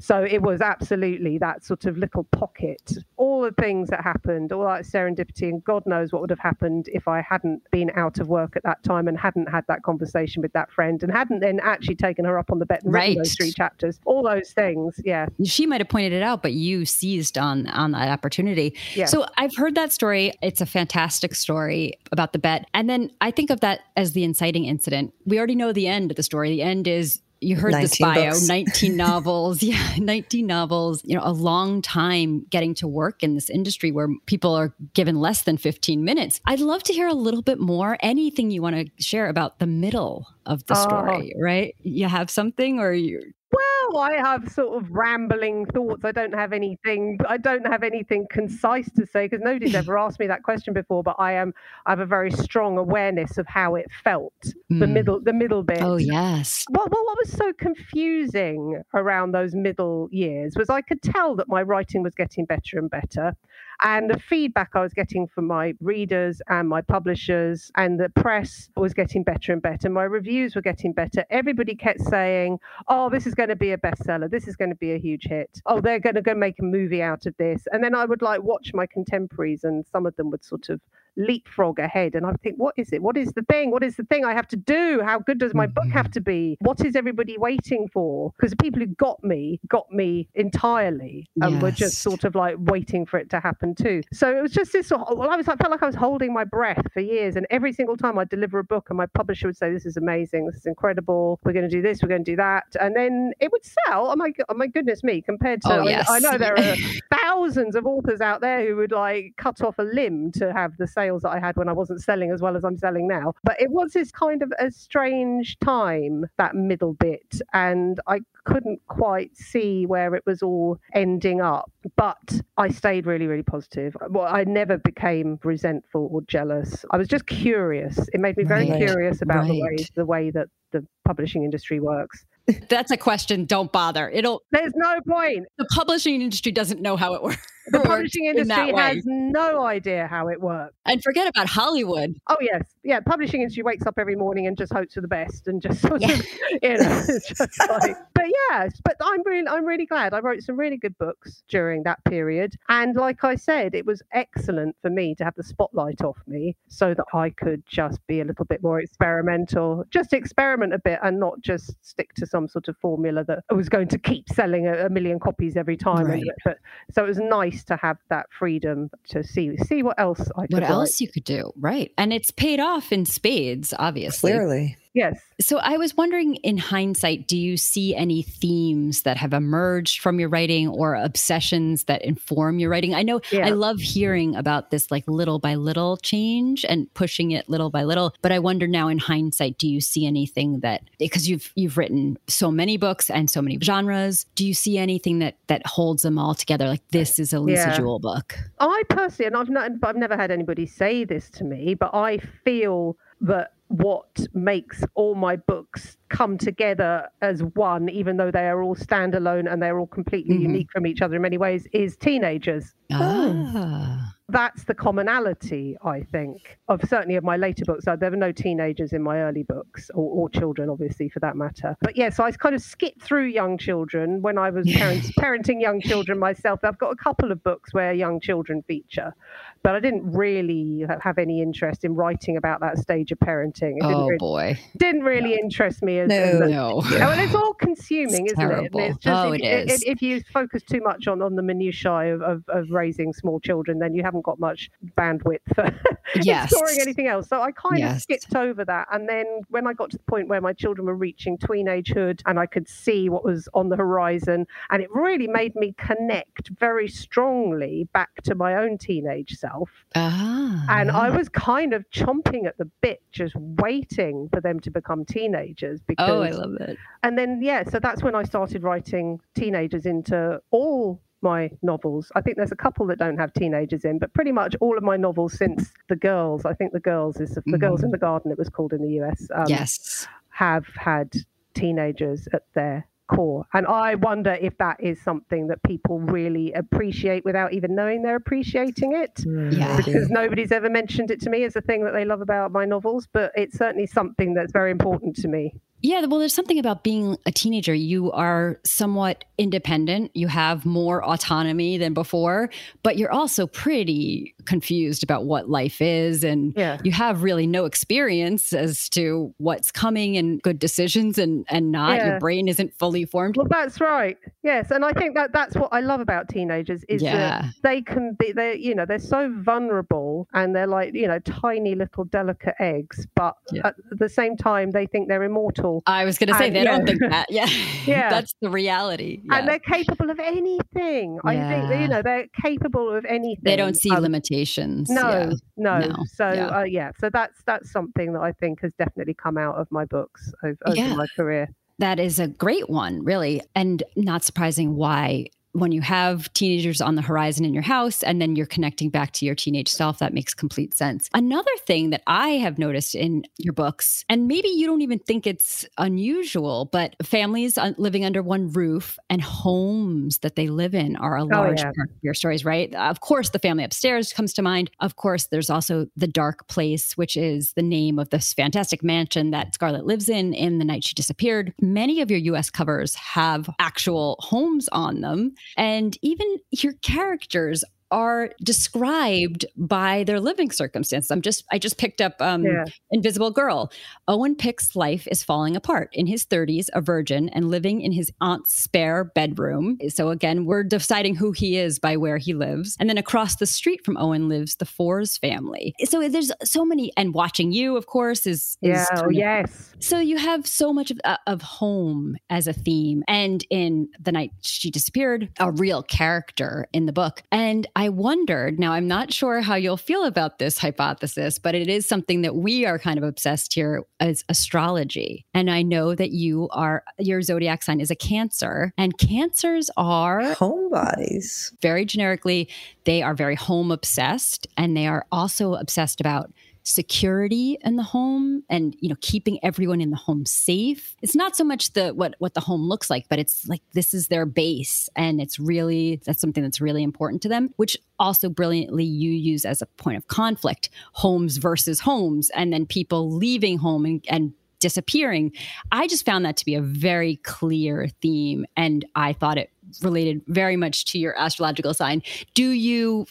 So 0.00 0.24
it 0.24 0.42
was 0.42 0.60
absolutely 0.60 1.38
that 1.38 1.64
sort 1.64 1.84
of 1.84 1.98
little 1.98 2.24
pocket. 2.24 2.92
All 3.16 3.42
the 3.42 3.52
things 3.52 3.90
that 3.90 4.02
happened, 4.02 4.52
all 4.52 4.64
that 4.64 4.84
serendipity, 4.84 5.48
and 5.48 5.62
God 5.62 5.84
knows 5.86 6.12
what 6.12 6.22
would 6.22 6.30
have 6.30 6.38
happened 6.38 6.88
if 6.92 7.06
I 7.06 7.20
hadn't 7.20 7.62
been 7.70 7.90
out 7.94 8.18
of 8.18 8.28
work 8.28 8.56
at 8.56 8.62
that 8.62 8.82
time 8.82 9.08
and 9.08 9.18
hadn't 9.18 9.48
had 9.48 9.64
that 9.68 9.82
conversation 9.82 10.42
with 10.42 10.52
that 10.54 10.70
friend 10.72 11.02
and 11.02 11.12
hadn't 11.12 11.40
then 11.40 11.60
actually 11.60 11.96
taken 11.96 12.24
her 12.24 12.38
up 12.38 12.50
on 12.50 12.58
the 12.58 12.66
bet 12.66 12.82
and 12.82 12.92
written 12.92 13.18
those 13.18 13.34
three 13.34 13.52
chapters. 13.52 14.00
All 14.06 14.22
those 14.22 14.50
things, 14.52 15.00
yeah, 15.04 15.26
she 15.44 15.66
might 15.66 15.80
have 15.80 15.88
pointed 15.88 16.12
it 16.12 16.22
out, 16.22 16.42
but 16.42 16.52
you 16.52 16.84
seized 16.86 17.36
on 17.36 17.66
on 17.68 17.92
that 17.92 18.08
opportunity. 18.08 18.74
yeah. 18.94 19.04
So 19.04 19.26
I've 19.36 19.54
heard 19.56 19.74
that 19.74 19.92
story. 19.92 20.32
It's 20.42 20.60
a 20.60 20.66
fantastic 20.66 21.34
story 21.34 21.94
about 22.12 22.32
the 22.32 22.38
bet. 22.38 22.66
And 22.74 22.88
then 22.88 23.10
I 23.20 23.30
think 23.30 23.50
of 23.50 23.60
that 23.60 23.80
as 23.96 24.12
the 24.12 24.24
inciting 24.24 24.64
incident. 24.64 25.12
We 25.26 25.38
already 25.38 25.54
know 25.54 25.72
the 25.72 25.88
end 25.88 26.10
of 26.10 26.16
the 26.16 26.22
story. 26.22 26.50
The 26.50 26.62
end 26.62 26.88
is 26.88 27.20
you 27.40 27.56
heard 27.56 27.74
this 27.74 27.98
bio, 27.98 28.30
books. 28.30 28.46
19 28.48 28.96
novels. 29.08 29.62
Yeah, 29.70 29.94
19 29.98 30.46
novels, 30.46 31.02
you 31.04 31.16
know, 31.16 31.22
a 31.24 31.32
long 31.32 31.80
time 31.82 32.46
getting 32.50 32.74
to 32.74 32.88
work 32.88 33.22
in 33.22 33.34
this 33.34 33.48
industry 33.50 33.92
where 33.92 34.08
people 34.26 34.54
are 34.54 34.74
given 34.94 35.16
less 35.16 35.42
than 35.42 35.56
15 35.56 36.04
minutes. 36.04 36.40
I'd 36.46 36.60
love 36.60 36.82
to 36.84 36.92
hear 36.92 37.08
a 37.08 37.14
little 37.14 37.42
bit 37.42 37.58
more, 37.60 37.96
anything 38.00 38.50
you 38.50 38.62
want 38.62 38.76
to 38.76 39.02
share 39.02 39.28
about 39.28 39.58
the 39.58 39.66
middle 39.66 40.28
of 40.46 40.64
the 40.66 40.74
Oh. 40.76 40.82
story, 40.82 41.32
right? 41.38 41.74
You 41.82 42.06
have 42.08 42.30
something 42.30 42.78
or 42.80 42.92
you 42.92 43.32
Well, 43.52 43.98
I 44.02 44.12
have 44.12 44.50
sort 44.52 44.80
of 44.82 44.90
rambling 44.90 45.66
thoughts. 45.66 46.04
I 46.04 46.12
don't 46.12 46.34
have 46.34 46.52
anything. 46.52 47.18
I 47.28 47.36
don't 47.36 47.66
have 47.66 47.82
anything 47.82 48.26
concise 48.30 48.90
to 48.92 49.06
say 49.06 49.26
because 49.26 49.40
nobody's 49.42 49.74
ever 49.82 49.98
asked 49.98 50.20
me 50.20 50.26
that 50.28 50.42
question 50.44 50.72
before. 50.72 51.02
But 51.02 51.16
I 51.18 51.32
am. 51.32 51.52
I 51.86 51.90
have 51.90 52.00
a 52.00 52.06
very 52.06 52.30
strong 52.30 52.78
awareness 52.78 53.38
of 53.38 53.46
how 53.48 53.74
it 53.74 53.86
felt. 54.04 54.32
The 54.68 54.86
Hmm. 54.86 54.92
middle. 54.92 55.20
The 55.20 55.32
middle 55.32 55.62
bit. 55.62 55.82
Oh, 55.82 55.96
yes. 55.96 56.64
What, 56.68 56.90
what, 56.90 57.04
what 57.04 57.18
was 57.18 57.32
so 57.32 57.52
confusing 57.54 58.82
around 58.94 59.32
those 59.32 59.54
middle 59.54 60.08
years 60.12 60.54
was 60.56 60.70
I 60.70 60.80
could 60.82 61.02
tell 61.02 61.34
that 61.36 61.48
my 61.48 61.62
writing 61.62 62.02
was 62.02 62.14
getting 62.14 62.44
better 62.44 62.78
and 62.78 62.88
better. 62.90 63.34
And 63.82 64.10
the 64.10 64.18
feedback 64.18 64.70
I 64.74 64.80
was 64.82 64.92
getting 64.92 65.26
from 65.26 65.46
my 65.46 65.74
readers 65.80 66.42
and 66.48 66.68
my 66.68 66.82
publishers 66.82 67.70
and 67.76 67.98
the 67.98 68.10
press 68.10 68.68
was 68.76 68.92
getting 68.92 69.22
better 69.22 69.52
and 69.52 69.62
better. 69.62 69.88
My 69.88 70.04
reviews 70.04 70.54
were 70.54 70.62
getting 70.62 70.92
better. 70.92 71.24
Everybody 71.30 71.74
kept 71.74 72.00
saying, 72.02 72.58
oh, 72.88 73.08
this 73.08 73.26
is 73.26 73.34
going 73.34 73.48
to 73.48 73.56
be 73.56 73.72
a 73.72 73.78
bestseller. 73.78 74.30
This 74.30 74.46
is 74.48 74.56
going 74.56 74.70
to 74.70 74.76
be 74.76 74.92
a 74.92 74.98
huge 74.98 75.24
hit. 75.24 75.60
Oh, 75.66 75.80
they're 75.80 75.98
going 75.98 76.16
to 76.16 76.22
go 76.22 76.34
make 76.34 76.58
a 76.58 76.64
movie 76.64 77.02
out 77.02 77.26
of 77.26 77.36
this. 77.38 77.66
And 77.72 77.82
then 77.82 77.94
I 77.94 78.04
would 78.04 78.22
like 78.22 78.42
watch 78.42 78.72
my 78.74 78.86
contemporaries, 78.86 79.64
and 79.64 79.86
some 79.86 80.06
of 80.06 80.14
them 80.16 80.30
would 80.30 80.44
sort 80.44 80.68
of 80.68 80.80
leapfrog 81.16 81.78
ahead. 81.78 82.14
And 82.14 82.26
I 82.26 82.32
think, 82.42 82.56
what 82.56 82.74
is 82.76 82.92
it? 82.92 83.02
What 83.02 83.16
is 83.16 83.32
the 83.32 83.42
thing? 83.42 83.70
What 83.70 83.82
is 83.82 83.96
the 83.96 84.04
thing 84.04 84.24
I 84.24 84.34
have 84.34 84.48
to 84.48 84.56
do? 84.56 85.00
How 85.04 85.18
good 85.18 85.38
does 85.38 85.54
my 85.54 85.66
book 85.66 85.86
have 85.86 86.06
mm-hmm. 86.06 86.12
to 86.12 86.20
be? 86.20 86.56
What 86.60 86.84
is 86.84 86.96
everybody 86.96 87.36
waiting 87.38 87.88
for? 87.92 88.32
Because 88.36 88.50
the 88.50 88.56
people 88.56 88.80
who 88.80 88.86
got 88.86 89.22
me 89.22 89.60
got 89.68 89.90
me 89.92 90.28
entirely 90.34 91.28
and 91.40 91.60
were 91.62 91.70
just 91.70 92.00
sort 92.00 92.24
of 92.24 92.34
like 92.34 92.56
waiting 92.58 93.06
for 93.06 93.18
it 93.18 93.30
to 93.30 93.40
happen 93.40 93.74
too. 93.74 94.02
So 94.12 94.36
it 94.36 94.40
was 94.40 94.52
just 94.52 94.72
this 94.72 94.90
well, 94.90 95.28
I 95.30 95.36
was 95.36 95.48
I 95.48 95.56
felt 95.56 95.70
like 95.70 95.82
I 95.82 95.86
was 95.86 95.94
holding 95.94 96.32
my 96.32 96.44
breath 96.44 96.82
for 96.92 97.00
years. 97.00 97.36
And 97.36 97.46
every 97.50 97.72
single 97.72 97.96
time 97.96 98.18
I'd 98.18 98.28
deliver 98.28 98.58
a 98.58 98.64
book 98.64 98.86
and 98.90 98.96
my 98.96 99.06
publisher 99.06 99.46
would 99.46 99.56
say, 99.56 99.72
This 99.72 99.86
is 99.86 99.96
amazing, 99.96 100.46
this 100.46 100.56
is 100.56 100.66
incredible, 100.66 101.38
we're 101.44 101.52
going 101.52 101.68
to 101.68 101.74
do 101.74 101.82
this, 101.82 102.02
we're 102.02 102.08
going 102.08 102.24
to 102.24 102.30
do 102.30 102.36
that. 102.36 102.64
And 102.80 102.94
then 102.96 103.32
it 103.40 103.50
would 103.52 103.64
sell. 103.64 104.10
Oh 104.10 104.16
my 104.16 104.32
oh 104.48 104.54
my 104.54 104.66
goodness 104.66 105.02
me, 105.02 105.22
compared 105.22 105.62
to 105.62 105.72
Oh, 105.72 105.86
I- 105.86 105.90
yes. 105.90 106.06
I 106.08 106.18
know 106.20 106.38
there 106.38 106.58
are 106.58 106.76
thousands 107.18 107.74
of 107.74 107.86
authors 107.86 108.20
out 108.20 108.40
there 108.40 108.66
who 108.66 108.76
would 108.76 108.92
like 108.92 109.34
cut 109.36 109.62
off 109.62 109.78
a 109.78 109.82
limb 109.82 110.32
to 110.32 110.52
have 110.52 110.76
the 110.78 110.86
sales 111.00 111.22
that 111.22 111.30
I 111.30 111.38
had 111.40 111.56
when 111.56 111.68
I 111.68 111.72
wasn't 111.72 112.00
selling 112.02 112.30
as 112.30 112.40
well 112.40 112.56
as 112.56 112.64
I'm 112.64 112.76
selling 112.78 113.06
now. 113.08 113.32
But 113.44 113.60
it 113.60 113.70
was 113.70 113.92
this 113.92 114.10
kind 114.10 114.42
of 114.42 114.52
a 114.58 114.70
strange 114.70 115.58
time, 115.60 116.26
that 116.38 116.54
middle 116.54 116.94
bit, 116.94 117.40
and 117.52 117.98
I 118.06 118.20
couldn't 118.44 118.80
quite 118.88 119.36
see 119.36 119.86
where 119.86 120.14
it 120.14 120.22
was 120.26 120.42
all 120.42 120.78
ending 120.94 121.40
up. 121.40 121.70
But 121.96 122.40
I 122.56 122.68
stayed 122.68 123.06
really, 123.06 123.26
really 123.26 123.42
positive. 123.42 123.96
Well, 124.08 124.26
I 124.28 124.44
never 124.44 124.78
became 124.78 125.38
resentful 125.44 126.08
or 126.12 126.22
jealous. 126.22 126.84
I 126.90 126.96
was 126.96 127.08
just 127.08 127.26
curious. 127.26 127.98
It 128.12 128.20
made 128.20 128.36
me 128.36 128.44
very 128.44 128.68
Right. 128.70 128.78
curious 128.86 129.22
about 129.22 129.46
the 129.46 129.60
way 129.60 129.76
the 129.94 130.04
way 130.04 130.30
that 130.30 130.48
the 130.72 130.86
publishing 131.04 131.44
industry 131.44 131.80
works. 131.80 132.24
That's 132.68 132.90
a 132.90 132.96
question. 132.96 133.44
Don't 133.44 133.70
bother. 133.72 134.08
It'll 134.10 134.42
There's 134.50 134.72
no 134.74 134.98
point. 135.08 135.46
the 135.58 135.66
publishing 135.74 136.20
industry 136.20 136.52
doesn't 136.52 136.80
know 136.80 136.96
how 136.96 137.14
it 137.14 137.22
works. 137.22 137.46
The 137.70 137.80
publishing 137.80 138.26
industry 138.26 138.72
way. 138.72 138.82
has 138.96 139.02
no 139.06 139.64
idea 139.64 140.06
how 140.06 140.28
it 140.28 140.40
works. 140.40 140.74
And 140.86 141.02
forget 141.02 141.28
about 141.28 141.48
Hollywood. 141.48 142.14
Oh 142.28 142.36
yes, 142.40 142.64
yeah. 142.82 143.00
Publishing 143.00 143.42
industry 143.42 143.62
wakes 143.62 143.86
up 143.86 143.94
every 143.98 144.16
morning 144.16 144.46
and 144.46 144.56
just 144.56 144.72
hopes 144.72 144.94
for 144.94 145.00
the 145.00 145.08
best 145.08 145.46
and 145.48 145.60
just 145.62 145.80
sort 145.80 146.00
Yeah. 146.00 146.12
of, 146.12 146.26
you 146.62 146.76
know, 146.78 147.02
just 147.28 147.58
like. 147.68 147.96
But 148.14 148.24
yes, 148.50 148.80
but 148.84 148.96
I'm 149.00 149.22
really, 149.24 149.46
I'm 149.48 149.64
really 149.64 149.86
glad. 149.86 150.12
I 150.14 150.20
wrote 150.20 150.42
some 150.42 150.56
really 150.58 150.76
good 150.76 150.96
books 150.98 151.42
during 151.48 151.82
that 151.84 152.04
period, 152.04 152.54
and 152.68 152.96
like 152.96 153.24
I 153.24 153.34
said, 153.36 153.74
it 153.74 153.86
was 153.86 154.02
excellent 154.12 154.76
for 154.82 154.90
me 154.90 155.14
to 155.16 155.24
have 155.24 155.34
the 155.36 155.42
spotlight 155.42 156.02
off 156.02 156.18
me 156.26 156.56
so 156.68 156.94
that 156.94 157.06
I 157.14 157.30
could 157.30 157.62
just 157.66 158.04
be 158.06 158.20
a 158.20 158.24
little 158.24 158.44
bit 158.44 158.62
more 158.62 158.80
experimental, 158.80 159.84
just 159.90 160.12
experiment 160.12 160.72
a 160.74 160.78
bit, 160.78 160.98
and 161.02 161.18
not 161.20 161.40
just 161.40 161.74
stick 161.82 162.14
to 162.14 162.26
some 162.26 162.48
sort 162.48 162.68
of 162.68 162.76
formula 162.78 163.24
that 163.24 163.44
was 163.54 163.68
going 163.68 163.88
to 163.88 163.98
keep 163.98 164.28
selling 164.30 164.66
a, 164.66 164.86
a 164.86 164.90
million 164.90 165.18
copies 165.18 165.56
every 165.56 165.76
time. 165.76 166.06
Right. 166.06 166.22
But 166.44 166.58
so 166.92 167.04
it 167.04 167.08
was 167.08 167.18
nice 167.18 167.59
to 167.64 167.76
have 167.76 167.96
that 168.08 168.26
freedom 168.38 168.90
to 169.10 169.22
see 169.22 169.56
see 169.56 169.82
what 169.82 169.98
else 169.98 170.20
I 170.36 170.42
could 170.42 170.52
What 170.54 170.62
write. 170.62 170.70
else 170.70 171.00
you 171.00 171.08
could 171.08 171.24
do, 171.24 171.52
right? 171.56 171.92
And 171.98 172.12
it's 172.12 172.30
paid 172.30 172.60
off 172.60 172.92
in 172.92 173.04
spades, 173.06 173.72
obviously. 173.78 174.32
Clearly. 174.32 174.76
Yes. 174.92 175.20
So 175.40 175.58
I 175.58 175.76
was 175.76 175.96
wondering, 175.96 176.36
in 176.36 176.58
hindsight, 176.58 177.28
do 177.28 177.38
you 177.38 177.56
see 177.56 177.94
any 177.94 178.22
themes 178.22 179.02
that 179.02 179.16
have 179.16 179.32
emerged 179.32 180.00
from 180.00 180.18
your 180.18 180.28
writing 180.28 180.66
or 180.68 180.94
obsessions 180.94 181.84
that 181.84 182.02
inform 182.04 182.58
your 182.58 182.70
writing? 182.70 182.94
I 182.94 183.02
know 183.02 183.20
Yeah. 183.30 183.46
I 183.46 183.50
love 183.50 183.78
hearing 183.78 184.34
about 184.34 184.70
this 184.70 184.90
like 184.90 185.04
little 185.06 185.38
by 185.38 185.54
little 185.54 185.96
change 185.98 186.64
and 186.68 186.92
pushing 186.94 187.30
it 187.30 187.48
little 187.48 187.70
by 187.70 187.84
little. 187.84 188.14
But 188.20 188.32
I 188.32 188.40
wonder 188.40 188.66
now, 188.66 188.88
in 188.88 188.98
hindsight, 188.98 189.58
do 189.58 189.68
you 189.68 189.80
see 189.80 190.06
anything 190.06 190.60
that 190.60 190.82
because 190.98 191.28
you've 191.28 191.52
you've 191.54 191.78
written 191.78 192.18
so 192.26 192.50
many 192.50 192.76
books 192.76 193.10
and 193.10 193.30
so 193.30 193.40
many 193.40 193.58
genres, 193.62 194.26
do 194.34 194.44
you 194.46 194.54
see 194.54 194.76
anything 194.76 195.20
that 195.20 195.36
that 195.46 195.64
holds 195.66 196.02
them 196.02 196.18
all 196.18 196.34
together? 196.34 196.66
Like 196.66 196.86
this 196.90 197.18
is 197.18 197.32
a 197.32 197.38
Lisa 197.38 197.68
Yeah. 197.68 197.76
Jewell 197.76 198.00
book. 198.00 198.36
I 198.58 198.82
personally, 198.88 199.28
and 199.28 199.36
I've 199.36 199.48
not, 199.50 199.70
I've 199.84 199.96
never 199.96 200.16
had 200.16 200.30
anybody 200.30 200.66
say 200.66 201.04
this 201.04 201.30
to 201.30 201.44
me, 201.44 201.74
but 201.74 201.94
I 201.94 202.18
feel 202.44 202.96
that 203.20 203.52
what 203.70 204.26
makes 204.34 204.82
all 204.94 205.14
my 205.14 205.36
books 205.36 205.96
come 206.08 206.36
together 206.36 207.08
as 207.22 207.40
one, 207.54 207.88
even 207.88 208.16
though 208.16 208.32
they 208.32 208.48
are 208.48 208.62
all 208.62 208.74
standalone 208.74 209.50
and 209.50 209.62
they're 209.62 209.78
all 209.78 209.86
completely 209.86 210.36
Mhm. 210.36 210.42
unique 210.42 210.72
from 210.72 210.86
each 210.88 211.00
other 211.02 211.14
in 211.14 211.22
many 211.22 211.38
ways, 211.38 211.68
is 211.72 211.96
teenagers. 211.96 212.74
Ah, 212.92 214.12
that's 214.28 214.64
the 214.64 214.74
commonality, 214.74 215.76
I 215.84 216.02
think, 216.02 216.58
of 216.66 216.82
certainly 216.88 217.14
of 217.14 217.22
my 217.22 217.36
later 217.36 217.64
books. 217.64 217.84
There 217.84 218.10
were 218.10 218.16
no 218.16 218.32
teenagers 218.32 218.92
in 218.92 219.02
my 219.02 219.20
early 219.20 219.44
books, 219.44 219.88
or, 219.94 220.10
or 220.10 220.28
children, 220.28 220.68
obviously, 220.68 221.08
for 221.08 221.20
that 221.20 221.36
matter. 221.36 221.76
But 221.80 221.96
yes, 221.96 222.14
yeah, 222.14 222.16
so 222.16 222.24
I 222.24 222.32
kind 222.32 222.56
of 222.56 222.62
skipped 222.62 223.00
through 223.02 223.26
young 223.26 223.56
children 223.56 224.20
when 224.20 224.36
I 224.36 224.50
was 224.50 224.66
parent, 224.74 225.02
parenting 225.20 225.60
young 225.60 225.80
children 225.80 226.18
myself. 226.18 226.58
I've 226.64 226.78
got 226.78 226.90
a 226.92 226.96
couple 226.96 227.30
of 227.30 227.42
books 227.44 227.72
where 227.72 227.92
young 227.92 228.18
children 228.18 228.62
feature, 228.66 229.14
but 229.62 229.74
I 229.74 229.80
didn't 229.80 230.10
really 230.12 230.86
have 231.02 231.18
any 231.18 231.42
interest 231.42 231.84
in 231.84 231.94
writing 231.94 232.36
about 232.36 232.60
that 232.60 232.78
stage 232.78 233.12
of 233.12 233.18
parenting. 233.18 233.76
It 233.76 233.82
oh 233.82 234.06
really, 234.06 234.18
boy, 234.18 234.58
didn't 234.78 235.02
really 235.02 235.34
interest 235.34 235.82
me. 235.82 235.98
As, 235.98 236.08
no, 236.08 236.14
as 236.14 236.40
a, 236.40 236.48
no. 236.48 236.82
Well, 236.90 237.18
it's 237.18 237.34
all 237.34 237.52
consuming, 237.54 238.24
it's 238.24 238.32
isn't 238.32 238.48
terrible. 238.48 238.80
it? 238.80 238.90
It's 238.90 238.98
just, 238.98 239.24
oh, 239.24 239.32
if, 239.32 239.42
it 239.42 239.70
is. 239.70 239.82
If, 239.82 239.88
if, 239.88 240.02
you 240.02 240.22
focus 240.32 240.62
too 240.62 240.80
much 240.80 241.06
on, 241.06 241.20
on 241.20 241.34
the 241.36 241.42
minutiae 241.42 242.14
of, 242.14 242.22
of, 242.22 242.44
of 242.48 242.70
raising 242.70 243.12
small 243.12 243.38
children, 243.38 243.78
then 243.78 243.94
you 243.94 244.02
haven't 244.02 244.24
got 244.24 244.40
much 244.40 244.70
bandwidth 244.96 245.40
for 245.54 245.70
yes. 246.22 246.50
exploring 246.50 246.78
anything 246.80 247.06
else. 247.06 247.28
So 247.28 247.42
I 247.42 247.52
kind 247.52 247.80
yes. 247.80 247.96
of 247.96 248.02
skipped 248.02 248.34
over 248.34 248.64
that. 248.64 248.88
And 248.92 249.08
then 249.08 249.26
when 249.48 249.66
I 249.66 249.74
got 249.74 249.90
to 249.90 249.98
the 249.98 250.04
point 250.04 250.28
where 250.28 250.40
my 250.40 250.54
children 250.54 250.86
were 250.86 250.96
reaching 250.96 251.36
teenagehood 251.36 252.22
and 252.24 252.38
I 252.38 252.46
could 252.46 252.66
see 252.66 253.10
what 253.10 253.24
was 253.24 253.46
on 253.52 253.68
the 253.68 253.76
horizon, 253.76 254.46
and 254.70 254.82
it 254.82 254.88
really 254.90 255.26
made 255.26 255.54
me 255.54 255.74
connect 255.76 256.48
very 256.58 256.88
strongly 256.88 257.88
back 257.92 258.22
to 258.22 258.34
my 258.34 258.54
own 258.54 258.78
teenage 258.78 259.36
self. 259.36 259.49
Ah. 259.94 260.64
And 260.68 260.90
I 260.90 261.10
was 261.10 261.28
kind 261.28 261.72
of 261.72 261.88
chomping 261.90 262.46
at 262.46 262.58
the 262.58 262.66
bit, 262.80 263.02
just 263.12 263.34
waiting 263.36 264.28
for 264.32 264.40
them 264.40 264.60
to 264.60 264.70
become 264.70 265.04
teenagers. 265.04 265.80
Because, 265.86 266.10
oh, 266.10 266.22
I 266.22 266.30
love 266.30 266.54
it. 266.60 266.76
And 267.02 267.18
then, 267.18 267.40
yeah, 267.42 267.64
so 267.64 267.78
that's 267.78 268.02
when 268.02 268.14
I 268.14 268.22
started 268.24 268.62
writing 268.62 269.20
teenagers 269.34 269.86
into 269.86 270.40
all 270.50 271.00
my 271.22 271.50
novels. 271.62 272.10
I 272.14 272.20
think 272.20 272.36
there's 272.36 272.52
a 272.52 272.56
couple 272.56 272.86
that 272.86 272.98
don't 272.98 273.18
have 273.18 273.32
teenagers 273.32 273.84
in, 273.84 273.98
but 273.98 274.12
pretty 274.14 274.32
much 274.32 274.56
all 274.60 274.76
of 274.76 274.82
my 274.82 274.96
novels 274.96 275.34
since 275.36 275.70
The 275.88 275.96
Girls, 275.96 276.44
I 276.44 276.54
think 276.54 276.72
The 276.72 276.80
Girls 276.80 277.20
is 277.20 277.34
The 277.34 277.40
mm-hmm. 277.42 277.56
Girls 277.56 277.82
in 277.82 277.90
the 277.90 277.98
Garden, 277.98 278.30
it 278.30 278.38
was 278.38 278.48
called 278.48 278.72
in 278.72 278.82
the 278.82 279.02
US. 279.02 279.28
Um, 279.34 279.46
yes. 279.48 280.06
Have 280.30 280.66
had 280.76 281.12
teenagers 281.54 282.28
at 282.32 282.44
their 282.54 282.86
core. 283.10 283.46
And 283.52 283.66
I 283.66 283.96
wonder 283.96 284.38
if 284.40 284.56
that 284.58 284.76
is 284.80 285.00
something 285.02 285.48
that 285.48 285.62
people 285.62 286.00
really 286.00 286.52
appreciate 286.52 287.24
without 287.24 287.52
even 287.52 287.74
knowing 287.74 288.02
they're 288.02 288.16
appreciating 288.16 288.94
it. 288.94 289.14
Mm, 289.26 289.58
yeah. 289.58 289.76
Because 289.76 290.08
nobody's 290.10 290.52
ever 290.52 290.70
mentioned 290.70 291.10
it 291.10 291.20
to 291.22 291.30
me 291.30 291.44
as 291.44 291.56
a 291.56 291.60
thing 291.60 291.84
that 291.84 291.92
they 291.92 292.04
love 292.04 292.20
about 292.20 292.52
my 292.52 292.64
novels, 292.64 293.08
but 293.12 293.32
it's 293.34 293.58
certainly 293.58 293.86
something 293.86 294.34
that's 294.34 294.52
very 294.52 294.70
important 294.70 295.16
to 295.16 295.28
me. 295.28 295.54
Yeah, 295.82 296.04
well, 296.06 296.18
there's 296.18 296.34
something 296.34 296.58
about 296.58 296.84
being 296.84 297.16
a 297.26 297.32
teenager. 297.32 297.74
You 297.74 298.12
are 298.12 298.60
somewhat 298.64 299.24
independent. 299.38 300.10
You 300.14 300.28
have 300.28 300.66
more 300.66 301.02
autonomy 301.04 301.78
than 301.78 301.94
before, 301.94 302.50
but 302.82 302.98
you're 302.98 303.12
also 303.12 303.46
pretty 303.46 304.34
confused 304.44 305.02
about 305.02 305.24
what 305.24 305.48
life 305.48 305.80
is. 305.80 306.22
And 306.24 306.52
yeah. 306.56 306.78
you 306.84 306.92
have 306.92 307.22
really 307.22 307.46
no 307.46 307.64
experience 307.64 308.52
as 308.52 308.88
to 308.90 309.34
what's 309.38 309.72
coming 309.72 310.16
and 310.16 310.42
good 310.42 310.58
decisions 310.58 311.18
and, 311.18 311.46
and 311.48 311.72
not. 311.72 311.96
Yeah. 311.96 312.06
Your 312.06 312.20
brain 312.20 312.48
isn't 312.48 312.74
fully 312.78 313.04
formed. 313.04 313.36
Well, 313.36 313.46
that's 313.48 313.80
right. 313.80 314.18
Yes. 314.42 314.70
And 314.70 314.84
I 314.84 314.92
think 314.92 315.14
that 315.14 315.32
that's 315.32 315.56
what 315.56 315.70
I 315.72 315.80
love 315.80 316.00
about 316.00 316.28
teenagers 316.28 316.84
is 316.88 317.02
yeah. 317.02 317.16
that 317.16 317.44
they 317.62 317.80
can 317.80 318.16
be, 318.18 318.32
they 318.32 318.56
you 318.56 318.74
know, 318.74 318.84
they're 318.84 318.98
so 318.98 319.32
vulnerable 319.38 320.28
and 320.34 320.54
they're 320.54 320.66
like, 320.66 320.94
you 320.94 321.08
know, 321.08 321.18
tiny 321.20 321.74
little 321.74 322.04
delicate 322.04 322.54
eggs, 322.58 323.06
but 323.14 323.36
at 323.64 323.74
the 323.90 324.08
same 324.08 324.36
time, 324.36 324.72
they 324.72 324.86
think 324.86 325.08
they're 325.08 325.22
immortal. 325.22 325.69
I 325.86 326.04
was 326.04 326.18
going 326.18 326.28
to 326.28 326.34
say 326.34 326.46
And, 326.48 326.56
they 326.56 326.62
yeah. 326.62 326.76
don't 326.76 326.86
think 326.86 327.00
that. 327.00 327.26
Yeah, 327.30 327.46
Yeah. 327.86 328.10
that's 328.10 328.34
the 328.40 328.50
reality. 328.50 329.22
And 329.30 329.48
they're 329.48 329.58
capable 329.58 330.10
of 330.10 330.18
anything. 330.20 331.18
I 331.24 331.36
think 331.36 331.80
you 331.82 331.88
know 331.88 332.02
they're 332.02 332.26
capable 332.42 332.90
of 332.94 333.04
anything. 333.04 333.42
They 333.42 333.56
don't 333.56 333.76
see 333.76 333.90
Um, 333.90 334.02
limitations. 334.02 334.88
No, 334.90 335.08
Yeah. 335.08 335.32
no, 335.56 335.78
No, 335.80 335.94
So 336.14 336.32
yeah. 336.32 336.46
Uh, 336.48 336.62
yeah, 336.64 336.90
so 336.98 337.10
that's 337.12 337.42
that's 337.46 337.70
something 337.70 338.12
that 338.14 338.20
I 338.22 338.32
think 338.32 338.60
has 338.62 338.72
definitely 338.74 339.14
come 339.14 339.36
out 339.38 339.56
of 339.56 339.66
my 339.70 339.84
books 339.84 340.32
over, 340.44 340.56
over 340.66 340.76
Yeah. 340.76 340.94
my 340.94 341.06
career. 341.16 341.48
That 341.78 341.98
is 341.98 342.18
a 342.20 342.28
great 342.28 342.68
one, 342.68 343.02
really. 343.04 343.40
And 343.54 343.82
not 343.96 344.22
surprising 344.22 344.76
why 344.76 345.26
when 345.52 345.72
you 345.72 345.80
have 345.80 346.32
teenagers 346.32 346.80
on 346.80 346.94
the 346.94 347.02
horizon 347.02 347.44
in 347.44 347.52
your 347.52 347.62
house 347.62 348.02
and 348.02 348.20
then 348.20 348.36
you're 348.36 348.46
connecting 348.46 348.88
back 348.90 349.12
to 349.12 349.26
your 349.26 349.34
teenage 349.34 349.68
self, 349.68 349.98
that 349.98 350.14
makes 350.14 350.34
complete 350.34 350.74
sense. 350.74 351.08
Another 351.12 351.50
thing 351.66 351.90
that 351.90 352.02
I 352.06 352.30
have 352.30 352.58
noticed 352.58 352.94
in 352.94 353.24
your 353.38 353.52
books, 353.52 354.04
and 354.08 354.28
maybe 354.28 354.48
you 354.48 354.66
don't 354.66 354.82
even 354.82 354.98
think 354.98 355.26
it's 355.26 355.66
unusual, 355.78 356.66
but 356.66 356.94
families 357.04 357.58
living 357.78 358.04
under 358.04 358.22
one 358.22 358.52
roof 358.52 358.98
and 359.08 359.20
homes 359.20 360.18
that 360.18 360.36
they 360.36 360.48
live 360.48 360.74
in 360.74 360.96
are 360.96 361.16
a 361.16 361.22
oh, 361.22 361.26
large 361.26 361.58
yeah. 361.58 361.72
part 361.76 361.90
of 361.90 361.96
your 362.02 362.14
stories, 362.14 362.44
right? 362.44 362.74
Of 362.74 363.00
course, 363.00 363.30
the 363.30 363.38
family 363.38 363.64
upstairs 363.64 364.12
comes 364.12 364.32
to 364.34 364.42
mind. 364.42 364.70
Of 364.80 364.96
course, 364.96 365.26
there's 365.26 365.50
also 365.50 365.86
the 365.96 366.06
dark 366.06 366.46
place, 366.48 366.96
which 366.96 367.16
is 367.16 367.52
the 367.54 367.62
name 367.62 367.98
of 367.98 368.10
this 368.10 368.32
fantastic 368.32 368.82
mansion 368.82 369.30
that 369.30 369.54
Scarlett 369.54 369.84
lives 369.84 370.08
in 370.08 370.34
in 370.34 370.58
the 370.58 370.64
night 370.64 370.84
she 370.84 370.94
disappeared. 370.94 371.52
Many 371.60 372.00
of 372.00 372.10
your 372.10 372.20
US 372.20 372.50
covers 372.50 372.94
have 372.94 373.50
actual 373.58 374.16
homes 374.20 374.68
on 374.72 375.00
them. 375.00 375.34
And 375.56 375.96
even 376.02 376.38
your 376.50 376.74
characters 376.82 377.64
are 377.90 378.30
described 378.42 379.44
by 379.56 380.04
their 380.04 380.20
living 380.20 380.50
circumstances. 380.50 381.10
I'm 381.10 381.22
just 381.22 381.44
I 381.50 381.58
just 381.58 381.78
picked 381.78 382.00
up 382.00 382.14
um, 382.20 382.44
Yeah. 382.44 382.64
Invisible 382.90 383.30
Girl. 383.30 383.70
Owen 384.08 384.34
Pick's 384.36 384.76
life 384.76 385.06
is 385.10 385.22
falling 385.22 385.56
apart. 385.56 385.90
In 385.92 386.06
his 386.06 386.24
30s, 386.24 386.66
a 386.72 386.80
virgin 386.80 387.28
and 387.30 387.50
living 387.50 387.80
in 387.80 387.92
his 387.92 388.12
aunt's 388.20 388.54
spare 388.54 389.04
bedroom. 389.14 389.78
So 389.88 390.10
again, 390.10 390.44
we're 390.44 390.64
deciding 390.64 391.16
who 391.16 391.32
he 391.32 391.56
is 391.56 391.78
by 391.78 391.96
where 391.96 392.18
he 392.18 392.34
lives. 392.34 392.76
And 392.78 392.88
then 392.88 392.98
across 392.98 393.36
the 393.36 393.46
street 393.46 393.84
from 393.84 393.96
Owen 393.96 394.28
lives 394.28 394.56
the 394.56 394.64
Fours 394.66 395.18
family. 395.18 395.74
So 395.84 396.08
there's 396.08 396.32
so 396.44 396.64
many 396.64 396.92
and 396.96 397.14
watching 397.14 397.52
you 397.52 397.76
of 397.76 397.86
course 397.86 398.26
is, 398.26 398.56
is 398.62 398.70
Yeah, 398.70 398.86
oh, 398.96 399.10
yes. 399.10 399.74
so 399.80 399.98
you 399.98 400.16
have 400.16 400.46
so 400.46 400.72
much 400.72 400.90
of, 400.90 401.00
uh, 401.04 401.16
of 401.26 401.42
home 401.42 402.16
as 402.28 402.46
a 402.46 402.52
theme, 402.52 403.02
and 403.08 403.44
in 403.50 403.88
the 404.00 404.12
night 404.12 404.30
she 404.42 404.70
disappeared, 404.70 405.28
a 405.38 405.50
real 405.52 405.82
character 405.82 406.66
in 406.72 406.86
the 406.86 406.92
book. 406.92 407.22
And 407.32 407.66
I 407.76 407.79
wondered. 407.88 408.58
Now 408.58 408.72
I'm 408.72 408.86
not 408.88 409.12
sure 409.12 409.40
how 409.40 409.54
you'll 409.54 409.76
feel 409.76 410.04
about 410.04 410.38
this 410.38 410.58
hypothesis, 410.58 411.38
but 411.38 411.54
it 411.54 411.68
is 411.68 411.86
something 411.86 412.22
that 412.22 412.36
we 412.36 412.66
are 412.66 412.78
kind 412.78 412.98
of 412.98 413.04
obsessed 413.04 413.54
here 413.54 413.84
as 413.98 414.24
astrology. 414.28 415.26
And 415.34 415.50
I 415.50 415.62
know 415.62 415.94
that 415.94 416.10
you 416.10 416.48
are 416.50 416.84
your 416.98 417.22
zodiac 417.22 417.62
sign 417.62 417.80
is 417.80 417.90
a 417.90 417.96
Cancer, 417.96 418.72
and 418.76 418.96
Cancers 418.98 419.70
are 419.76 420.34
Homebodies. 420.34 421.52
very 421.60 421.84
generically, 421.84 422.48
they 422.84 423.02
are 423.02 423.14
very 423.14 423.34
home 423.34 423.70
obsessed 423.70 424.46
and 424.56 424.76
they 424.76 424.86
are 424.86 425.06
also 425.12 425.54
obsessed 425.54 426.00
about 426.00 426.32
security 426.70 427.58
in 427.62 427.76
the 427.76 427.82
home 427.82 428.42
and 428.48 428.76
you 428.80 428.88
know 428.88 428.96
keeping 429.00 429.38
everyone 429.42 429.80
in 429.80 429.90
the 429.90 429.96
home 429.96 430.24
safe. 430.26 430.96
It's 431.02 431.16
not 431.16 431.36
so 431.36 431.44
much 431.44 431.72
the 431.72 431.90
what 431.90 432.14
what 432.18 432.34
the 432.34 432.40
home 432.40 432.62
looks 432.62 432.90
like 432.90 433.06
but 433.08 433.18
it's 433.18 433.46
like 433.48 433.62
this 433.72 433.94
is 433.94 434.08
their 434.08 434.26
base 434.26 434.88
and 434.96 435.20
it's 435.20 435.38
really 435.38 436.00
that's 436.04 436.20
something 436.20 436.42
that's 436.42 436.60
really 436.60 436.82
important 436.82 437.22
to 437.22 437.28
them 437.28 437.52
which 437.56 437.76
also 437.98 438.28
brilliantly 438.28 438.84
you 438.84 439.10
use 439.10 439.44
as 439.44 439.60
a 439.60 439.66
point 439.66 439.96
of 439.96 440.08
conflict 440.08 440.70
homes 440.92 441.36
versus 441.36 441.80
homes 441.80 442.30
and 442.30 442.52
then 442.52 442.66
people 442.66 443.10
leaving 443.10 443.58
home 443.58 443.84
and, 443.84 444.04
and 444.08 444.32
disappearing. 444.58 445.32
I 445.72 445.86
just 445.86 446.04
found 446.04 446.24
that 446.24 446.36
to 446.36 446.44
be 446.44 446.54
a 446.54 446.60
very 446.60 447.16
clear 447.16 447.88
theme 448.02 448.44
and 448.56 448.84
i 448.94 449.14
thought 449.14 449.38
it 449.38 449.50
related 449.82 450.20
very 450.26 450.56
much 450.56 450.84
to 450.84 450.98
your 450.98 451.18
astrological 451.18 451.74
sign. 451.74 452.02
Do 452.34 452.50
you 452.50 453.06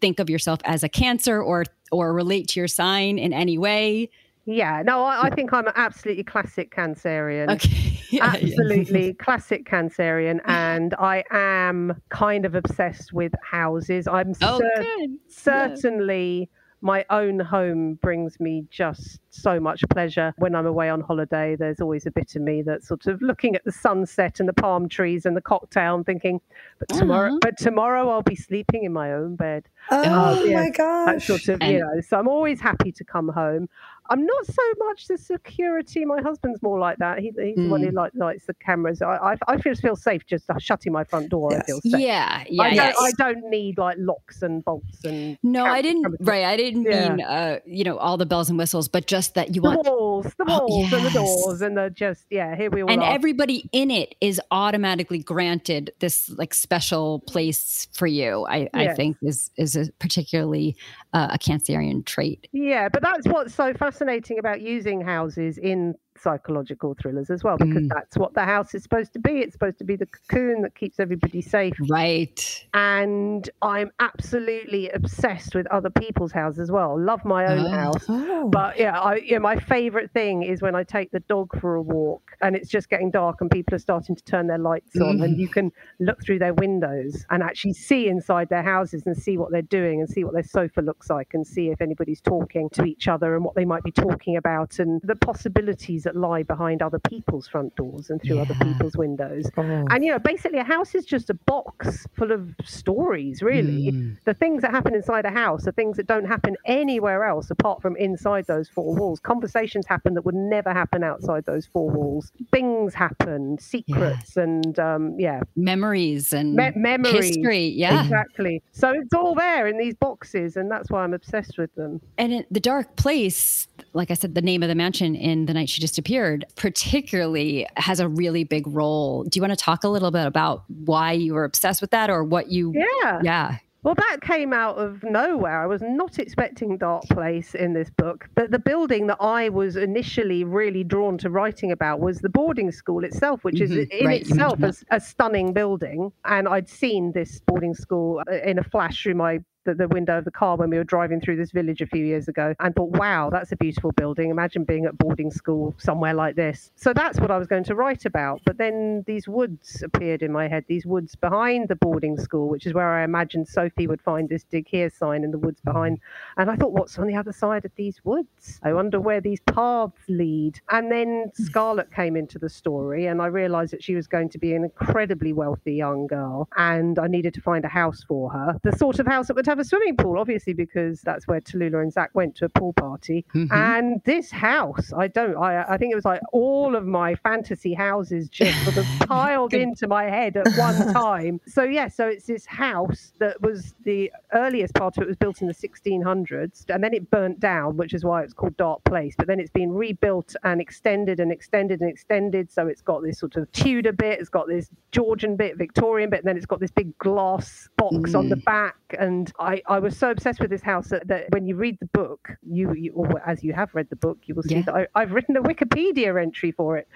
think 0.00 0.18
of 0.18 0.30
yourself 0.30 0.60
as 0.64 0.82
a 0.82 0.88
cancer 0.88 1.42
or 1.42 1.64
or 1.90 2.12
relate 2.12 2.48
to 2.48 2.60
your 2.60 2.68
sign 2.68 3.18
in 3.18 3.32
any 3.32 3.58
way 3.58 4.08
Yeah, 4.46 4.82
no, 4.84 5.02
I, 5.04 5.24
I 5.26 5.30
think 5.30 5.52
I'm 5.52 5.66
an 5.66 5.72
absolutely 5.76 6.24
classic 6.24 6.74
Cancerian. 6.74 7.50
okay 7.50 8.00
Yeah, 8.10 8.34
yeah. 8.34 8.48
Absolutely 8.48 9.14
classic 9.14 9.64
Cancerian, 9.68 10.40
and 10.44 10.94
I 10.94 11.22
am 11.30 12.00
kind 12.08 12.44
of 12.44 12.56
obsessed 12.56 13.12
with 13.12 13.32
houses. 13.42 14.08
I'm 14.08 14.34
oh 14.42 14.58
cer- 14.58 15.06
certainly 15.28 16.50
my 16.82 17.04
own 17.10 17.38
home 17.38 17.94
brings 17.94 18.40
me 18.40 18.64
just 18.70 19.20
so 19.30 19.60
much 19.60 19.82
pleasure 19.90 20.34
when 20.38 20.54
I'm 20.54 20.66
away 20.66 20.88
on 20.88 21.00
holiday. 21.00 21.54
There's 21.54 21.80
always 21.80 22.06
a 22.06 22.10
bit 22.10 22.34
of 22.36 22.42
me 22.42 22.62
that's 22.62 22.88
sort 22.88 23.06
of 23.06 23.20
looking 23.20 23.54
at 23.54 23.64
the 23.64 23.72
sunset 23.72 24.40
and 24.40 24.48
the 24.48 24.52
palm 24.52 24.88
trees 24.88 25.26
and 25.26 25.36
the 25.36 25.40
cocktail 25.42 25.94
and 25.94 26.06
thinking, 26.06 26.40
but 26.78 26.88
mm-hmm. 26.88 27.00
tomorrow, 27.00 27.32
Aw. 27.34 27.38
but 27.40 27.58
tomorrow 27.58 28.08
I'll 28.08 28.22
be 28.22 28.36
sleeping 28.36 28.84
in 28.84 28.92
my 28.92 29.12
own 29.12 29.36
bed. 29.36 29.68
Oh 29.90 30.42
yeah, 30.44 30.56
my 30.56 30.64
That 30.70 30.76
gosh. 30.76 31.26
sort 31.26 31.48
of, 31.48 31.60
And- 31.60 31.72
you 31.72 31.80
know. 31.80 32.00
So 32.00 32.18
I'm 32.18 32.28
always 32.28 32.60
happy 32.60 32.92
to 32.92 33.04
come 33.04 33.28
home. 33.28 33.68
I'm 34.10 34.26
not 34.26 34.46
so 34.46 34.62
much 34.80 35.06
the 35.06 35.16
security. 35.16 36.04
My 36.04 36.20
husband's 36.20 36.60
more 36.62 36.78
like 36.78 36.98
that. 36.98 37.20
He, 37.20 37.32
he's 37.40 37.56
the 37.56 37.68
one 37.68 37.80
who 37.82 37.90
Mm. 37.90 37.94
like, 37.94 38.12
likes 38.14 38.44
the 38.46 38.54
cameras. 38.54 39.00
I, 39.02 39.16
I, 39.16 39.36
I 39.48 39.56
just 39.56 39.80
feel 39.82 39.96
safe 39.96 40.26
just 40.26 40.50
shutting 40.58 40.92
my 40.92 41.04
front 41.04 41.28
door. 41.30 41.56
I 41.56 41.62
feel 41.62 41.80
safe. 41.80 42.00
yeah 42.00 42.44
yeah 42.48 42.62
I, 42.62 42.66
don't, 42.68 42.74
yes. 42.76 42.96
I 43.00 43.10
don't 43.18 43.48
need 43.50 43.78
like 43.78 43.96
locks 43.98 44.42
and 44.42 44.64
bolts 44.64 45.04
and 45.04 45.38
no 45.42 45.64
cam- 45.64 45.72
i 45.72 45.82
didn't 45.82 46.02
cameras. 46.02 46.20
right 46.22 46.44
i 46.44 46.56
didn't 46.56 46.82
Yeah. 46.82 47.08
mean 47.14 47.20
uh 47.24 47.58
you 47.64 47.84
know 47.84 47.96
all 47.98 48.16
the 48.16 48.26
bells 48.26 48.48
and 48.50 48.58
whistles 48.58 48.88
but 48.88 49.06
just 49.06 49.34
that 49.34 49.54
you 49.54 49.62
the 49.62 49.68
want 49.68 49.86
walls. 49.86 50.24
walls, 50.24 50.34
the 50.38 50.44
Oh, 50.48 50.66
walls 50.66 50.92
and 50.92 51.04
the 51.06 51.10
doors 51.10 51.62
and 51.62 51.76
the 51.76 51.90
just 51.90 52.24
yeah, 52.30 52.56
here 52.56 52.70
we 52.70 52.82
all 52.82 52.90
and 52.90 53.02
are. 53.02 53.12
everybody 53.14 53.68
in 53.72 53.90
it 53.90 54.14
is 54.20 54.40
automatically 54.50 55.18
granted 55.20 55.92
this 56.00 56.28
like 56.30 56.52
special 56.54 57.20
place 57.20 57.86
for 57.92 58.06
you. 58.06 58.44
I, 58.48 58.68
I 58.74 58.94
think 58.94 59.16
is 59.22 59.50
is 59.56 59.76
a 59.76 59.90
particularly 59.98 60.76
uh, 61.12 61.28
a 61.32 61.38
Cancerian 61.38 62.04
trait. 62.04 62.48
Yeah, 62.52 62.88
but 62.88 63.02
that's 63.02 63.26
what's 63.28 63.54
so 63.54 63.72
fascinating 63.74 63.99
about 64.38 64.60
using 64.60 65.00
houses 65.00 65.58
in 65.58 65.94
psychological 66.22 66.94
thrillers 67.00 67.30
as 67.30 67.42
well, 67.44 67.56
because 67.56 67.84
Mm. 67.84 67.88
that's 67.94 68.16
what 68.16 68.34
the 68.34 68.44
house 68.44 68.74
is 68.74 68.82
supposed 68.82 69.12
to 69.14 69.18
be. 69.18 69.38
It's 69.40 69.52
supposed 69.52 69.78
to 69.78 69.84
be 69.84 69.96
the 69.96 70.06
cocoon 70.06 70.62
that 70.62 70.74
keeps 70.74 71.00
everybody 71.00 71.40
safe. 71.40 71.74
Right. 71.88 72.66
And 72.74 73.48
I'm 73.62 73.90
absolutely 74.00 74.90
obsessed 74.90 75.54
with 75.54 75.66
other 75.68 75.90
people's 75.90 76.32
houses 76.32 76.60
as 76.60 76.70
well. 76.70 76.98
Love 77.00 77.24
my 77.24 77.46
own 77.46 77.66
Oh. 77.66 77.68
house. 77.70 78.04
Oh. 78.08 78.48
But 78.48 78.78
yeah, 78.78 78.98
I, 79.00 79.16
yeah, 79.16 79.38
my 79.38 79.56
favorite 79.56 80.10
thing 80.12 80.42
is 80.42 80.62
when 80.62 80.74
I 80.74 80.82
take 80.84 81.10
the 81.10 81.20
dog 81.20 81.58
for 81.60 81.74
a 81.74 81.82
walk 81.82 82.32
and 82.40 82.54
it's 82.56 82.68
just 82.68 82.88
getting 82.90 83.10
dark 83.10 83.40
and 83.40 83.50
people 83.50 83.74
are 83.74 83.78
starting 83.78 84.14
to 84.16 84.24
turn 84.24 84.46
their 84.46 84.58
lights 84.58 84.98
on, 85.00 85.20
and 85.22 85.38
you 85.38 85.48
can 85.48 85.72
look 85.98 86.22
through 86.24 86.38
their 86.38 86.54
windows 86.54 87.24
and 87.30 87.42
actually 87.42 87.72
see 87.74 88.08
inside 88.08 88.48
their 88.48 88.62
houses 88.62 89.06
and 89.06 89.16
see 89.16 89.36
what 89.36 89.50
they're 89.50 89.62
doing 89.62 90.00
and 90.00 90.08
see 90.08 90.24
what 90.24 90.32
their 90.34 90.42
sofa 90.42 90.80
looks 90.80 91.10
like 91.10 91.34
and 91.34 91.46
see 91.46 91.68
if 91.70 91.80
anybody's 91.80 92.20
talking 92.20 92.68
to 92.70 92.84
each 92.84 93.08
other 93.08 93.34
and 93.34 93.44
what 93.44 93.54
they 93.54 93.64
might 93.64 93.82
be 93.82 93.92
talking 93.92 94.36
about 94.36 94.78
and 94.78 95.00
the 95.02 95.14
possibilities 95.16 96.06
that 96.10 96.18
lie 96.18 96.42
behind 96.42 96.82
other 96.82 96.98
people's 96.98 97.46
front 97.46 97.74
doors 97.76 98.10
and 98.10 98.20
through 98.22 98.40
other 98.40 98.54
people's 98.62 98.96
windows. 98.96 99.50
Oh. 99.56 99.62
And 99.62 100.04
you 100.04 100.10
know, 100.10 100.18
basically, 100.18 100.58
a 100.58 100.64
house 100.64 100.94
is 100.94 101.04
just 101.04 101.30
a 101.30 101.34
box 101.34 102.06
full 102.16 102.32
of 102.32 102.54
stories, 102.64 103.42
really. 103.42 103.92
Mm. 103.92 104.16
The 104.24 104.34
things 104.34 104.62
that 104.62 104.70
happen 104.72 104.94
inside 104.94 105.24
a 105.24 105.30
house 105.30 105.66
are 105.66 105.72
things 105.72 105.96
that 105.96 106.06
don't 106.06 106.24
happen 106.26 106.56
anywhere 106.64 107.24
else 107.24 107.50
apart 107.50 107.80
from 107.82 107.96
inside 107.96 108.46
those 108.46 108.68
four 108.68 108.94
walls. 108.94 109.20
Conversations 109.20 109.86
happen 109.86 110.14
that 110.14 110.24
would 110.24 110.34
never 110.34 110.72
happen 110.72 111.04
outside 111.04 111.44
those 111.46 111.66
four 111.66 111.90
walls. 111.90 112.32
Things 112.50 112.94
happen, 112.94 113.58
secrets, 113.58 114.36
and 114.36 114.78
um, 114.78 115.14
yeah, 115.18 115.40
Memories 115.56 116.32
and 116.32 116.54
me- 116.54 116.72
memories. 116.74 117.36
history. 117.36 117.68
Yeah. 117.68 118.02
Exactly. 118.02 118.62
So 118.72 118.90
it's 118.90 119.14
all 119.14 119.34
there 119.34 119.66
in 119.66 119.78
these 119.78 119.94
boxes, 119.94 120.56
and 120.56 120.70
that's 120.70 120.90
why 120.90 121.04
I'm 121.04 121.14
obsessed 121.14 121.58
with 121.58 121.74
them. 121.74 122.00
And 122.18 122.32
in 122.32 122.46
the 122.50 122.60
dark 122.60 122.96
place, 122.96 123.68
like 123.92 124.10
I 124.10 124.14
said, 124.14 124.34
the 124.34 124.42
name 124.42 124.62
of 124.62 124.68
the 124.68 124.74
mansion 124.74 125.14
in 125.14 125.46
The 125.46 125.54
Night 125.54 125.68
She 125.68 125.80
Disappeared, 126.04 126.46
particularly 126.56 127.66
has 127.76 128.00
a 128.00 128.08
really 128.08 128.42
big 128.42 128.66
role. 128.66 129.22
Do 129.24 129.36
you 129.36 129.42
want 129.42 129.50
to 129.52 129.56
talk 129.62 129.84
a 129.84 129.88
little 129.88 130.10
bit 130.10 130.26
about 130.26 130.64
why 130.86 131.12
you 131.12 131.34
were 131.34 131.44
obsessed 131.44 131.82
with 131.82 131.90
that 131.90 132.08
or 132.08 132.24
what 132.24 132.48
you 132.50 132.72
Yeah. 132.74 133.20
Yeah. 133.22 133.56
Well, 133.82 133.94
that 133.94 134.18
came 134.22 134.54
out 134.54 134.76
of 134.78 135.02
nowhere. 135.02 135.62
I 135.62 135.66
was 135.66 135.82
not 135.82 136.18
expecting 136.18 136.78
Dark 136.78 137.02
Place 137.10 137.54
in 137.54 137.74
this 137.74 137.90
book. 137.90 138.28
But 138.34 138.50
the 138.50 138.58
building 138.58 139.08
that 139.08 139.18
I 139.20 139.50
was 139.50 139.76
initially 139.76 140.42
really 140.42 140.84
drawn 140.84 141.18
to 141.18 141.28
writing 141.28 141.70
about 141.70 142.00
was 142.00 142.20
the 142.20 142.30
boarding 142.30 142.70
school 142.72 143.04
itself, 143.04 143.44
which 143.44 143.60
is 143.60 143.70
Mhm. 143.70 143.90
in 143.90 144.06
Right, 144.06 144.20
itself 144.22 144.62
a, 144.62 144.72
a 144.90 145.00
stunning 145.00 145.52
building. 145.52 146.12
And 146.24 146.48
I'd 146.48 146.68
seen 146.68 147.12
this 147.12 147.40
boarding 147.46 147.74
school 147.74 148.22
uh, 148.26 148.36
in 148.42 148.58
a 148.58 148.64
flash 148.64 149.02
through 149.02 149.16
my 149.16 149.40
the, 149.64 149.74
the 149.74 149.88
window 149.88 150.18
of 150.18 150.24
the 150.24 150.30
car 150.30 150.56
when 150.56 150.70
we 150.70 150.76
were 150.76 150.84
driving 150.84 151.20
through 151.20 151.36
this 151.36 151.50
village 151.50 151.80
a 151.80 151.86
few 151.86 152.04
years 152.04 152.28
ago 152.28 152.54
and 152.60 152.74
thought, 152.74 152.90
wow, 152.90 153.30
that's 153.30 153.52
a 153.52 153.56
beautiful 153.56 153.92
building. 153.92 154.30
Imagine 154.30 154.64
being 154.64 154.86
at 154.86 154.96
boarding 154.98 155.30
school 155.30 155.74
somewhere 155.78 156.14
like 156.14 156.36
this. 156.36 156.70
So 156.76 156.92
that's 156.92 157.20
what 157.20 157.30
I 157.30 157.38
was 157.38 157.46
going 157.46 157.64
to 157.64 157.74
write 157.74 158.04
about. 158.04 158.40
But 158.44 158.58
then 158.58 159.04
these 159.06 159.28
woods 159.28 159.82
appeared 159.82 160.22
in 160.22 160.32
my 160.32 160.48
head, 160.48 160.64
these 160.68 160.86
woods 160.86 161.14
behind 161.14 161.68
the 161.68 161.76
boarding 161.76 162.16
school, 162.18 162.48
which 162.48 162.66
is 162.66 162.74
where 162.74 162.92
I 162.92 163.04
imagined 163.04 163.48
Sophie 163.48 163.86
would 163.86 164.00
find 164.00 164.28
this 164.28 164.44
dig 164.44 164.68
here 164.68 164.90
sign 164.90 165.24
in 165.24 165.30
the 165.30 165.38
woods 165.38 165.60
behind. 165.60 165.98
And 166.36 166.50
I 166.50 166.56
thought, 166.56 166.72
what's 166.72 166.98
on 166.98 167.06
the 167.06 167.16
other 167.16 167.32
side 167.32 167.64
of 167.64 167.72
these 167.76 168.00
woods? 168.04 168.60
I 168.62 168.72
wonder 168.72 169.00
where 169.00 169.20
these 169.20 169.40
paths 169.40 170.02
lead. 170.08 170.60
And 170.70 170.90
then 170.90 171.30
Scarlett 171.34 171.92
came 171.92 172.16
into 172.16 172.38
the 172.38 172.48
story, 172.48 173.06
and 173.06 173.20
I 173.20 173.26
realized 173.26 173.72
that 173.72 173.82
she 173.82 173.94
was 173.94 174.06
going 174.06 174.28
to 174.30 174.38
be 174.38 174.54
an 174.54 174.64
incredibly 174.64 175.32
wealthy 175.32 175.74
young 175.74 176.06
girl, 176.06 176.48
and 176.56 176.98
I 176.98 177.06
needed 177.06 177.34
to 177.34 177.40
find 177.40 177.64
a 177.64 177.68
house 177.68 178.04
for 178.06 178.30
her. 178.30 178.58
The 178.62 178.76
sort 178.76 178.98
of 178.98 179.06
house 179.06 179.28
that 179.28 179.36
would 179.36 179.46
have 179.50 179.58
a 179.58 179.64
swimming 179.64 179.96
pool, 179.96 180.18
obviously, 180.18 180.52
because 180.52 181.00
that's 181.02 181.26
where 181.26 181.40
Tallulah 181.40 181.82
and 181.82 181.92
Zach 181.92 182.10
went 182.14 182.36
to 182.36 182.44
a 182.44 182.48
pool 182.48 182.72
party. 182.72 183.24
Mhm. 183.34 183.48
And 183.50 184.00
this 184.04 184.30
house, 184.30 184.92
I 184.96 185.08
don't, 185.08 185.36
I, 185.36 185.64
I 185.68 185.76
think 185.76 185.92
it 185.92 185.96
was 185.96 186.04
like 186.04 186.20
all 186.32 186.76
of 186.76 186.86
my 186.86 187.16
fantasy 187.16 187.74
houses 187.74 188.28
just 188.28 188.56
sort 188.64 188.76
of 188.76 188.86
piled 189.08 189.52
into 189.52 189.88
my 189.88 190.04
head 190.04 190.36
at 190.36 190.46
one 190.56 190.92
time. 190.92 191.40
So, 191.46 191.64
yeah, 191.64 191.88
so 191.88 192.06
it's 192.06 192.26
this 192.26 192.46
house 192.46 193.12
that 193.18 193.42
was 193.42 193.74
the 193.84 194.12
earliest 194.32 194.74
part 194.74 194.96
of 194.96 195.02
it 195.02 195.08
was 195.08 195.16
built 195.16 195.42
in 195.42 195.48
the 195.48 195.54
1600s 195.54 196.64
and 196.68 196.82
then 196.82 196.94
it 196.94 197.10
burnt 197.10 197.40
down, 197.40 197.76
which 197.76 197.92
is 197.92 198.04
why 198.04 198.22
it's 198.22 198.32
called 198.32 198.56
Dark 198.56 198.84
Place. 198.84 199.14
But 199.18 199.26
then 199.26 199.40
it's 199.40 199.50
been 199.50 199.72
rebuilt 199.72 200.36
and 200.44 200.60
extended 200.60 201.18
and 201.18 201.32
extended 201.32 201.80
and 201.80 201.90
extended. 201.90 202.50
So 202.52 202.68
it's 202.68 202.82
got 202.82 203.02
this 203.02 203.18
sort 203.18 203.36
of 203.36 203.50
Tudor 203.52 203.92
bit, 203.92 204.20
it's 204.20 204.28
got 204.28 204.46
this 204.46 204.70
Georgian 204.92 205.34
bit, 205.34 205.56
Victorian 205.56 206.08
bit, 206.08 206.20
and 206.20 206.28
then 206.28 206.36
it's 206.36 206.46
got 206.46 206.60
this 206.60 206.70
big 206.70 206.96
glass 206.98 207.68
box 207.76 208.14
on 208.14 208.28
the 208.28 208.36
back. 208.36 208.76
And 208.98 209.32
I, 209.40 209.62
I 209.66 209.78
was 209.78 209.96
so 209.96 210.10
obsessed 210.10 210.38
with 210.38 210.50
this 210.50 210.62
house 210.62 210.88
that, 210.88 211.08
that 211.08 211.24
when 211.30 211.46
you 211.46 211.56
read 211.56 211.78
the 211.80 211.86
book, 211.86 212.28
you, 212.42 212.74
you 212.74 212.92
or 212.92 213.26
as 213.26 213.42
you 213.42 213.52
have 213.54 213.70
read 213.74 213.88
the 213.88 213.96
book, 213.96 214.18
you 214.26 214.34
will 214.34 214.42
see 214.42 214.56
Yeah. 214.56 214.62
that 214.62 214.74
I, 214.74 214.86
I've 214.94 215.12
written 215.12 215.36
a 215.36 215.42
Wikipedia 215.42 216.20
entry 216.20 216.52
for 216.52 216.76
it 216.76 216.86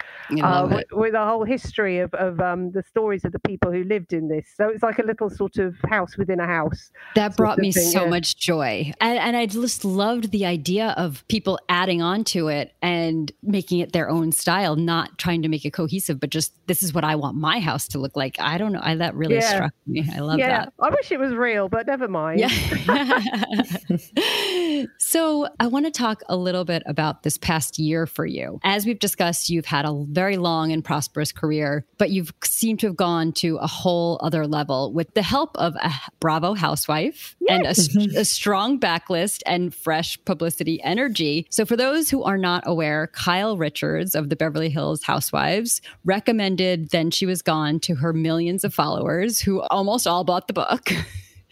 uh, 0.43 0.67
with, 0.71 0.81
it. 0.81 0.87
with 0.93 1.15
a 1.15 1.25
whole 1.25 1.45
history 1.45 1.99
of, 2.01 2.13
of 2.15 2.41
um, 2.41 2.71
the 2.73 2.83
stories 2.83 3.25
of 3.25 3.33
the 3.33 3.39
people 3.39 3.73
who 3.73 3.83
lived 3.85 4.13
in 4.13 4.29
this. 4.29 4.47
So 4.57 4.69
it's 4.69 4.83
like 4.83 4.99
a 4.99 5.03
little 5.03 5.31
sort 5.31 5.57
of 5.57 5.75
house 5.89 6.19
within 6.19 6.39
a 6.39 6.47
house. 6.47 6.93
That 7.15 7.37
brought 7.37 7.59
me 7.59 7.73
thing, 7.73 7.91
so 7.91 8.05
yeah. 8.05 8.11
much 8.11 8.37
joy. 8.37 8.93
And, 9.01 9.19
and 9.19 9.37
I 9.37 9.47
just 9.47 9.85
loved 9.85 10.31
the 10.31 10.45
idea 10.45 10.95
of 10.99 11.25
people 11.29 11.59
adding 11.71 12.03
on 12.03 12.25
to 12.25 12.49
it 12.49 12.75
and 12.83 13.33
making 13.43 13.79
it 13.81 13.93
their 13.93 14.11
own 14.11 14.33
style, 14.33 14.77
not 14.77 15.17
trying 15.19 15.41
to 15.43 15.49
make 15.49 15.65
it 15.65 15.73
cohesive, 15.73 16.21
but 16.21 16.29
just 16.29 16.53
this 16.67 16.83
is 16.83 16.93
what 16.93 17.05
I 17.05 17.17
want 17.17 17.37
my 17.39 17.59
house 17.59 17.89
to 17.89 17.99
look 17.99 18.17
like. 18.17 18.37
I 18.39 18.59
don't 18.59 18.73
know. 18.73 18.81
I, 18.83 18.97
that 18.97 19.15
really 19.15 19.37
Yeah. 19.37 19.55
struck 19.55 19.73
me. 19.87 20.07
I 20.15 20.19
love 20.21 20.39
yeah, 20.39 20.67
that. 20.67 20.73
I 20.79 20.91
wish 20.91 21.11
it 21.11 21.19
was 21.19 21.33
real, 21.33 21.69
but 21.71 21.87
never 21.87 22.07
mind. 22.07 22.34
Yeah. 22.37 22.49
so, 24.99 25.49
I 25.61 25.67
want 25.67 25.87
to 25.87 25.91
talk 25.91 26.23
a 26.29 26.37
little 26.37 26.65
bit 26.65 26.83
about 26.87 27.23
this 27.23 27.39
past 27.39 27.79
year 27.79 28.07
for 28.07 28.27
you. 28.27 28.59
As 28.65 28.87
we've 28.87 28.99
discussed, 28.99 29.51
you've 29.51 29.67
had 29.67 29.85
a 29.85 30.05
very 30.09 30.37
long 30.37 30.73
and 30.73 30.85
prosperous 30.85 31.33
career, 31.33 31.85
but 31.99 32.11
you've 32.11 32.33
seemed 32.43 32.81
to 32.81 32.89
have 32.89 32.97
gone 32.97 33.33
to 33.33 33.57
a 33.57 33.67
whole 33.67 34.19
other 34.23 34.47
level 34.47 34.93
with 34.93 35.13
the 35.15 35.23
help 35.23 35.57
of 35.57 35.75
a 35.77 35.93
Bravo 36.21 36.55
housewife 36.55 37.37
and 37.49 37.67
a 37.67 38.25
strong 38.25 38.79
backlist 38.79 39.43
and 39.47 39.75
fresh 39.75 40.23
publicity 40.25 40.83
energy. 40.83 41.47
So, 41.51 41.65
for 41.65 41.77
those 41.77 42.11
who 42.11 42.23
are 42.23 42.39
not 42.39 42.65
aware, 42.67 43.09
Kyle 43.09 43.57
Richards 43.57 44.15
of 44.15 44.29
the 44.29 44.37
Beverly 44.37 44.71
Hills 44.71 45.03
Housewives 45.03 45.81
recommended 46.05 46.91
Then 46.91 47.11
She 47.11 47.27
Was 47.27 47.43
Gone 47.43 47.81
to 47.81 47.95
her 47.97 48.13
millions 48.13 48.65
of 48.65 48.75
followers 48.75 49.41
who 49.41 49.63
almost 49.63 50.07
all 50.07 50.25
bought 50.25 50.47
the 50.47 50.55
book. 50.55 50.93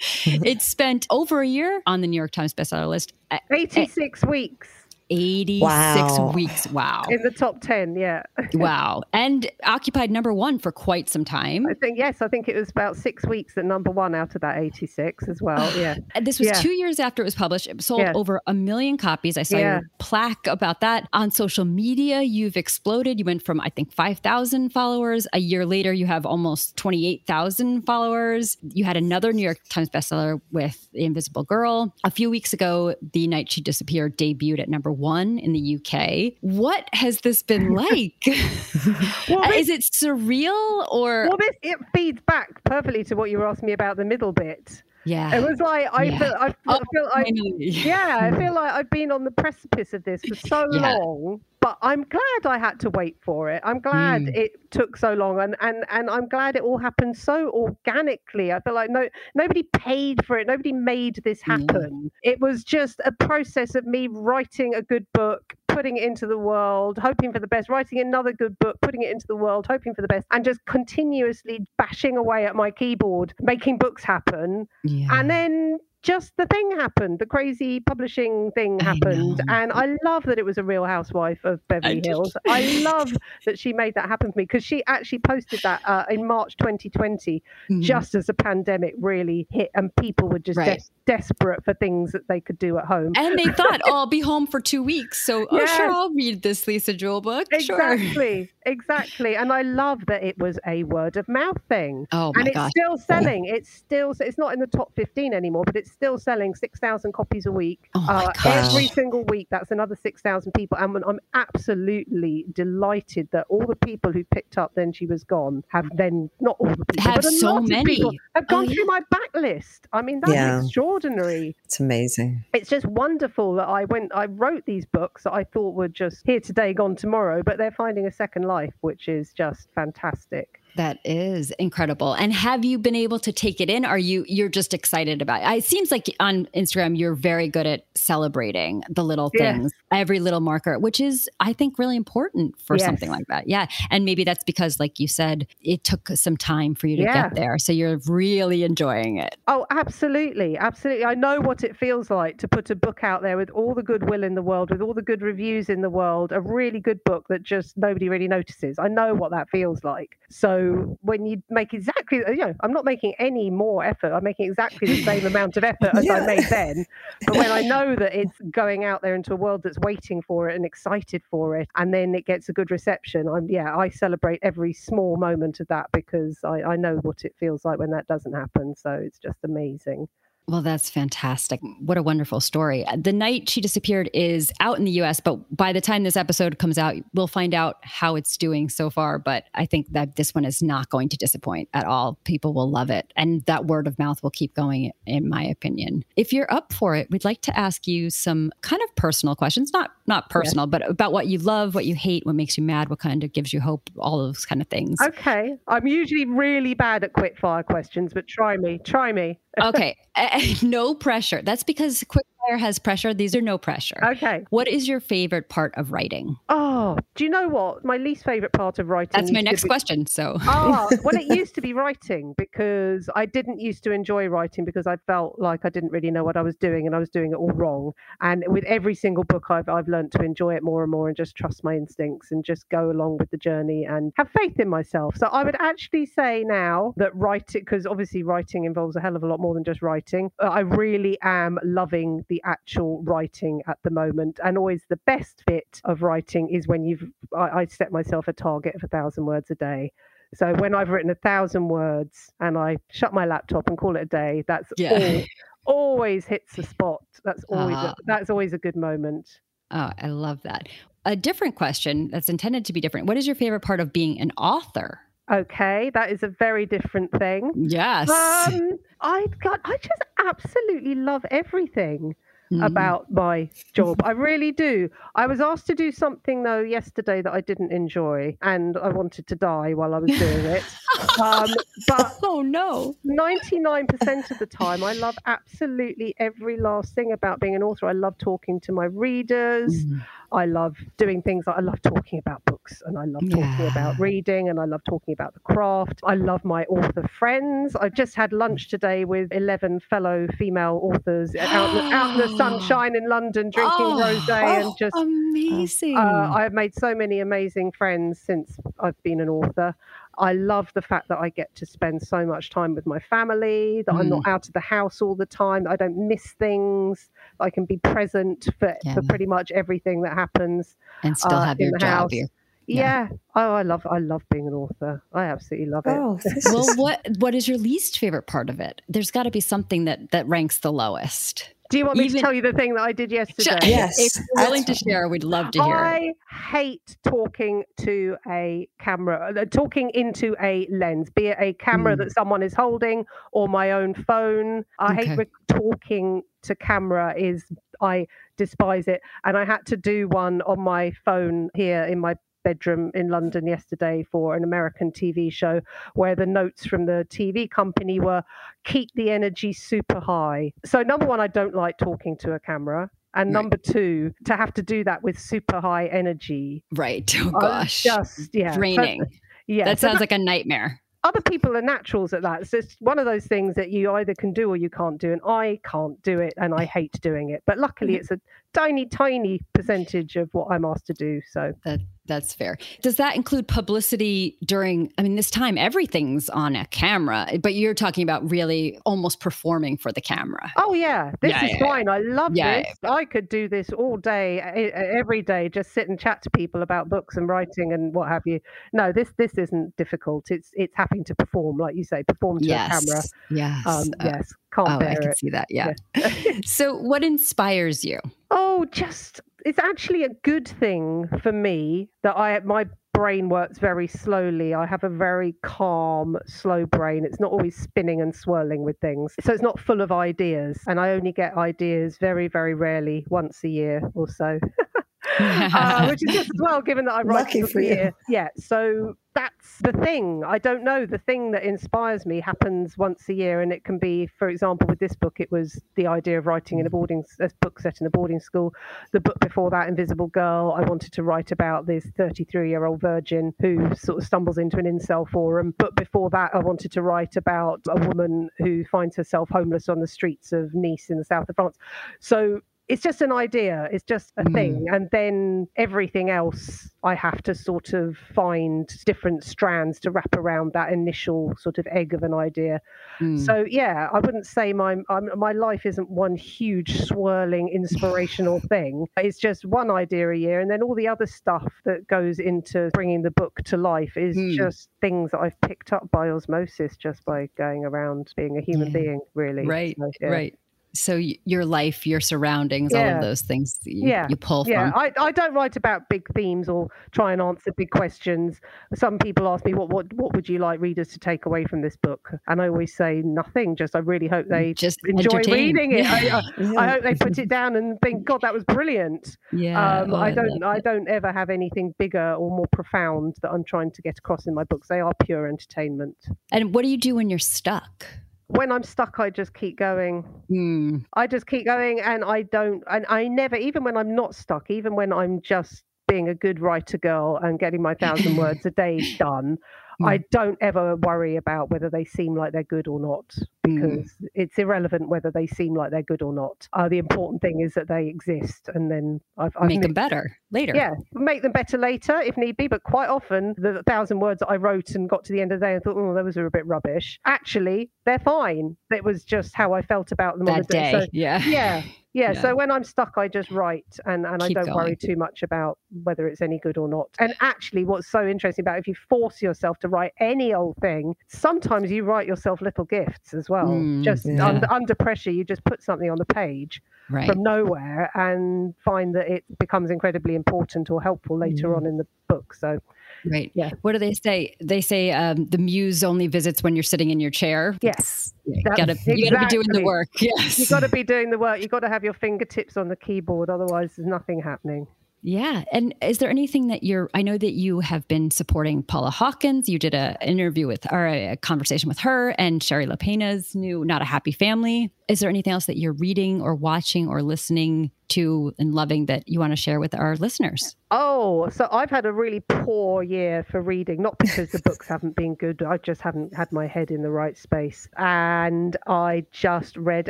it 0.24 0.62
spent 0.62 1.06
over 1.10 1.40
a 1.40 1.46
year 1.46 1.82
on 1.86 2.00
the 2.00 2.06
New 2.06 2.16
York 2.16 2.32
Times 2.32 2.54
bestseller 2.54 2.88
list. 2.88 3.12
at 3.30 3.42
86 3.50 4.24
weeks 4.24 4.68
86 5.12 5.62
Wow. 5.62 6.32
weeks. 6.34 6.66
Wow. 6.68 7.02
in 7.10 7.20
the 7.22 7.30
top 7.30 7.60
10. 7.60 7.96
Yeah. 7.96 8.22
wow. 8.54 9.02
And 9.12 9.50
occupied 9.64 10.10
number 10.10 10.32
one 10.32 10.58
for 10.58 10.72
quite 10.72 11.08
some 11.08 11.24
time. 11.24 11.66
I 11.66 11.74
think, 11.74 11.98
yes, 11.98 12.22
I 12.22 12.28
think 12.28 12.48
it 12.48 12.56
was 12.56 12.70
about 12.70 12.96
six 12.96 13.24
weeks 13.26 13.56
at 13.58 13.64
number 13.64 13.90
one 13.90 14.14
out 14.14 14.34
of 14.34 14.40
that 14.40 14.58
86 14.58 15.28
as 15.28 15.40
well. 15.42 15.70
Yeah. 15.82 15.96
And 16.14 16.26
This 16.26 16.38
was 16.38 16.48
Yeah. 16.48 16.54
two 16.54 16.70
years 16.72 16.98
after 17.00 17.22
it 17.22 17.24
was 17.26 17.34
published. 17.34 17.66
It 17.66 17.80
sold 17.82 18.00
Yeah. 18.00 18.12
over 18.14 18.40
a 18.46 18.54
million 18.54 18.96
copies. 18.96 19.36
I 19.36 19.42
saw 19.42 19.58
Yeah. 19.58 19.72
your 19.80 19.90
plaque 19.98 20.46
about 20.46 20.80
that. 20.80 21.08
On 21.12 21.30
social 21.30 21.64
media, 21.64 22.22
you've 22.22 22.56
exploded. 22.56 23.18
You 23.18 23.24
went 23.24 23.42
from, 23.44 23.60
I 23.60 23.68
think, 23.68 23.92
5,000 23.92 24.70
followers. 24.72 25.26
A 25.32 25.38
year 25.40 25.66
later, 25.66 25.92
you 25.92 26.06
have 26.06 26.24
almost 26.24 26.76
28,000 26.76 27.82
followers. 27.82 28.56
You 28.62 28.84
had 28.84 28.96
another 28.96 29.32
New 29.32 29.42
York 29.42 29.58
Times 29.68 29.88
bestseller 29.90 30.40
with 30.52 30.88
The 30.92 31.04
Invisible 31.04 31.44
Girl. 31.44 31.94
A 32.04 32.10
few 32.10 32.30
weeks 32.30 32.52
ago, 32.52 32.94
The 33.12 33.26
Night 33.26 33.50
She 33.50 33.60
Disappeared 33.60 34.16
debuted 34.16 34.60
at 34.60 34.68
number 34.68 34.90
one 34.92 35.01
in 35.38 35.52
the 35.52 35.76
UK. 35.76 36.34
What 36.40 36.88
has 36.92 37.20
this 37.20 37.42
been 37.42 37.74
like? 37.74 38.14
Well, 39.28 39.44
uh, 39.44 39.50
Is 39.52 39.68
it 39.68 39.82
surreal 39.82 40.86
or? 40.90 41.28
Well, 41.28 41.36
this 41.38 41.56
it 41.62 41.78
feeds 41.94 42.20
back 42.26 42.62
perfectly 42.64 43.04
to 43.04 43.14
what 43.14 43.30
you 43.30 43.38
were 43.38 43.46
asking 43.46 43.66
me 43.66 43.72
about 43.72 43.96
the 43.96 44.04
middle 44.04 44.32
bit. 44.32 44.82
Yeah. 45.04 45.34
It 45.34 45.42
was 45.42 45.60
like 45.60 45.88
I 45.92 46.04
Yeah. 46.04 46.18
feel, 46.18 46.34
I 46.38 46.46
feel, 46.48 46.56
Oh, 46.68 46.78
I 46.80 46.84
feel 46.92 47.04
like 47.04 47.26
finally. 47.26 47.70
yeah, 47.82 48.18
I 48.32 48.36
feel 48.38 48.54
like 48.54 48.72
I've 48.72 48.90
been 48.90 49.10
on 49.12 49.24
the 49.24 49.30
precipice 49.30 49.92
of 49.94 50.04
this 50.04 50.24
for 50.24 50.34
so 50.36 50.66
Yeah. 50.70 50.94
long, 50.94 51.40
but 51.60 51.78
I'm 51.82 52.04
glad 52.04 52.46
I 52.46 52.58
had 52.58 52.78
to 52.80 52.90
wait 52.90 53.16
for 53.22 53.48
it. 53.50 53.62
I'm 53.64 53.80
glad 53.80 54.22
Mm. 54.22 54.34
it 54.34 54.52
took 54.70 54.96
so 54.96 55.14
long, 55.14 55.40
and 55.40 55.56
and 55.60 55.84
and 55.90 56.10
I'm 56.10 56.28
glad 56.28 56.56
it 56.56 56.62
all 56.62 56.78
happened 56.78 57.16
so 57.16 57.50
organically. 57.50 58.52
I 58.52 58.60
feel 58.60 58.74
like 58.74 58.90
no 58.90 59.08
nobody 59.34 59.62
paid 59.74 60.24
for 60.26 60.38
it, 60.38 60.46
nobody 60.46 60.72
made 60.72 61.20
this 61.24 61.40
Yeah. 61.46 61.58
happen. 61.58 62.10
It 62.22 62.40
was 62.40 62.64
just 62.64 63.00
a 63.04 63.12
process 63.12 63.74
of 63.74 63.84
me 63.86 64.08
writing 64.08 64.74
a 64.74 64.82
good 64.82 65.06
book. 65.14 65.54
Putting 65.72 65.96
it 65.96 66.02
into 66.04 66.26
the 66.26 66.38
world, 66.38 66.98
hoping 66.98 67.32
for 67.32 67.38
the 67.38 67.46
best, 67.46 67.68
writing 67.68 67.98
another 68.00 68.32
good 68.32 68.58
book, 68.58 68.76
putting 68.82 69.02
it 69.02 69.10
into 69.10 69.26
the 69.26 69.36
world, 69.36 69.66
hoping 69.68 69.94
for 69.94 70.02
the 70.02 70.08
best, 70.08 70.26
and 70.30 70.44
just 70.44 70.64
continuously 70.66 71.66
bashing 71.78 72.16
away 72.16 72.44
at 72.46 72.54
my 72.54 72.70
keyboard, 72.70 73.34
making 73.40 73.78
books 73.78 74.04
happen 74.04 74.68
Yeah. 74.84 75.08
and 75.12 75.28
then 75.30 75.78
just 76.02 76.32
the 76.36 76.46
thing 76.46 76.72
happened. 76.72 77.20
The 77.20 77.26
crazy 77.26 77.78
publishing 77.78 78.50
thing 78.56 78.80
happened. 78.80 79.38
know. 79.38 79.44
And 79.48 79.72
I 79.72 79.96
love 80.04 80.24
that 80.24 80.36
it 80.36 80.44
was 80.44 80.58
a 80.58 80.64
real 80.64 80.84
housewife 80.84 81.38
of 81.44 81.60
Beverly 81.68 82.00
just- 82.00 82.08
Hills. 82.08 82.36
I 82.48 82.82
love 82.84 83.12
that 83.46 83.56
she 83.56 83.72
made 83.72 83.94
that 83.94 84.08
happen 84.08 84.32
for 84.32 84.38
me 84.40 84.42
because 84.42 84.64
she 84.64 84.82
actually 84.88 85.20
posted 85.20 85.60
that 85.62 85.80
uh, 85.86 86.04
in 86.10 86.26
March 86.26 86.56
2020, 86.56 87.40
Mhm. 87.70 87.82
just 87.82 88.16
as 88.16 88.26
the 88.26 88.34
pandemic 88.34 88.94
really 88.98 89.46
hit 89.50 89.70
and 89.76 89.94
people 89.94 90.28
were 90.28 90.40
just 90.40 90.58
Right. 90.58 90.80
des- 90.80 90.84
desperate 91.06 91.64
for 91.64 91.74
things 91.74 92.12
that 92.12 92.28
they 92.28 92.40
could 92.40 92.58
do 92.58 92.78
at 92.78 92.84
home. 92.84 93.12
and 93.16 93.38
they 93.38 93.48
thought, 93.48 93.80
oh, 93.86 93.94
I'll 93.94 94.06
be 94.06 94.20
home 94.20 94.46
for 94.46 94.60
two 94.60 94.82
weeks. 94.82 95.20
So, 95.20 95.46
oh, 95.50 95.66
sure, 95.66 95.90
I'll 95.90 96.10
read 96.14 96.42
this 96.42 96.66
Lisa 96.66 96.94
Jewell 96.94 97.20
book. 97.20 97.46
Sure. 97.60 97.92
Exactly, 97.92 98.50
exactly. 98.66 99.36
And 99.36 99.52
I 99.52 99.62
love 99.62 100.00
that 100.06 100.22
it 100.22 100.38
was 100.38 100.58
a 100.66 100.84
word 100.84 101.16
of 101.16 101.28
mouth 101.28 101.58
thing. 101.68 102.06
Oh, 102.12 102.32
my 102.34 102.40
and 102.40 102.48
it's 102.48 102.56
gosh. 102.56 102.70
still 102.70 102.96
selling. 102.96 103.44
It's 103.46 103.68
still 103.70 104.12
it's 104.20 104.38
not 104.38 104.52
in 104.54 104.60
the 104.60 104.66
top 104.66 104.92
15 104.96 105.32
anymore, 105.34 105.64
but 105.64 105.76
it's 105.76 105.90
still 105.90 106.18
selling 106.18 106.54
6,000 106.54 107.12
copies 107.12 107.46
a 107.46 107.52
week. 107.52 107.88
Oh, 107.94 108.00
my 108.00 108.12
Uh, 108.26 108.32
gosh. 108.42 108.68
every 108.68 108.88
single 108.88 109.24
week, 109.24 109.48
that's 109.50 109.70
another 109.70 109.96
6,000 109.96 110.52
people. 110.52 110.78
And 110.78 111.02
I'm 111.06 111.18
absolutely 111.34 112.44
delighted 112.52 113.28
that 113.32 113.46
all 113.48 113.66
the 113.66 113.76
people 113.76 114.12
who 114.12 114.24
picked 114.24 114.58
up 114.58 114.72
Then 114.74 114.92
She 114.92 115.06
Was 115.06 115.24
Gone 115.24 115.64
have 115.68 115.86
then, 115.94 116.30
not 116.40 116.56
all 116.58 116.66
the 116.74 116.84
people, 116.86 117.02
Have 117.12 117.22
but 117.22 117.24
a 117.26 117.30
so 117.32 117.54
lot 117.54 117.62
of 117.70 117.84
people 117.84 118.12
have 118.34 118.44
Oh, 118.50 118.56
gone 118.56 118.68
through 118.68 118.84
my 118.86 119.00
backlist. 119.12 119.80
I 119.92 120.02
mean, 120.02 120.20
that's 120.20 120.32
Yeah. 120.32 120.58
extraordinary 120.58 120.91
It's 121.02 121.80
amazing. 121.80 122.44
it's 122.52 122.68
just 122.68 122.84
wonderful 122.86 123.54
that 123.54 123.68
I 123.68 123.84
went 123.84 124.12
I 124.14 124.26
wrote 124.26 124.64
these 124.66 124.84
books 124.84 125.24
that 125.24 125.32
I 125.32 125.44
thought 125.44 125.74
were 125.74 125.88
just 125.88 126.22
here 126.24 126.40
today 126.40 126.74
gone 126.74 126.96
tomorrow 126.96 127.42
but 127.42 127.56
they're 127.58 127.70
finding 127.70 128.06
a 128.06 128.12
second 128.12 128.42
life 128.44 128.74
which 128.82 129.08
is 129.08 129.32
just 129.32 129.68
fantastic. 129.74 130.58
That 130.76 131.00
is 131.04 131.50
incredible. 131.58 132.14
And 132.14 132.32
have 132.32 132.64
you 132.64 132.78
been 132.78 132.96
able 132.96 133.18
to 133.20 133.32
take 133.32 133.60
it 133.60 133.68
in? 133.68 133.84
Are 133.84 133.98
you 133.98 134.24
you're 134.26 134.48
just 134.48 134.72
excited 134.72 135.20
about 135.20 135.42
it? 135.42 135.58
It 135.58 135.64
seems 135.64 135.90
like 135.90 136.06
on 136.18 136.46
Instagram 136.54 136.96
you're 136.96 137.14
very 137.14 137.48
good 137.48 137.66
at 137.66 137.84
celebrating 137.94 138.82
the 138.88 139.04
little 139.04 139.30
Yes. 139.34 139.56
things, 139.56 139.72
every 139.92 140.18
little 140.20 140.40
marker, 140.40 140.78
which 140.78 141.00
is 141.00 141.28
I 141.40 141.52
think 141.52 141.78
really 141.78 141.96
important 141.96 142.58
for 142.60 142.78
something 142.78 143.10
like 143.10 143.26
that. 143.28 143.48
Yeah. 143.48 143.66
And 143.90 144.04
maybe 144.04 144.24
that's 144.24 144.44
because 144.44 144.80
like 144.80 144.98
you 144.98 145.08
said, 145.08 145.46
it 145.60 145.84
took 145.84 146.08
some 146.14 146.36
time 146.36 146.74
for 146.74 146.86
you 146.86 146.96
to 146.96 147.02
Yeah. 147.02 147.22
get 147.28 147.34
there. 147.34 147.58
So 147.58 147.72
you're 147.72 147.98
really 148.08 148.64
enjoying 148.64 149.18
it. 149.18 149.36
Oh, 149.48 149.66
absolutely. 149.70 150.56
Absolutely. 150.56 151.04
I 151.04 151.14
know 151.14 151.40
what 151.40 151.62
it 151.62 151.76
feels 151.76 152.10
like 152.10 152.38
to 152.38 152.48
put 152.48 152.70
a 152.70 152.74
book 152.76 153.04
out 153.04 153.22
there 153.22 153.36
with 153.36 153.50
all 153.50 153.74
the 153.74 153.82
goodwill 153.82 154.24
in 154.24 154.34
the 154.34 154.42
world, 154.42 154.70
with 154.70 154.80
all 154.80 154.94
the 154.94 155.02
good 155.02 155.22
reviews 155.22 155.68
in 155.68 155.82
the 155.82 155.90
world, 155.90 156.32
a 156.32 156.40
really 156.40 156.80
good 156.80 157.02
book 157.04 157.26
that 157.28 157.42
just 157.42 157.76
nobody 157.76 158.08
really 158.08 158.28
notices. 158.28 158.78
I 158.78 158.88
know 158.88 159.14
what 159.14 159.30
that 159.32 159.48
feels 159.50 159.84
like. 159.84 160.18
So 160.30 160.98
when 161.02 161.26
you 161.26 161.42
make 161.50 161.74
exactly, 161.74 162.18
you 162.28 162.36
know, 162.36 162.54
I'm 162.60 162.72
not 162.72 162.84
making 162.84 163.14
any 163.18 163.50
more 163.50 163.84
effort. 163.84 164.12
I'm 164.12 164.24
making 164.24 164.46
exactly 164.46 164.88
the 164.88 165.02
same 165.02 165.26
amount 165.26 165.56
of 165.56 165.64
effort 165.64 165.90
as 165.94 166.08
I 166.08 166.20
made 166.26 166.44
then. 166.48 166.86
But 167.26 167.36
when 167.36 167.50
I 167.50 167.62
know 167.62 167.94
that 167.96 168.14
it's 168.14 168.38
going 168.50 168.84
out 168.84 169.02
there 169.02 169.14
into 169.14 169.32
a 169.32 169.36
world 169.36 169.62
that's 169.62 169.78
waiting 169.82 170.22
for 170.22 170.48
it 170.48 170.56
and 170.56 170.64
excited 170.64 171.22
for 171.30 171.56
it, 171.56 171.68
and 171.76 171.92
then 171.92 172.14
it 172.14 172.26
gets 172.26 172.48
a 172.48 172.52
good 172.52 172.70
reception, 172.70 173.28
I'm, 173.28 173.48
yeah, 173.48 173.76
I 173.76 173.88
celebrate 173.88 174.40
every 174.42 174.72
small 174.72 175.16
moment 175.16 175.60
of 175.60 175.68
that 175.68 175.86
because 175.92 176.38
I, 176.44 176.62
I 176.62 176.76
know 176.76 176.96
what 177.02 177.24
it 177.24 177.34
feels 177.38 177.64
like 177.64 177.78
when 177.78 177.90
that 177.90 178.06
doesn't 178.06 178.32
happen. 178.32 178.74
So 178.76 178.92
it's 178.92 179.18
just 179.18 179.38
amazing. 179.44 180.08
Well, 180.48 180.62
that's 180.62 180.90
fantastic. 180.90 181.60
What 181.80 181.96
a 181.96 182.02
wonderful 182.02 182.40
story. 182.40 182.84
The 182.96 183.12
night 183.12 183.48
she 183.48 183.60
disappeared 183.60 184.10
is 184.12 184.52
out 184.60 184.78
in 184.78 184.84
the 184.84 184.90
US, 185.02 185.20
but 185.20 185.38
by 185.56 185.72
the 185.72 185.80
time 185.80 186.02
this 186.02 186.16
episode 186.16 186.58
comes 186.58 186.78
out, 186.78 186.96
we'll 187.14 187.28
find 187.28 187.54
out 187.54 187.76
how 187.82 188.16
it's 188.16 188.36
doing 188.36 188.68
so 188.68 188.90
far. 188.90 189.18
But 189.18 189.44
I 189.54 189.66
think 189.66 189.92
that 189.92 190.16
this 190.16 190.34
one 190.34 190.44
is 190.44 190.62
not 190.62 190.90
going 190.90 191.08
to 191.10 191.16
disappoint 191.16 191.68
at 191.72 191.84
all. 191.84 192.18
People 192.24 192.54
will 192.54 192.70
love 192.70 192.90
it. 192.90 193.12
And 193.16 193.42
that 193.46 193.66
word 193.66 193.86
of 193.86 193.98
mouth 193.98 194.22
will 194.22 194.30
keep 194.30 194.54
going, 194.54 194.92
in 195.06 195.28
my 195.28 195.44
opinion. 195.44 196.04
If 196.16 196.32
you're 196.32 196.52
up 196.52 196.72
for 196.72 196.96
it, 196.96 197.08
we'd 197.10 197.24
like 197.24 197.42
to 197.42 197.58
ask 197.58 197.86
you 197.86 198.10
some 198.10 198.52
kind 198.62 198.82
of 198.82 198.94
personal 198.96 199.36
questions, 199.36 199.72
not 199.72 199.92
not 200.06 200.28
personal, 200.28 200.66
but 200.66 200.88
about 200.88 201.12
what 201.12 201.28
you 201.28 201.38
love, 201.38 201.74
what 201.74 201.86
you 201.86 201.94
hate, 201.94 202.26
what 202.26 202.34
makes 202.34 202.58
you 202.58 202.64
mad, 202.64 202.90
what 202.90 202.98
kind 202.98 203.22
of 203.22 203.32
gives 203.32 203.52
you 203.52 203.60
hope, 203.60 203.88
all 203.96 204.18
those 204.18 204.44
kind 204.44 204.60
of 204.60 204.68
things. 204.68 205.00
Okay. 205.00 205.54
I'm 205.68 205.86
usually 205.86 206.24
really 206.24 206.74
bad 206.74 207.04
at 207.04 207.12
quick 207.12 207.38
fire 207.38 207.62
questions, 207.62 208.12
but 208.12 208.26
try 208.26 208.56
me. 208.56 208.78
Try 208.84 209.12
me. 209.12 209.38
okay. 209.62 209.96
No 210.62 210.94
pressure. 210.94 211.42
That's 211.42 211.62
because 211.64 212.04
Quickfire 212.42 212.58
has 212.58 212.78
pressure. 212.78 213.14
These 213.14 213.34
are 213.34 213.40
no 213.40 213.58
pressure. 213.58 213.98
Okay. 214.04 214.44
What 214.50 214.68
is 214.68 214.88
your 214.88 215.00
favorite 215.00 215.48
part 215.48 215.72
of 215.76 215.92
writing? 215.92 216.36
Oh, 216.48 216.96
do 217.14 217.24
you 217.24 217.30
know 217.30 217.48
what? 217.48 217.84
My 217.84 217.96
least 217.96 218.24
favorite 218.24 218.52
part 218.52 218.78
of 218.78 218.88
writing. 218.88 219.12
That's 219.12 219.32
my 219.32 219.40
next 219.40 219.62
be- 219.62 219.68
question. 219.68 220.06
So, 220.06 220.36
Ah, 220.42 220.88
well, 221.04 221.14
it 221.16 221.34
used 221.36 221.54
to 221.56 221.60
be 221.60 221.72
writing 221.72 222.34
because 222.38 223.08
I 223.14 223.26
didn't 223.26 223.60
used 223.60 223.84
to 223.84 223.92
enjoy 223.92 224.26
writing 224.26 224.64
because 224.64 224.86
I 224.86 224.96
felt 225.06 225.38
like 225.38 225.64
I 225.64 225.68
didn't 225.68 225.90
really 225.90 226.10
know 226.10 226.24
what 226.24 226.36
I 226.36 226.42
was 226.42 226.56
doing 226.56 226.86
and 226.86 226.94
I 226.94 226.98
was 226.98 227.10
doing 227.10 227.32
it 227.32 227.36
all 227.36 227.50
wrong. 227.52 227.92
And 228.20 228.44
with 228.48 228.64
every 228.64 228.94
single 228.94 229.24
book, 229.24 229.46
I've 229.50 229.68
I've 229.68 229.88
learned 229.88 230.12
to 230.12 230.22
enjoy 230.22 230.54
it 230.54 230.62
more 230.62 230.82
and 230.82 230.90
more 230.90 231.08
and 231.08 231.16
just 231.16 231.36
trust 231.36 231.64
my 231.64 231.74
instincts 231.74 232.32
and 232.32 232.44
just 232.44 232.68
go 232.70 232.90
along 232.90 233.18
with 233.18 233.30
the 233.30 233.36
journey 233.36 233.84
and 233.84 234.12
have 234.16 234.28
faith 234.30 234.58
in 234.58 234.68
myself. 234.68 235.16
So 235.16 235.26
I 235.28 235.44
would 235.44 235.56
actually 235.60 236.06
say 236.06 236.44
now 236.46 236.94
that 236.96 237.14
writing, 237.14 237.62
because 237.62 237.86
obviously 237.86 238.22
writing 238.22 238.64
involves 238.64 238.96
a 238.96 239.00
hell 239.00 239.16
of 239.16 239.22
a 239.22 239.26
lot 239.26 239.40
more 239.40 239.54
than 239.54 239.64
just 239.64 239.82
writing. 239.82 240.30
uh, 240.42 240.46
I 240.48 240.60
really 240.60 241.18
am 241.22 241.58
loving 241.64 242.24
the 242.32 242.40
actual 242.44 243.02
writing 243.02 243.60
at 243.66 243.78
the 243.84 243.90
moment, 243.90 244.40
and 244.42 244.56
always 244.56 244.82
the 244.88 245.00
best 245.12 245.42
bit 245.46 245.80
of 245.84 246.02
writing 246.02 246.48
is 246.48 246.66
when 246.66 246.82
you've. 246.82 247.04
I, 247.36 247.46
I 247.60 247.64
set 247.66 247.92
myself 247.92 248.26
a 248.28 248.32
target 248.32 248.74
of 248.74 248.82
a 248.82 248.88
thousand 248.88 249.26
words 249.26 249.50
a 249.50 249.54
day. 249.54 249.92
So 250.34 250.54
when 250.54 250.74
I've 250.74 250.88
written 250.88 251.10
a 251.10 251.14
thousand 251.30 251.68
words 251.68 252.32
and 252.40 252.56
I 252.56 252.78
shut 252.90 253.12
my 253.12 253.26
laptop 253.26 253.68
and 253.68 253.76
call 253.76 253.96
it 253.96 254.02
a 254.02 254.06
day, 254.06 254.44
that's 254.48 254.72
Yeah. 254.78 254.92
all, 254.94 255.24
always 255.76 256.24
hits 256.24 256.56
the 256.56 256.62
spot. 256.62 257.02
That's 257.22 257.44
always 257.50 257.76
Ah. 257.78 257.90
a, 257.90 257.94
that's 258.06 258.30
always 258.30 258.54
a 258.54 258.58
good 258.66 258.76
moment. 258.76 259.26
oh, 259.70 259.90
I 259.98 260.06
love 260.08 260.40
that. 260.44 260.68
A 261.04 261.16
different 261.16 261.54
question 261.56 262.08
that's 262.12 262.28
intended 262.30 262.64
to 262.64 262.72
be 262.72 262.80
different. 262.80 263.06
What 263.08 263.16
is 263.18 263.26
your 263.26 263.36
favorite 263.36 263.60
part 263.60 263.80
of 263.80 263.92
being 263.92 264.18
an 264.20 264.30
author? 264.38 265.00
Okay, 265.32 265.90
that 265.94 266.10
is 266.10 266.22
a 266.22 266.28
very 266.28 266.66
different 266.66 267.10
thing. 267.18 267.52
Yes. 267.56 268.10
Um, 268.10 268.78
I 269.00 269.26
got 269.40 269.60
I 269.64 269.76
just 269.78 270.02
absolutely 270.18 270.94
love 270.94 271.24
everything. 271.30 272.14
Mhm. 272.52 272.66
about 272.66 273.10
my 273.10 273.48
job. 273.72 274.02
I 274.04 274.10
really 274.10 274.52
do. 274.52 274.90
I 275.14 275.26
was 275.26 275.40
asked 275.40 275.66
to 275.68 275.74
do 275.74 275.90
something 275.90 276.42
though 276.42 276.60
yesterday 276.60 277.22
that 277.22 277.32
I 277.32 277.40
didn't 277.40 277.72
enjoy, 277.72 278.36
and 278.42 278.76
I 278.76 278.88
wanted 278.90 279.26
to 279.28 279.34
die 279.36 279.72
while 279.72 279.94
I 279.94 279.98
was 279.98 280.10
doing 280.18 280.44
it. 280.44 280.62
Um, 281.22 281.48
but 281.88 282.12
oh 282.22 282.42
no. 282.42 282.94
99% 283.04 284.30
of 284.30 284.38
the 284.38 284.46
time, 284.46 284.84
I 284.84 284.92
love 284.92 285.16
absolutely 285.26 286.14
every 286.18 286.56
last 286.58 286.94
thing 286.94 287.12
about 287.12 287.40
being 287.40 287.54
an 287.56 287.62
author. 287.62 287.86
I 287.86 287.92
love 287.92 288.16
talking 288.18 288.60
to 288.60 288.72
my 288.72 288.84
readers. 288.84 289.84
Mhm. 289.86 290.00
I 290.32 290.46
love 290.46 290.76
doing 290.96 291.20
things 291.22 291.44
I 291.46 291.60
love 291.60 291.80
talking 291.82 292.18
about 292.18 292.44
books 292.46 292.82
and 292.86 292.98
I 292.98 293.04
love 293.04 293.22
talking 293.22 293.38
Yeah. 293.38 293.70
about 293.70 293.98
reading 293.98 294.48
and 294.48 294.58
I 294.58 294.64
love 294.64 294.82
talking 294.88 295.12
about 295.12 295.34
the 295.34 295.40
craft. 295.40 296.00
I 296.04 296.14
love 296.14 296.44
my 296.44 296.64
author 296.64 297.06
friends. 297.18 297.76
I 297.76 297.88
just 297.88 298.14
had 298.14 298.32
lunch 298.32 298.68
today 298.68 299.04
with 299.04 299.32
11 299.32 299.80
fellow 299.80 300.26
female 300.38 300.80
authors 300.82 301.34
out, 301.36 301.68
in 301.70 301.74
the- 301.90 301.94
out 301.94 302.10
in 302.14 302.18
the 302.30 302.36
sunshine 302.42 302.96
in 302.96 303.08
London 303.08 303.50
drinking 303.50 303.74
Oh, 303.78 304.00
rosé 304.02 304.42
and 304.64 304.76
just 304.78 304.96
amazing. 304.96 305.96
uh, 305.96 306.32
I've 306.34 306.52
made 306.52 306.74
so 306.74 306.94
many 306.94 307.20
amazing 307.20 307.72
friends 307.72 308.18
since 308.20 308.56
I've 308.80 309.00
been 309.02 309.20
an 309.20 309.28
author. 309.28 309.74
I 310.18 310.32
love 310.34 310.70
the 310.74 310.82
fact 310.82 311.08
that 311.08 311.18
I 311.18 311.28
get 311.30 311.54
to 311.56 311.66
spend 311.66 312.02
so 312.02 312.26
much 312.26 312.50
time 312.50 312.74
with 312.74 312.86
my 312.86 312.98
family, 312.98 313.82
that 313.86 313.94
I'm 313.94 314.06
Mm. 314.06 314.10
not 314.10 314.26
out 314.26 314.46
of 314.46 314.52
the 314.54 314.60
house 314.60 315.00
all 315.00 315.14
the 315.14 315.26
time, 315.26 315.64
that 315.64 315.70
I 315.72 315.76
don't 315.76 315.96
miss 316.08 316.32
things, 316.32 317.10
I 317.40 317.50
can 317.50 317.64
be 317.64 317.78
present 317.78 318.48
for, 318.58 318.76
Yeah. 318.84 318.94
for 318.94 319.02
pretty 319.02 319.26
much 319.26 319.50
everything 319.52 320.02
that 320.02 320.14
happens. 320.14 320.76
and 321.02 321.16
still 321.18 321.32
uh, 321.38 321.44
have 321.46 321.58
in 321.60 321.64
your 321.66 321.72
the 321.72 321.78
job. 321.78 321.88
house. 321.88 322.12
Your- 322.12 322.28
Yeah. 322.68 323.08
Yeah. 323.10 323.16
Oh, 323.34 323.54
I 323.54 323.62
love 323.62 323.84
I 323.90 323.98
love 323.98 324.22
being 324.30 324.46
an 324.46 324.54
author. 324.54 325.02
I 325.12 325.24
absolutely 325.24 325.68
love 325.68 325.84
it. 325.86 325.90
Oh, 325.90 326.20
well, 326.52 326.76
what 326.76 327.06
what 327.18 327.34
is 327.34 327.48
your 327.48 327.58
least 327.58 327.98
favorite 327.98 328.28
part 328.28 328.48
of 328.48 328.60
it? 328.60 328.82
There's 328.88 329.10
got 329.10 329.24
to 329.24 329.30
be 329.32 329.40
something 329.40 329.84
that 329.86 330.12
that 330.12 330.28
ranks 330.28 330.58
the 330.58 330.72
lowest. 330.72 331.52
Do 331.72 331.78
you 331.78 331.86
want 331.86 331.96
me 331.96 332.04
even- 332.04 332.16
to 332.16 332.20
tell 332.22 332.32
you 332.34 332.42
the 332.42 332.52
thing 332.52 332.74
that 332.74 332.82
I 332.82 332.92
did 332.92 333.10
yesterday? 333.10 333.58
Yes, 333.62 333.98
if 333.98 334.14
you're 334.14 334.44
willing 334.44 334.64
to 334.64 334.74
share, 334.74 335.08
we'd 335.08 335.24
love 335.24 335.50
to 335.52 335.62
hear 335.62 335.74
it. 335.74 335.78
I 335.78 336.12
hate 336.50 336.98
talking 337.02 337.64
to 337.78 338.16
a 338.28 338.68
camera, 338.78 339.32
uh, 339.34 339.44
talking 339.46 339.88
into 339.94 340.36
a 340.42 340.66
lens, 340.70 341.08
be 341.08 341.28
it 341.28 341.38
a 341.40 341.54
camera 341.54 341.94
Mm. 341.94 341.98
that 342.00 342.12
someone 342.12 342.42
is 342.42 342.52
holding 342.52 343.06
or 343.32 343.48
my 343.48 343.72
own 343.72 343.94
phone. 343.94 344.66
I 344.78 344.92
Okay. 344.92 345.06
hate 345.06 345.18
re- 345.18 345.26
talking 345.48 346.22
to 346.42 346.54
camera. 346.54 347.14
Is 347.16 347.46
I 347.80 348.06
despise 348.36 348.86
it, 348.86 349.00
and 349.24 349.38
I 349.38 349.46
had 349.46 349.64
to 349.66 349.76
do 349.78 350.08
one 350.08 350.42
on 350.42 350.60
my 350.60 350.90
phone 351.06 351.48
here 351.54 351.84
in 351.84 351.98
my 352.00 352.16
bedroom 352.42 352.90
in 352.94 353.08
London 353.08 353.46
yesterday 353.46 354.04
for 354.10 354.36
an 354.36 354.44
American 354.44 354.90
TV 354.92 355.32
show 355.32 355.60
where 355.94 356.14
the 356.14 356.26
notes 356.26 356.66
from 356.66 356.86
the 356.86 357.06
TV 357.10 357.50
company 357.50 358.00
were 358.00 358.22
keep 358.64 358.90
the 358.94 359.10
energy 359.10 359.52
super 359.52 360.00
high. 360.00 360.52
So 360.64 360.82
number 360.82 361.06
one, 361.06 361.20
I 361.20 361.26
don't 361.26 361.54
like 361.54 361.78
talking 361.78 362.16
to 362.18 362.32
a 362.32 362.40
camera. 362.40 362.90
And 363.14 363.28
Right. 363.28 363.42
number 363.42 363.56
two, 363.58 364.14
to 364.24 364.36
have 364.36 364.54
to 364.54 364.62
do 364.62 364.84
that 364.84 365.02
with 365.02 365.18
super 365.18 365.60
high 365.60 365.86
energy. 365.88 366.64
Right. 366.74 367.14
Oh 367.24 367.30
gosh. 367.30 367.82
Just 367.82 368.30
yeah. 368.34 368.54
Draining. 368.54 369.04
yeah. 369.46 369.64
that 369.66 369.78
so 369.78 369.88
sounds 369.88 370.00
like 370.00 370.12
a 370.12 370.18
nightmare. 370.18 370.80
other 371.04 371.20
people 371.20 371.56
are 371.56 371.62
naturals 371.62 372.12
at 372.12 372.22
that. 372.22 372.46
So 372.46 372.58
it's 372.58 372.76
one 372.78 372.98
of 372.98 373.04
those 373.04 373.26
things 373.26 373.56
that 373.56 373.70
you 373.70 373.90
either 373.92 374.14
can 374.14 374.32
do 374.32 374.48
or 374.48 374.56
you 374.56 374.70
can't 374.70 374.98
do. 375.00 375.12
And 375.12 375.20
I 375.26 375.58
can't 375.64 376.00
do 376.02 376.20
it 376.20 376.32
and 376.36 376.54
I 376.54 376.64
hate 376.64 376.98
doing 377.02 377.30
it. 377.30 377.42
But 377.44 377.58
luckily, 377.58 377.94
mm-hmm. 377.94 378.00
it's 378.00 378.10
a 378.12 378.20
tiny, 378.54 378.86
tiny 378.86 379.40
percentage 379.52 380.16
of 380.16 380.32
what 380.32 380.46
I'm 380.50 380.64
asked 380.64 380.86
to 380.86 380.94
do. 380.94 381.20
So 381.28 381.52
that 381.64 381.80
that's 382.06 382.34
fair. 382.34 382.58
Does 382.80 382.96
that 382.96 383.14
include 383.16 383.46
publicity 383.48 384.36
during? 384.44 384.92
I 384.98 385.02
mean, 385.02 385.14
this 385.16 385.30
time 385.30 385.56
everything's 385.56 386.28
on 386.28 386.56
a 386.56 386.66
camera, 386.66 387.26
but 387.40 387.54
you're 387.54 387.74
talking 387.74 388.02
about 388.02 388.28
really 388.30 388.78
almost 388.84 389.20
performing 389.20 389.76
for 389.76 389.92
the 389.92 390.00
camera. 390.00 390.50
Oh 390.56 390.74
yeah, 390.74 391.12
this 391.20 391.30
Yeah, 391.30 391.44
is 391.44 391.50
yeah, 391.52 391.58
fine. 391.66 391.88
I 391.88 391.98
love 391.98 392.32
Yeah, 392.34 392.62
this. 392.62 392.74
I 392.82 393.04
could 393.04 393.28
do 393.28 393.48
this 393.48 393.70
all 393.70 393.96
day, 393.96 394.40
every 394.40 395.22
day, 395.22 395.48
just 395.48 395.72
sit 395.72 395.88
and 395.88 395.98
chat 395.98 396.22
to 396.22 396.30
people 396.30 396.62
about 396.62 396.88
books 396.88 397.16
and 397.16 397.28
writing 397.28 397.72
and 397.72 397.94
what 397.94 398.08
have 398.08 398.22
you. 398.26 398.40
No, 398.72 398.92
this 398.92 399.12
this 399.18 399.38
isn't 399.38 399.76
difficult. 399.76 400.26
It's 400.30 400.50
it's 400.54 400.74
having 400.76 401.04
to 401.04 401.14
perform, 401.14 401.58
like 401.58 401.76
you 401.76 401.84
say, 401.84 402.02
perform 402.02 402.40
to 402.40 402.44
yes, 402.46 402.82
a 402.82 402.86
camera. 402.86 403.02
yes, 403.30 403.66
Um, 403.66 403.88
Uh, 404.00 404.04
yes, 404.16 404.32
can't 404.52 404.68
oh, 404.68 404.86
I 404.86 404.94
can 404.96 405.10
it. 405.10 405.18
see 405.18 405.30
that. 405.30 405.46
Yeah. 405.50 405.72
so, 406.44 406.76
what 406.76 407.04
inspires 407.04 407.84
you? 407.84 407.98
Oh, 408.30 408.64
just 408.72 409.20
it's 409.44 409.58
actually 409.58 410.04
a 410.04 410.10
good 410.22 410.48
thing 410.48 411.08
for 411.22 411.32
me 411.32 411.88
that 412.02 412.16
I 412.16 412.40
my 412.40 412.66
brain 412.92 413.28
works 413.28 413.58
very 413.58 413.86
slowly. 413.86 414.54
I 414.54 414.66
have 414.66 414.84
a 414.84 414.88
very 414.88 415.34
calm, 415.42 416.18
slow 416.26 416.66
brain. 416.66 417.04
It's 417.04 417.20
not 417.20 417.32
always 417.32 417.56
spinning 417.56 418.00
and 418.00 418.14
swirling 418.14 418.62
with 418.62 418.78
things. 418.80 419.14
So 419.20 419.32
it's 419.32 419.42
not 419.42 419.58
full 419.58 419.80
of 419.80 419.90
ideas. 419.90 420.60
And 420.66 420.78
I 420.78 420.90
only 420.90 421.12
get 421.12 421.36
ideas 421.36 421.96
very, 421.98 422.28
very 422.28 422.54
rarely, 422.54 423.06
once 423.08 423.42
a 423.44 423.48
year 423.48 423.80
or 423.94 424.08
so. 424.08 424.38
uh, 425.18 425.86
which 425.88 426.02
is 426.02 426.14
just 426.14 426.30
as 426.34 426.40
well, 426.40 426.60
given 426.60 426.84
that 426.86 426.92
I 426.92 427.02
write 427.02 427.26
Lucky 427.26 427.42
for 427.42 427.60
a 427.60 427.62
you. 427.62 427.68
year. 427.68 427.94
Yeah, 428.08 428.28
so 428.36 428.96
that's 429.14 429.58
the 429.58 429.72
thing. 429.72 430.22
I 430.26 430.38
don't 430.38 430.64
know. 430.64 430.86
The 430.86 430.98
thing 430.98 431.32
that 431.32 431.42
inspires 431.42 432.06
me 432.06 432.20
happens 432.20 432.78
once 432.78 433.08
a 433.08 433.14
year, 433.14 433.40
and 433.40 433.52
it 433.52 433.64
can 433.64 433.78
be, 433.78 434.06
for 434.18 434.28
example, 434.28 434.66
with 434.68 434.78
this 434.78 434.94
book, 434.94 435.20
it 435.20 435.30
was 435.30 435.60
the 435.76 435.86
idea 435.86 436.18
of 436.18 436.26
writing 436.26 436.58
in 436.58 436.66
a 436.66 436.70
boarding 436.70 437.04
a 437.20 437.30
book 437.40 437.60
set 437.60 437.80
in 437.80 437.86
a 437.86 437.90
boarding 437.90 438.20
school. 438.20 438.54
The 438.92 439.00
book 439.00 439.18
before 439.20 439.50
that, 439.50 439.68
Invisible 439.68 440.08
Girl, 440.08 440.54
I 440.56 440.62
wanted 440.62 440.92
to 440.94 441.02
write 441.02 441.30
about 441.30 441.66
this 441.66 441.84
33 441.96 442.48
year 442.48 442.64
old 442.64 442.80
virgin 442.80 443.34
who 443.40 443.74
sort 443.74 443.98
of 443.98 444.06
stumbles 444.06 444.38
into 444.38 444.56
an 444.58 444.64
incel 444.64 445.08
forum. 445.08 445.54
But 445.58 445.76
before 445.76 446.10
that, 446.10 446.34
I 446.34 446.38
wanted 446.38 446.72
to 446.72 446.82
write 446.82 447.16
about 447.16 447.60
a 447.68 447.86
woman 447.86 448.30
who 448.38 448.64
finds 448.64 448.96
herself 448.96 449.28
homeless 449.28 449.68
on 449.68 449.80
the 449.80 449.86
streets 449.86 450.32
of 450.32 450.54
Nice 450.54 450.90
in 450.90 450.98
the 450.98 451.04
south 451.04 451.28
of 451.28 451.36
France. 451.36 451.56
So 452.00 452.40
it's 452.68 452.82
just 452.82 453.02
an 453.02 453.12
idea 453.12 453.68
it's 453.72 453.84
just 453.84 454.12
a 454.16 454.22
Mm. 454.24 454.32
thing 454.34 454.66
and 454.72 454.88
then 454.92 455.48
everything 455.56 456.10
else 456.10 456.70
i 456.84 456.94
have 456.94 457.20
to 457.22 457.34
sort 457.34 457.72
of 457.72 457.96
find 458.14 458.68
different 458.86 459.24
strands 459.24 459.80
to 459.80 459.90
wrap 459.90 460.14
around 460.16 460.52
that 460.52 460.72
initial 460.72 461.34
sort 461.38 461.58
of 461.58 461.66
egg 461.66 461.92
of 461.92 462.02
an 462.02 462.14
idea 462.14 462.60
Mm. 463.00 463.18
so 463.18 463.44
yeah 463.48 463.88
i 463.92 463.98
wouldn't 463.98 464.26
say 464.26 464.52
my 464.52 464.76
I'm, 464.88 465.08
my 465.18 465.32
life 465.32 465.66
isn't 465.66 465.90
one 465.90 466.14
huge 466.16 466.80
swirling 466.82 467.48
inspirational 467.48 468.40
thing 468.48 468.86
it's 468.96 469.18
just 469.18 469.44
one 469.44 469.70
idea 469.70 470.10
a 470.10 470.16
year 470.16 470.38
and 470.40 470.50
then 470.50 470.62
all 470.62 470.74
the 470.74 470.88
other 470.88 471.06
stuff 471.06 471.52
that 471.64 471.86
goes 471.88 472.20
into 472.20 472.70
bringing 472.74 473.02
the 473.02 473.10
book 473.10 473.34
to 473.46 473.56
life 473.56 473.96
is 473.96 474.16
Hmm. 474.16 474.30
just 474.32 474.68
things 474.80 475.10
that 475.10 475.18
i've 475.20 475.40
picked 475.40 475.72
up 475.72 475.90
by 475.90 476.10
osmosis 476.10 476.76
just 476.76 477.04
by 477.04 477.28
going 477.36 477.64
around 477.64 478.12
being 478.16 478.38
a 478.38 478.40
human 478.40 478.68
Yeah. 478.68 478.80
being 478.80 479.00
really 479.14 479.46
right, 479.46 479.76
So, 479.78 479.90
yeah. 480.00 480.08
right. 480.08 480.38
So, 480.74 480.96
your 480.96 481.44
life, 481.44 481.86
your 481.86 482.00
surroundings, 482.00 482.72
all 482.74 482.88
of 482.96 483.02
those 483.02 483.20
things 483.20 483.58
you, 483.64 483.88
Yeah. 483.90 484.06
you 484.08 484.16
pull 484.16 484.44
Yeah, 484.48 484.70
from. 484.70 484.80
I, 484.80 484.92
I 484.98 485.12
don't 485.12 485.34
write 485.34 485.54
about 485.56 485.88
big 485.90 486.06
themes 486.14 486.48
or 486.48 486.68
try 486.92 487.12
and 487.12 487.20
answer 487.20 487.52
big 487.52 487.68
questions. 487.70 488.40
Some 488.74 488.98
people 488.98 489.28
ask 489.28 489.44
me, 489.44 489.52
what, 489.52 489.68
what 489.68 489.92
what 489.92 490.14
would 490.14 490.28
you 490.30 490.38
like 490.38 490.60
readers 490.60 490.88
to 490.88 490.98
take 490.98 491.26
away 491.26 491.44
from 491.44 491.60
this 491.60 491.76
book? 491.76 492.10
And 492.26 492.40
I 492.40 492.48
always 492.48 492.74
say 492.74 493.02
nothing. 493.04 493.54
Just 493.54 493.76
I 493.76 493.80
really 493.80 494.08
hope 494.08 494.28
they 494.28 494.54
Just 494.54 494.78
enjoy 494.86 495.18
entertain. 495.18 495.34
reading 495.54 495.72
it. 495.72 495.84
I, 495.86 496.18
I, 496.18 496.22
Yeah. 496.38 496.60
I 496.60 496.68
hope 496.68 496.82
they 496.84 496.94
put 496.94 497.18
it 497.18 497.28
down 497.28 497.56
and 497.56 497.78
think, 497.82 498.04
God, 498.04 498.22
that 498.22 498.32
was 498.32 498.44
brilliant. 498.44 499.18
yeah. 499.30 499.80
um, 499.82 499.92
oh, 499.92 499.96
I 499.96 500.10
don't 500.10 500.42
I 500.42 500.56
it. 500.56 500.64
don't 500.64 500.88
ever 500.88 501.12
have 501.12 501.28
anything 501.28 501.74
bigger 501.78 502.14
or 502.14 502.30
more 502.30 502.48
profound 502.52 503.16
that 503.20 503.30
I'm 503.30 503.44
trying 503.44 503.72
to 503.72 503.82
get 503.82 503.98
across 503.98 504.26
in 504.26 504.32
my 504.34 504.44
books. 504.44 504.68
They 504.68 504.80
are 504.80 504.92
pure 505.04 505.26
entertainment. 505.28 505.96
And 506.30 506.54
what 506.54 506.62
do 506.62 506.68
you 506.68 506.78
do 506.78 506.94
when 506.94 507.10
you're 507.10 507.18
stuck? 507.18 507.86
When 508.32 508.50
I'm 508.50 508.62
stuck, 508.62 508.98
I 508.98 509.10
just 509.10 509.34
keep 509.34 509.58
going. 509.58 510.02
Hmm. 510.28 510.78
I 510.94 511.06
just 511.06 511.26
keep 511.26 511.44
going 511.44 511.80
and 511.80 512.02
I 512.02 512.22
don't 512.22 512.62
and 512.70 512.86
I 512.88 513.06
never 513.08 513.36
even 513.36 513.62
when 513.62 513.76
I'm 513.76 513.94
not 513.94 514.14
stuck, 514.14 514.50
even 514.50 514.74
when 514.74 514.92
I'm 514.92 515.20
just 515.20 515.64
being 515.86 516.08
a 516.08 516.14
good 516.14 516.40
writer 516.40 516.78
girl 516.78 517.18
and 517.22 517.38
getting 517.38 517.60
my 517.60 517.74
thousand 517.74 518.16
words 518.16 518.46
a 518.46 518.50
day 518.50 518.96
done, 518.98 519.36
I 519.84 519.98
don't 520.10 520.38
ever 520.40 520.76
worry 520.76 521.16
about 521.16 521.50
whether 521.50 521.70
they 521.70 521.84
seem 521.84 522.14
like 522.14 522.32
they're 522.32 522.42
good 522.42 522.68
or 522.68 522.80
not 522.80 523.14
Mm. 523.46 523.60
because 523.76 523.90
it's 524.14 524.38
irrelevant 524.38 524.88
whether 524.88 525.10
they 525.10 525.26
seem 525.26 525.52
like 525.54 525.72
they're 525.72 525.82
good 525.82 526.00
or 526.02 526.12
not. 526.12 526.46
Uh, 526.52 526.68
the 526.68 526.78
important 526.78 527.20
thing 527.20 527.40
is 527.40 527.54
that 527.54 527.66
they 527.66 527.88
exist 527.88 528.48
and 528.54 528.70
then 528.70 529.00
I've, 529.18 529.36
I've 529.36 529.48
Make 529.48 529.62
them 529.62 529.72
better 529.72 530.16
later. 530.30 530.52
yeah, 530.54 530.74
make 530.92 531.22
them 531.22 531.32
better 531.32 531.58
later 531.58 532.00
if 532.00 532.16
need 532.16 532.36
be. 532.36 532.46
But 532.46 532.62
quite 532.62 532.88
often, 532.88 533.34
the 533.36 533.62
thousand 533.66 533.98
words 533.98 534.20
that 534.20 534.28
I 534.28 534.36
wrote 534.36 534.70
and 534.76 534.88
got 534.88 535.04
to 535.06 535.12
the 535.12 535.20
end 535.20 535.32
of 535.32 535.40
the 535.40 535.46
day 535.46 535.54
and 535.54 535.62
thought, 535.64 535.76
oh, 535.76 535.92
those 535.92 536.16
are 536.16 536.26
a 536.26 536.30
bit 536.30 536.46
rubbish. 536.46 537.00
Actually, 537.04 537.70
they're 537.84 537.98
fine. 537.98 538.56
It 538.70 538.84
was 538.84 539.02
just 539.04 539.34
how 539.34 539.52
I 539.54 539.62
felt 539.62 539.90
about 539.90 540.18
them 540.18 540.28
on 540.28 540.36
That 540.36 540.46
the 540.48 540.52
day. 540.52 540.72
day. 540.72 540.80
So 540.80 540.86
yeah. 540.92 541.22
yeah, 541.26 541.62
yeah. 541.92 542.12
Yeah. 542.12 542.20
So 542.20 542.34
when 542.34 542.50
I'm 542.50 542.64
stuck, 542.64 542.94
I 542.96 543.08
just 543.08 543.30
write 543.30 543.78
and, 543.84 544.06
and 544.06 544.22
I 544.22 544.28
don't 544.30 544.54
worry 544.54 544.76
too 544.76 544.96
much 544.96 545.22
about 545.22 545.58
whether 545.84 546.06
it's 546.08 546.22
any 546.22 546.38
good 546.38 546.56
or 546.58 546.68
not. 546.68 546.88
And 546.98 547.14
actually, 547.20 547.64
what's 547.64 547.88
so 547.90 548.06
interesting 548.06 548.42
about 548.44 548.58
if 548.58 548.66
you 548.66 548.74
force 548.88 549.20
yourself 549.20 549.58
to 549.60 549.68
write 549.68 549.92
any 550.00 550.32
old 550.34 550.56
thing, 550.58 550.96
sometimes 551.08 551.70
you 551.70 551.84
write 551.84 552.06
yourself 552.06 552.40
little 552.40 552.64
gifts 552.64 553.14
as 553.14 553.28
well. 553.28 553.46
Mm, 553.48 553.82
just 553.84 554.06
yeah. 554.06 554.26
under, 554.26 554.50
under 554.52 554.74
pressure, 554.74 555.10
you 555.10 555.24
just 555.24 555.44
put 555.44 555.62
something 555.62 555.90
on 555.90 555.98
the 555.98 556.06
page 556.06 556.62
Right. 556.90 557.08
from 557.08 557.22
nowhere 557.22 557.90
and 557.94 558.54
find 558.64 558.94
that 558.96 559.08
it 559.08 559.24
becomes 559.38 559.70
incredibly 559.70 560.14
important 560.14 560.68
or 560.68 560.82
helpful 560.82 561.16
later 561.16 561.48
Mm. 561.48 561.56
on 561.56 561.66
in 561.66 561.76
the 561.78 561.86
book. 562.08 562.34
So 562.34 562.60
Right. 563.04 563.30
Yeah. 563.34 563.50
What 563.62 563.72
do 563.72 563.78
they 563.78 563.92
say? 563.94 564.36
They 564.40 564.60
say 564.60 564.92
um, 564.92 565.26
the 565.26 565.38
muse 565.38 565.82
only 565.82 566.06
visits 566.06 566.42
when 566.42 566.54
you're 566.56 566.62
sitting 566.62 566.90
in 566.90 567.00
your 567.00 567.10
chair. 567.10 567.56
yes, 567.62 568.12
You 568.24 568.42
gotta, 568.44 568.76
you 568.86 569.10
gotta 569.10 569.26
be 569.26 569.30
doing 569.30 569.46
the 569.48 569.58
exactly- 569.58 569.64
work. 569.64 569.88
Yes. 570.00 570.38
you've 570.38 570.48
got 570.50 570.60
to 570.60 570.68
be 570.68 570.82
doing 570.84 571.10
the 571.10 571.18
work. 571.18 571.40
You've 571.40 571.50
got 571.50 571.60
to 571.60 571.68
have 571.68 571.82
your 571.84 571.94
fingertips 571.94 572.56
on 572.56 572.68
the 572.68 572.76
keyboard. 572.76 573.30
Otherwise, 573.30 573.72
there's 573.76 573.88
nothing 573.88 574.20
happening. 574.20 574.66
Yeah. 575.02 575.42
And 575.52 575.74
is 575.82 575.98
there 575.98 576.10
anything 576.10 576.46
that 576.46 576.62
you're, 576.62 576.88
I 576.94 577.02
know 577.02 577.18
that 577.18 577.32
you 577.32 577.60
have 577.60 577.86
been 577.88 578.10
supporting 578.10 578.62
Paula 578.62 578.90
Hawkins. 578.90 579.48
You 579.48 579.58
did 579.58 579.74
a 579.74 579.96
interview 580.00 580.46
with, 580.46 580.70
or 580.72 580.86
a 580.86 581.16
conversation 581.16 581.68
with 581.68 581.80
her 581.80 582.14
and 582.18 582.42
Shari 582.42 582.66
Lapena's 582.66 583.34
new 583.34 583.64
Not 583.64 583.82
a 583.82 583.84
Happy 583.84 584.12
Family. 584.12 584.70
Is 584.88 585.00
there 585.00 585.10
anything 585.10 585.32
else 585.32 585.46
that 585.46 585.58
you're 585.58 585.72
reading 585.72 586.20
or 586.20 586.34
watching 586.34 586.88
or 586.88 587.02
listening 587.02 587.70
to 587.88 588.32
and 588.38 588.54
loving 588.54 588.86
that 588.86 589.06
you 589.06 589.20
want 589.20 589.32
to 589.32 589.36
share 589.36 589.60
with 589.60 589.74
our 589.74 589.96
listeners? 589.96 590.56
Oh, 590.70 591.28
so 591.28 591.48
I've 591.50 591.70
had 591.70 591.84
a 591.84 591.92
really 591.92 592.20
poor 592.20 592.82
year 592.82 593.24
for 593.30 593.42
reading, 593.42 593.82
not 593.82 593.98
because 593.98 594.30
the 594.30 594.40
books 594.40 594.66
haven't 594.68 594.96
been 594.96 595.14
good. 595.14 595.42
I 595.42 595.58
just 595.58 595.80
haven't 595.80 596.14
had 596.14 596.32
my 596.32 596.46
head 596.46 596.70
in 596.70 596.82
the 596.82 596.90
right 596.90 597.16
space. 597.16 597.68
And 597.76 598.56
I 598.66 599.04
just 599.12 599.56
read 599.56 599.88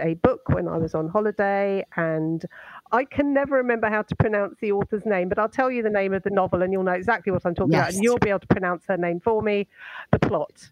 a 0.00 0.14
book 0.14 0.48
when 0.48 0.68
I 0.68 0.78
was 0.78 0.94
on 0.94 1.08
holiday, 1.08 1.84
and 1.96 2.44
I 2.92 3.04
can 3.04 3.32
never 3.32 3.56
remember 3.56 3.88
how 3.88 4.02
to 4.02 4.16
pronounce 4.16 4.56
the 4.60 4.72
author's 4.72 5.06
name, 5.06 5.28
but 5.28 5.38
I'll 5.38 5.48
tell 5.48 5.70
you 5.70 5.82
the 5.82 5.90
name 5.90 6.12
of 6.12 6.22
the 6.22 6.30
novel 6.30 6.62
and 6.62 6.72
you'll 6.72 6.82
know 6.82 6.92
exactly 6.92 7.32
what 7.32 7.44
I'm 7.46 7.54
talking 7.54 7.74
about. 7.74 7.94
And 7.94 8.02
you'll 8.02 8.18
be 8.18 8.28
able 8.28 8.40
to 8.40 8.46
pronounce 8.46 8.84
her 8.88 8.96
name 8.96 9.20
for 9.20 9.42
me. 9.42 9.66
The 10.10 10.18
plot. 10.18 10.70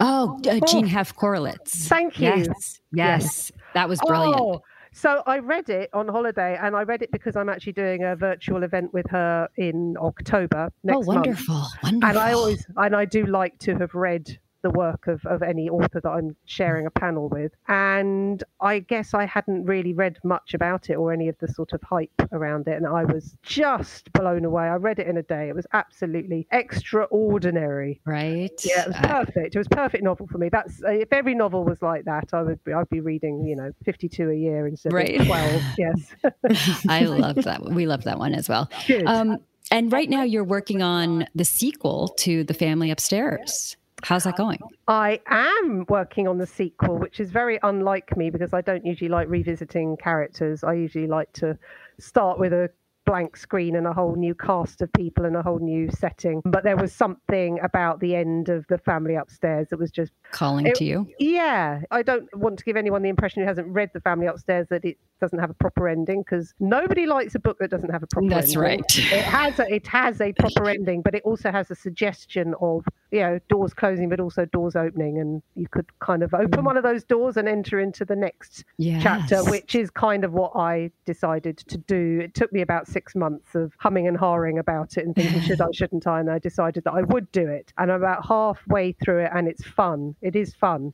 Oh, 0.00 0.40
uh, 0.48 0.60
Jean 0.66 0.88
Hanff 0.88 1.14
Korelitz. 1.14 1.86
Thank 1.88 2.20
you. 2.20 2.28
Yes. 2.28 2.80
Yes. 2.92 3.52
That 3.74 3.88
was 3.88 4.00
brilliant. 4.00 4.40
Oh, 4.40 4.62
so 4.92 5.22
I 5.26 5.38
read 5.38 5.68
it 5.68 5.90
on 5.92 6.08
holiday, 6.08 6.58
and 6.60 6.74
I 6.74 6.82
read 6.82 7.02
it 7.02 7.12
because 7.12 7.36
I'm 7.36 7.48
actually 7.48 7.74
doing 7.74 8.04
a 8.04 8.16
virtual 8.16 8.62
event 8.62 8.92
with 8.92 9.06
her 9.10 9.48
in 9.56 9.96
October 10.00 10.72
next 10.82 10.96
oh, 10.96 11.02
month. 11.02 11.06
wonderful. 11.06 11.66
Wonderful. 11.82 12.08
And 12.08 12.18
I 12.18 12.32
always 12.32 12.66
and 12.76 12.96
I 12.96 13.04
do 13.04 13.26
like 13.26 13.58
to 13.60 13.76
have 13.76 13.94
read 13.94 14.38
the 14.62 14.70
work 14.70 15.06
of, 15.06 15.24
of 15.26 15.42
any 15.42 15.68
author 15.68 16.00
that 16.00 16.08
I'm 16.08 16.34
sharing 16.44 16.86
a 16.86 16.90
panel 16.90 17.28
with. 17.28 17.52
And 17.68 18.42
I 18.60 18.80
guess 18.80 19.14
I 19.14 19.24
hadn't 19.24 19.64
really 19.66 19.92
read 19.94 20.18
much 20.24 20.54
about 20.54 20.90
it 20.90 20.94
or 20.96 21.12
any 21.12 21.28
of 21.28 21.36
the 21.38 21.48
sort 21.48 21.72
of 21.72 21.80
hype 21.82 22.10
around 22.32 22.66
it. 22.68 22.72
And 22.76 22.86
I 22.86 23.04
was 23.04 23.36
just 23.42 24.12
blown 24.12 24.44
away. 24.44 24.64
I 24.64 24.74
read 24.76 24.98
it 24.98 25.06
in 25.06 25.16
a 25.16 25.22
day. 25.22 25.48
It 25.48 25.54
was 25.54 25.66
absolutely 25.72 26.46
extraordinary. 26.50 28.00
right. 28.04 28.50
Yeah, 28.64 28.82
it 28.82 28.86
was 28.88 28.96
Uh, 28.96 29.24
perfect. 29.24 29.54
It 29.54 29.58
was 29.58 29.66
a 29.70 29.76
perfect 29.76 30.04
novel 30.04 30.26
for 30.26 30.38
me. 30.38 30.48
That's 30.48 30.80
if 30.84 31.12
every 31.12 31.34
novel 31.34 31.64
was 31.64 31.80
like 31.82 32.04
that, 32.04 32.28
I 32.32 32.42
would 32.42 32.62
be, 32.64 32.72
I'd 32.72 32.88
be 32.90 33.00
reading, 33.00 33.44
you 33.46 33.56
know, 33.56 33.70
52 33.84 34.30
a 34.30 34.34
year 34.34 34.66
instead 34.66 34.92
Right. 34.92 35.20
of 35.20 35.26
12. 35.26 35.62
Yes. 35.78 36.14
I 36.88 37.04
love 37.04 37.36
that. 37.36 37.62
We 37.62 37.86
love 37.86 38.04
that 38.04 38.18
one 38.18 38.34
as 38.34 38.48
well. 38.48 38.68
Good. 38.86 39.06
Um, 39.06 39.38
and 39.70 39.92
right 39.92 40.08
now 40.08 40.22
you're 40.22 40.44
working 40.44 40.82
on 40.82 41.26
the 41.34 41.44
sequel 41.44 42.08
to 42.18 42.42
The 42.44 42.54
Family 42.54 42.90
Upstairs. 42.90 43.76
How's 44.02 44.24
that 44.24 44.36
going? 44.36 44.60
I 44.86 45.20
am 45.26 45.84
working 45.88 46.28
on 46.28 46.38
the 46.38 46.46
sequel, 46.46 46.98
which 46.98 47.20
is 47.20 47.30
very 47.30 47.58
unlike 47.62 48.16
me 48.16 48.30
because 48.30 48.54
I 48.54 48.60
don't 48.60 48.84
usually 48.84 49.08
like 49.08 49.28
revisiting 49.28 49.96
characters. 49.96 50.62
I 50.62 50.74
usually 50.74 51.08
like 51.08 51.32
to 51.34 51.58
start 51.98 52.38
with 52.38 52.52
a 52.52 52.70
blank 53.08 53.38
screen 53.38 53.74
and 53.74 53.86
a 53.86 53.92
whole 53.92 54.16
new 54.16 54.34
cast 54.34 54.82
of 54.82 54.92
people 54.92 55.24
and 55.24 55.34
a 55.34 55.42
whole 55.42 55.58
new 55.58 55.90
setting. 55.90 56.42
But 56.44 56.62
there 56.62 56.76
was 56.76 56.92
something 56.92 57.58
about 57.62 58.00
the 58.00 58.14
end 58.14 58.50
of 58.50 58.66
the 58.68 58.76
family 58.76 59.14
upstairs 59.14 59.68
that 59.70 59.78
was 59.78 59.90
just 59.90 60.12
calling 60.32 60.66
it, 60.66 60.74
to 60.76 60.84
you. 60.84 61.08
Yeah, 61.18 61.82
I 61.90 62.02
don't 62.02 62.28
want 62.36 62.58
to 62.58 62.64
give 62.64 62.76
anyone 62.76 63.02
the 63.02 63.08
impression 63.08 63.42
who 63.42 63.48
hasn't 63.48 63.68
read 63.68 63.90
the 63.94 64.00
family 64.00 64.26
upstairs 64.26 64.66
that 64.70 64.84
it 64.84 64.98
doesn't 65.20 65.38
have 65.38 65.50
a 65.50 65.54
proper 65.54 65.88
ending 65.88 66.22
because 66.22 66.54
nobody 66.60 67.06
likes 67.06 67.34
a 67.34 67.38
book 67.38 67.58
that 67.58 67.70
doesn't 67.70 67.90
have 67.90 68.02
a 68.02 68.06
proper 68.06 68.28
That's 68.28 68.54
ending. 68.54 68.80
That's 68.80 68.98
right. 68.98 69.12
It 69.18 69.24
has 69.24 69.58
a, 69.58 69.74
it 69.74 69.86
has 69.86 70.20
a 70.20 70.32
proper 70.32 70.68
ending, 70.68 71.02
but 71.02 71.14
it 71.14 71.22
also 71.24 71.50
has 71.50 71.70
a 71.70 71.74
suggestion 71.74 72.54
of 72.60 72.84
you 73.10 73.20
know 73.20 73.40
doors 73.48 73.74
closing, 73.74 74.08
but 74.08 74.20
also 74.20 74.44
doors 74.46 74.76
opening, 74.76 75.18
and 75.18 75.42
you 75.54 75.66
could 75.68 75.86
kind 75.98 76.22
of 76.22 76.34
open 76.34 76.60
mm. 76.60 76.64
one 76.64 76.76
of 76.76 76.82
those 76.82 77.04
doors 77.04 77.36
and 77.36 77.48
enter 77.48 77.80
into 77.80 78.04
the 78.04 78.16
next 78.16 78.64
Yes. 78.76 79.02
chapter, 79.02 79.42
which 79.50 79.74
is 79.74 79.90
kind 79.90 80.24
of 80.24 80.32
what 80.32 80.52
I 80.54 80.90
decided 81.04 81.58
to 81.58 81.78
do. 81.78 82.20
It 82.22 82.34
took 82.34 82.52
me 82.52 82.60
about 82.60 82.86
six 82.86 83.14
months 83.14 83.54
of 83.54 83.72
humming 83.78 84.06
and 84.06 84.16
hawing 84.16 84.58
about 84.58 84.96
it 84.96 85.06
and 85.06 85.14
thinking, 85.14 85.40
should 85.42 85.60
I, 85.60 85.66
shouldn't 85.72 86.06
I? 86.06 86.20
And 86.20 86.30
I 86.30 86.38
decided 86.38 86.84
that 86.84 86.92
I 86.92 87.02
would 87.02 87.30
do 87.32 87.46
it. 87.46 87.72
And 87.78 87.90
I'm 87.90 87.98
about 87.98 88.26
halfway 88.26 88.92
through 88.92 89.24
it, 89.24 89.30
and 89.34 89.48
it's 89.48 89.64
fun. 89.64 90.14
It 90.22 90.36
is 90.36 90.54
fun. 90.54 90.92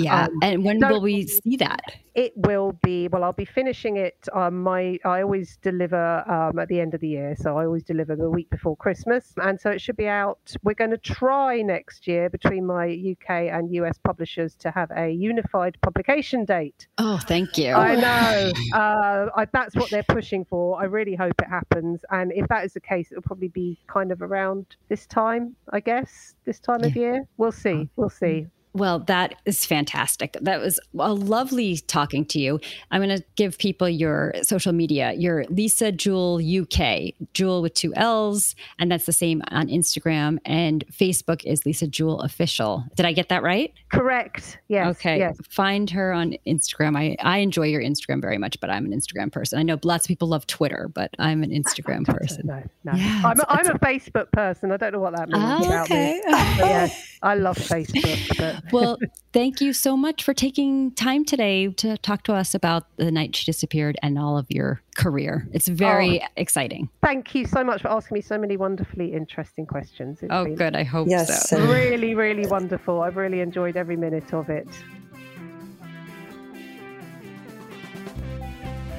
Yeah. 0.00 0.24
Um, 0.24 0.38
and 0.42 0.64
when 0.64 0.78
will 0.80 1.00
we 1.00 1.26
see 1.26 1.56
that? 1.56 1.80
It 2.14 2.32
will 2.36 2.72
be 2.82 3.08
well. 3.08 3.22
I'll 3.22 3.32
be 3.32 3.44
finishing 3.44 3.96
it. 3.96 4.28
Um, 4.32 4.62
my 4.62 4.98
I 5.04 5.22
always 5.22 5.58
deliver 5.58 6.28
um, 6.28 6.58
at 6.58 6.68
the 6.68 6.80
end 6.80 6.94
of 6.94 7.00
the 7.00 7.08
year, 7.08 7.36
so 7.36 7.56
I 7.56 7.64
always 7.64 7.84
deliver 7.84 8.16
the 8.16 8.28
week 8.28 8.50
before 8.50 8.76
Christmas, 8.76 9.32
and 9.42 9.60
so 9.60 9.70
it 9.70 9.80
should 9.80 9.96
be 9.96 10.08
out. 10.08 10.54
We're 10.62 10.74
going 10.74 10.90
to 10.90 10.98
try 10.98 11.62
next 11.62 12.08
year 12.08 12.28
between 12.28 12.66
my 12.66 12.86
UK 12.86 13.52
and 13.52 13.72
US 13.74 13.98
publishers 13.98 14.54
to 14.56 14.70
have 14.70 14.90
a 14.96 15.10
unified 15.10 15.78
publication 15.82 16.44
date. 16.44 16.88
Oh, 16.98 17.18
thank 17.18 17.56
you. 17.56 17.72
I 17.74 17.94
know. 17.94 18.52
Uh, 18.76 19.26
I, 19.36 19.46
that's 19.52 19.76
what 19.76 19.90
they're 19.90 20.02
pushing 20.02 20.44
for. 20.44 20.80
I 20.80 20.84
really 20.84 21.14
hope 21.14 21.40
it 21.40 21.48
happens. 21.48 22.04
And 22.10 22.32
if 22.32 22.48
that 22.48 22.64
is 22.64 22.72
the 22.72 22.80
case, 22.80 23.12
it'll 23.12 23.22
probably 23.22 23.48
be 23.48 23.78
kind 23.86 24.10
of 24.10 24.20
around 24.20 24.76
this 24.88 25.06
time, 25.06 25.54
I 25.70 25.80
guess, 25.80 26.34
this 26.44 26.58
time 26.58 26.82
of 26.82 26.96
year. 26.96 27.24
We'll 27.36 27.52
see. 27.52 27.88
We'll 27.96 28.10
see. 28.10 28.46
Well, 28.72 29.00
that 29.00 29.34
is 29.46 29.64
fantastic. 29.64 30.36
That 30.40 30.60
was 30.60 30.78
a 30.98 31.12
lovely 31.12 31.78
talking 31.78 32.24
to 32.26 32.38
you. 32.38 32.60
I'm 32.90 33.02
going 33.02 33.16
to 33.16 33.24
give 33.36 33.58
people 33.58 33.88
your 33.88 34.32
social 34.42 34.72
media. 34.72 35.12
Your 35.12 35.44
Lisa 35.46 35.90
Jewell 35.90 36.36
UK, 36.40 37.14
Jewell 37.34 37.62
with 37.62 37.74
two 37.74 37.92
L's, 37.96 38.54
and 38.78 38.90
that's 38.90 39.06
the 39.06 39.12
same 39.12 39.42
on 39.50 39.66
Instagram. 39.68 40.38
And 40.44 40.84
Facebook 40.92 41.44
is 41.44 41.66
Lisa 41.66 41.88
Jewell 41.88 42.20
Official. 42.20 42.84
Did 42.94 43.06
I 43.06 43.12
get 43.12 43.28
that 43.30 43.42
right? 43.42 43.72
Correct. 43.90 44.58
Yes. 44.68 44.86
okay. 44.96 45.18
Yes. 45.18 45.36
Find 45.48 45.90
her 45.90 46.12
on 46.12 46.36
Instagram. 46.46 46.96
I, 46.96 47.16
I 47.20 47.38
enjoy 47.38 47.66
your 47.66 47.82
Instagram 47.82 48.20
very 48.22 48.38
much, 48.38 48.60
but 48.60 48.70
I'm 48.70 48.84
an 48.84 48.92
Instagram 48.92 49.32
person. 49.32 49.58
I 49.58 49.62
know 49.64 49.78
lots 49.82 50.04
of 50.04 50.08
people 50.08 50.28
love 50.28 50.46
Twitter, 50.46 50.88
but 50.94 51.10
I'm 51.18 51.42
an 51.42 51.50
Instagram 51.50 52.04
person. 52.18 52.46
No, 52.46 52.62
no. 52.84 52.92
Yeah, 52.94 53.22
I'm, 53.24 53.40
a, 53.40 53.46
I'm 53.48 53.66
a 53.66 53.78
Facebook 53.80 54.30
person. 54.32 54.70
I 54.70 54.76
don't 54.76 54.92
know 54.92 55.00
what 55.00 55.16
that 55.16 55.28
means 55.28 55.42
Oh, 55.44 55.66
about 55.66 55.90
me. 55.90 56.22
Yeah, 56.26 56.88
I 57.22 57.34
love 57.34 57.56
Facebook. 57.56 58.38
But 58.38 58.59
well, 58.72 58.98
thank 59.32 59.60
you 59.60 59.72
so 59.72 59.96
much 59.96 60.22
for 60.24 60.34
taking 60.34 60.92
time 60.92 61.24
today 61.24 61.68
to 61.68 61.96
talk 61.98 62.22
to 62.24 62.34
us 62.34 62.54
about 62.54 62.84
the 62.96 63.10
night 63.10 63.36
she 63.36 63.44
disappeared 63.44 63.96
and 64.02 64.18
all 64.18 64.36
of 64.38 64.46
your 64.48 64.82
career. 64.96 65.48
It's 65.52 65.68
very 65.68 66.22
oh. 66.22 66.26
exciting. 66.36 66.88
thank 67.02 67.34
you 67.34 67.46
so 67.46 67.64
much 67.64 67.82
for 67.82 67.88
asking 67.88 68.16
me 68.16 68.20
so 68.20 68.38
many 68.38 68.56
wonderfully 68.56 69.12
interesting 69.12 69.66
questions. 69.66 70.18
It's 70.22 70.30
Oh, 70.32 70.44
been 70.44 70.54
good. 70.56 70.76
I 70.76 70.82
hope 70.84 71.08
Yes, 71.08 71.48
so. 71.48 71.56
and- 71.56 71.68
Really, 71.70 72.14
really 72.14 72.46
wonderful. 72.46 73.02
I've 73.02 73.16
really 73.16 73.40
enjoyed 73.40 73.76
every 73.76 73.96
minute 73.96 74.32
of 74.34 74.48
it. 74.50 74.68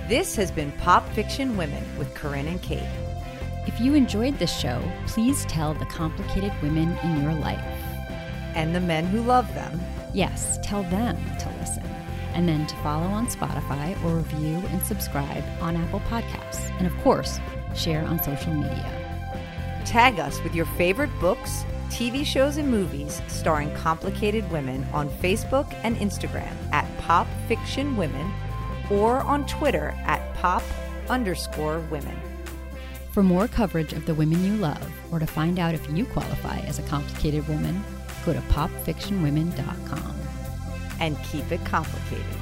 This 0.08 0.36
has 0.36 0.52
been 0.52 0.72
Pop 0.74 1.08
Fiction 1.14 1.56
Women 1.56 1.84
with 1.98 2.14
Carinn 2.14 2.48
and 2.48 2.62
Kate. 2.62 2.84
If 3.68 3.80
you 3.80 3.94
enjoyed 3.94 4.38
this 4.40 4.54
show, 4.54 4.82
please 5.08 5.46
tell 5.46 5.74
the 5.74 5.86
complicated 5.86 6.52
women 6.62 6.98
in 7.04 7.22
your 7.22 7.34
life. 7.34 7.81
And 8.56 8.76
the 8.76 8.82
men 8.82 9.06
who 9.06 9.22
love 9.22 9.54
them. 9.54 9.80
Yes, 10.14 10.60
tell 10.64 10.84
them 10.84 11.18
to 11.40 11.50
listen. 11.60 11.84
And 12.34 12.48
then 12.48 12.68
to 12.68 12.76
follow 12.78 13.08
on 13.08 13.28
Spotify 13.28 14.02
or 14.04 14.16
review 14.18 14.64
and 14.70 14.82
subscribe 14.84 15.44
on 15.60 15.76
Apple 15.76 16.02
Podcasts. 16.02 16.70
And 16.78 16.88
of 16.88 16.98
course, 17.00 17.40
share 17.76 18.06
on 18.06 18.22
social 18.24 18.54
media. 18.54 19.02
Tag 19.86 20.20
us 20.20 20.42
with 20.44 20.56
your 20.56 20.66
favorite 20.66 21.12
books, 21.20 21.66
TV 21.90 22.26
shows, 22.26 22.58
and 22.58 22.70
movies 22.70 23.22
starring 23.28 23.74
complicated 23.76 24.50
women 24.52 24.86
on 24.94 25.10
Facebook 25.10 25.74
and 25.84 25.98
Instagram 25.98 26.56
at 26.72 26.88
Pop 27.00 27.28
Fiction 27.48 27.98
Women 27.98 28.32
or 28.90 29.18
on 29.18 29.46
Twitter 29.48 29.94
at 30.06 30.34
Pop 30.36 30.64
underscore 31.10 31.80
women. 31.92 32.18
For 33.12 33.24
more 33.24 33.48
coverage 33.48 33.92
of 33.92 34.06
the 34.06 34.14
women 34.14 34.44
you 34.44 34.56
love, 34.56 34.90
or 35.12 35.20
to 35.20 35.28
find 35.28 35.60
out 35.60 35.74
if 35.74 35.90
you 35.90 36.06
qualify 36.06 36.60
as 36.60 36.80
a 36.80 36.84
complicated 36.84 37.46
woman, 37.50 37.84
go 38.26 38.34
to 38.34 38.42
popfictionwomen.com. 38.42 40.16
And 41.00 41.18
keep 41.24 41.52
it 41.52 41.64
complicated. 41.66 42.41